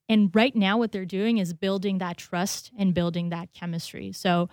And 0.08 0.34
right 0.34 0.56
now, 0.56 0.78
what 0.78 0.92
they're 0.92 1.04
doing 1.04 1.36
is 1.38 1.52
building 1.52 1.98
that 1.98 2.16
trust 2.16 2.70
and 2.78 2.92
building 2.94 3.28
that 3.28 3.52
chemistry. 3.52 4.12
So 4.12 4.48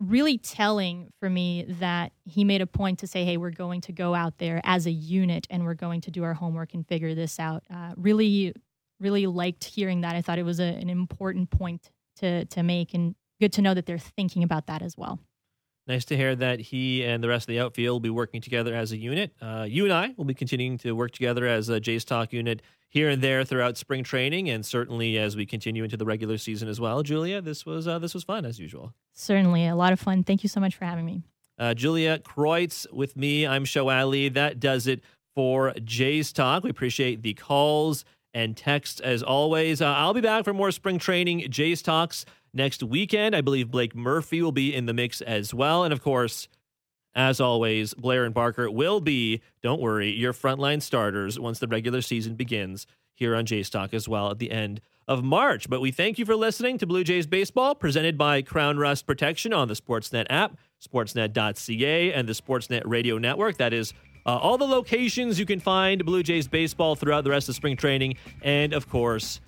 really 0.00 0.38
telling 0.38 1.10
for 1.20 1.30
me 1.30 1.64
that 1.80 2.12
he 2.24 2.44
made 2.44 2.60
a 2.60 2.66
point 2.66 2.98
to 2.98 3.06
say, 3.06 3.24
hey, 3.24 3.36
we're 3.36 3.50
going 3.50 3.80
to 3.82 3.92
go 3.92 4.14
out 4.14 4.38
there 4.38 4.60
as 4.64 4.86
a 4.86 4.90
unit 4.90 5.46
and 5.50 5.64
we're 5.64 5.74
going 5.74 6.00
to 6.02 6.10
do 6.10 6.22
our 6.24 6.34
homework 6.34 6.74
and 6.74 6.86
figure 6.86 7.14
this 7.14 7.40
out. 7.40 7.64
Uh, 7.72 7.92
really, 7.96 8.52
really 9.00 9.26
liked 9.26 9.64
hearing 9.64 10.02
that. 10.02 10.14
I 10.14 10.22
thought 10.22 10.38
it 10.38 10.44
was 10.44 10.60
a, 10.60 10.64
an 10.64 10.90
important 10.90 11.50
point 11.50 11.90
to, 12.16 12.44
to 12.46 12.62
make 12.62 12.94
and 12.94 13.14
good 13.40 13.52
to 13.54 13.62
know 13.62 13.74
that 13.74 13.86
they're 13.86 13.98
thinking 13.98 14.42
about 14.42 14.66
that 14.66 14.82
as 14.82 14.96
well. 14.96 15.18
Nice 15.88 16.04
to 16.06 16.16
hear 16.16 16.34
that 16.34 16.58
he 16.58 17.04
and 17.04 17.22
the 17.22 17.28
rest 17.28 17.44
of 17.44 17.48
the 17.48 17.60
outfield 17.60 17.94
will 17.94 18.00
be 18.00 18.10
working 18.10 18.40
together 18.40 18.74
as 18.74 18.90
a 18.90 18.96
unit. 18.96 19.32
Uh, 19.40 19.66
you 19.68 19.84
and 19.84 19.92
I 19.92 20.14
will 20.16 20.24
be 20.24 20.34
continuing 20.34 20.78
to 20.78 20.92
work 20.92 21.12
together 21.12 21.46
as 21.46 21.68
a 21.68 21.78
Jays 21.78 22.04
Talk 22.04 22.32
unit 22.32 22.60
here 22.88 23.08
and 23.08 23.22
there 23.22 23.44
throughout 23.44 23.76
spring 23.76 24.02
training, 24.02 24.48
and 24.50 24.66
certainly 24.66 25.16
as 25.18 25.36
we 25.36 25.46
continue 25.46 25.84
into 25.84 25.96
the 25.96 26.04
regular 26.04 26.38
season 26.38 26.68
as 26.68 26.80
well. 26.80 27.02
Julia, 27.02 27.40
this 27.40 27.64
was 27.64 27.86
uh, 27.86 27.98
this 27.98 28.14
was 28.14 28.24
fun 28.24 28.44
as 28.44 28.58
usual. 28.58 28.94
Certainly 29.12 29.68
a 29.68 29.76
lot 29.76 29.92
of 29.92 30.00
fun. 30.00 30.24
Thank 30.24 30.42
you 30.42 30.48
so 30.48 30.60
much 30.60 30.74
for 30.74 30.84
having 30.84 31.06
me. 31.06 31.22
Uh, 31.58 31.72
Julia 31.72 32.18
Kreuz 32.18 32.90
with 32.92 33.16
me. 33.16 33.46
I'm 33.46 33.64
Show 33.64 33.88
Ali. 33.88 34.28
That 34.28 34.58
does 34.58 34.86
it 34.86 35.02
for 35.34 35.72
Jays 35.84 36.32
Talk. 36.32 36.64
We 36.64 36.70
appreciate 36.70 37.22
the 37.22 37.34
calls 37.34 38.04
and 38.34 38.56
texts 38.56 39.00
as 39.00 39.22
always. 39.22 39.80
Uh, 39.80 39.86
I'll 39.86 40.14
be 40.14 40.20
back 40.20 40.44
for 40.44 40.52
more 40.52 40.70
spring 40.70 40.98
training 40.98 41.46
Jays 41.50 41.80
Talks 41.80 42.26
next 42.56 42.82
weekend. 42.82 43.36
I 43.36 43.40
believe 43.40 43.70
Blake 43.70 43.94
Murphy 43.94 44.42
will 44.42 44.52
be 44.52 44.74
in 44.74 44.86
the 44.86 44.94
mix 44.94 45.20
as 45.20 45.54
well. 45.54 45.84
And 45.84 45.92
of 45.92 46.02
course, 46.02 46.48
as 47.14 47.40
always, 47.40 47.94
Blair 47.94 48.24
and 48.24 48.34
Barker 48.34 48.70
will 48.70 49.00
be, 49.00 49.40
don't 49.62 49.80
worry, 49.80 50.10
your 50.10 50.32
frontline 50.32 50.82
starters 50.82 51.38
once 51.38 51.58
the 51.58 51.66
regular 51.66 52.02
season 52.02 52.34
begins 52.34 52.86
here 53.14 53.34
on 53.34 53.46
Jays 53.46 53.70
Talk 53.70 53.94
as 53.94 54.08
well 54.08 54.30
at 54.30 54.38
the 54.38 54.50
end 54.50 54.80
of 55.08 55.24
March. 55.24 55.68
But 55.70 55.80
we 55.80 55.90
thank 55.90 56.18
you 56.18 56.26
for 56.26 56.36
listening 56.36 56.78
to 56.78 56.86
Blue 56.86 57.04
Jays 57.04 57.26
Baseball, 57.26 57.74
presented 57.74 58.18
by 58.18 58.42
Krown 58.42 58.78
Rust 58.78 59.06
Protection 59.06 59.52
on 59.52 59.68
the 59.68 59.74
Sportsnet 59.74 60.26
app, 60.28 60.56
sportsnet.ca, 60.86 62.12
and 62.12 62.28
the 62.28 62.32
Sportsnet 62.32 62.82
Radio 62.84 63.16
Network. 63.16 63.56
That 63.56 63.72
is 63.72 63.94
uh, 64.26 64.36
all 64.36 64.58
the 64.58 64.66
locations 64.66 65.38
you 65.38 65.46
can 65.46 65.60
find 65.60 66.04
Blue 66.04 66.22
Jays 66.22 66.48
Baseball 66.48 66.96
throughout 66.96 67.24
the 67.24 67.30
rest 67.30 67.48
of 67.48 67.54
spring 67.54 67.76
training. 67.76 68.16
And 68.42 68.72
of 68.72 68.88
course, 68.88 69.40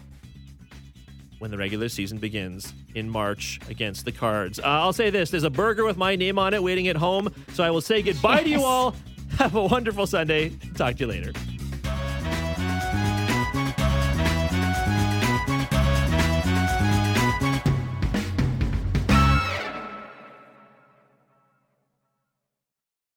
when 1.39 1.51
the 1.51 1.59
regular 1.59 1.89
season 1.89 2.19
begins 2.19 2.73
in 2.95 3.09
March 3.09 3.61
against 3.69 4.05
the 4.05 4.13
Cards. 4.13 4.59
Uh, 4.59 4.65
I'll 4.65 4.93
say 4.93 5.11
this 5.11 5.31
there's 5.31 5.45
a 5.45 5.51
burger 5.51 5.85
with 5.85 5.97
my 5.97 6.17
name 6.17 6.39
on 6.39 6.55
it 6.55 6.63
waiting 6.63 6.89
at 6.89 6.97
home. 6.97 7.33
So 7.53 7.65
I 7.65 7.71
will 7.71 7.81
say 7.81 8.03
goodbye 8.03 8.43
to 8.43 8.49
you 8.49 8.63
all. 8.65 8.95
Have 9.39 9.55
a 9.55 9.65
wonderful 9.65 10.07
Sunday. 10.07 10.51
Talk 10.75 10.97
to 10.97 11.01
you 11.01 11.07
later. 11.07 11.33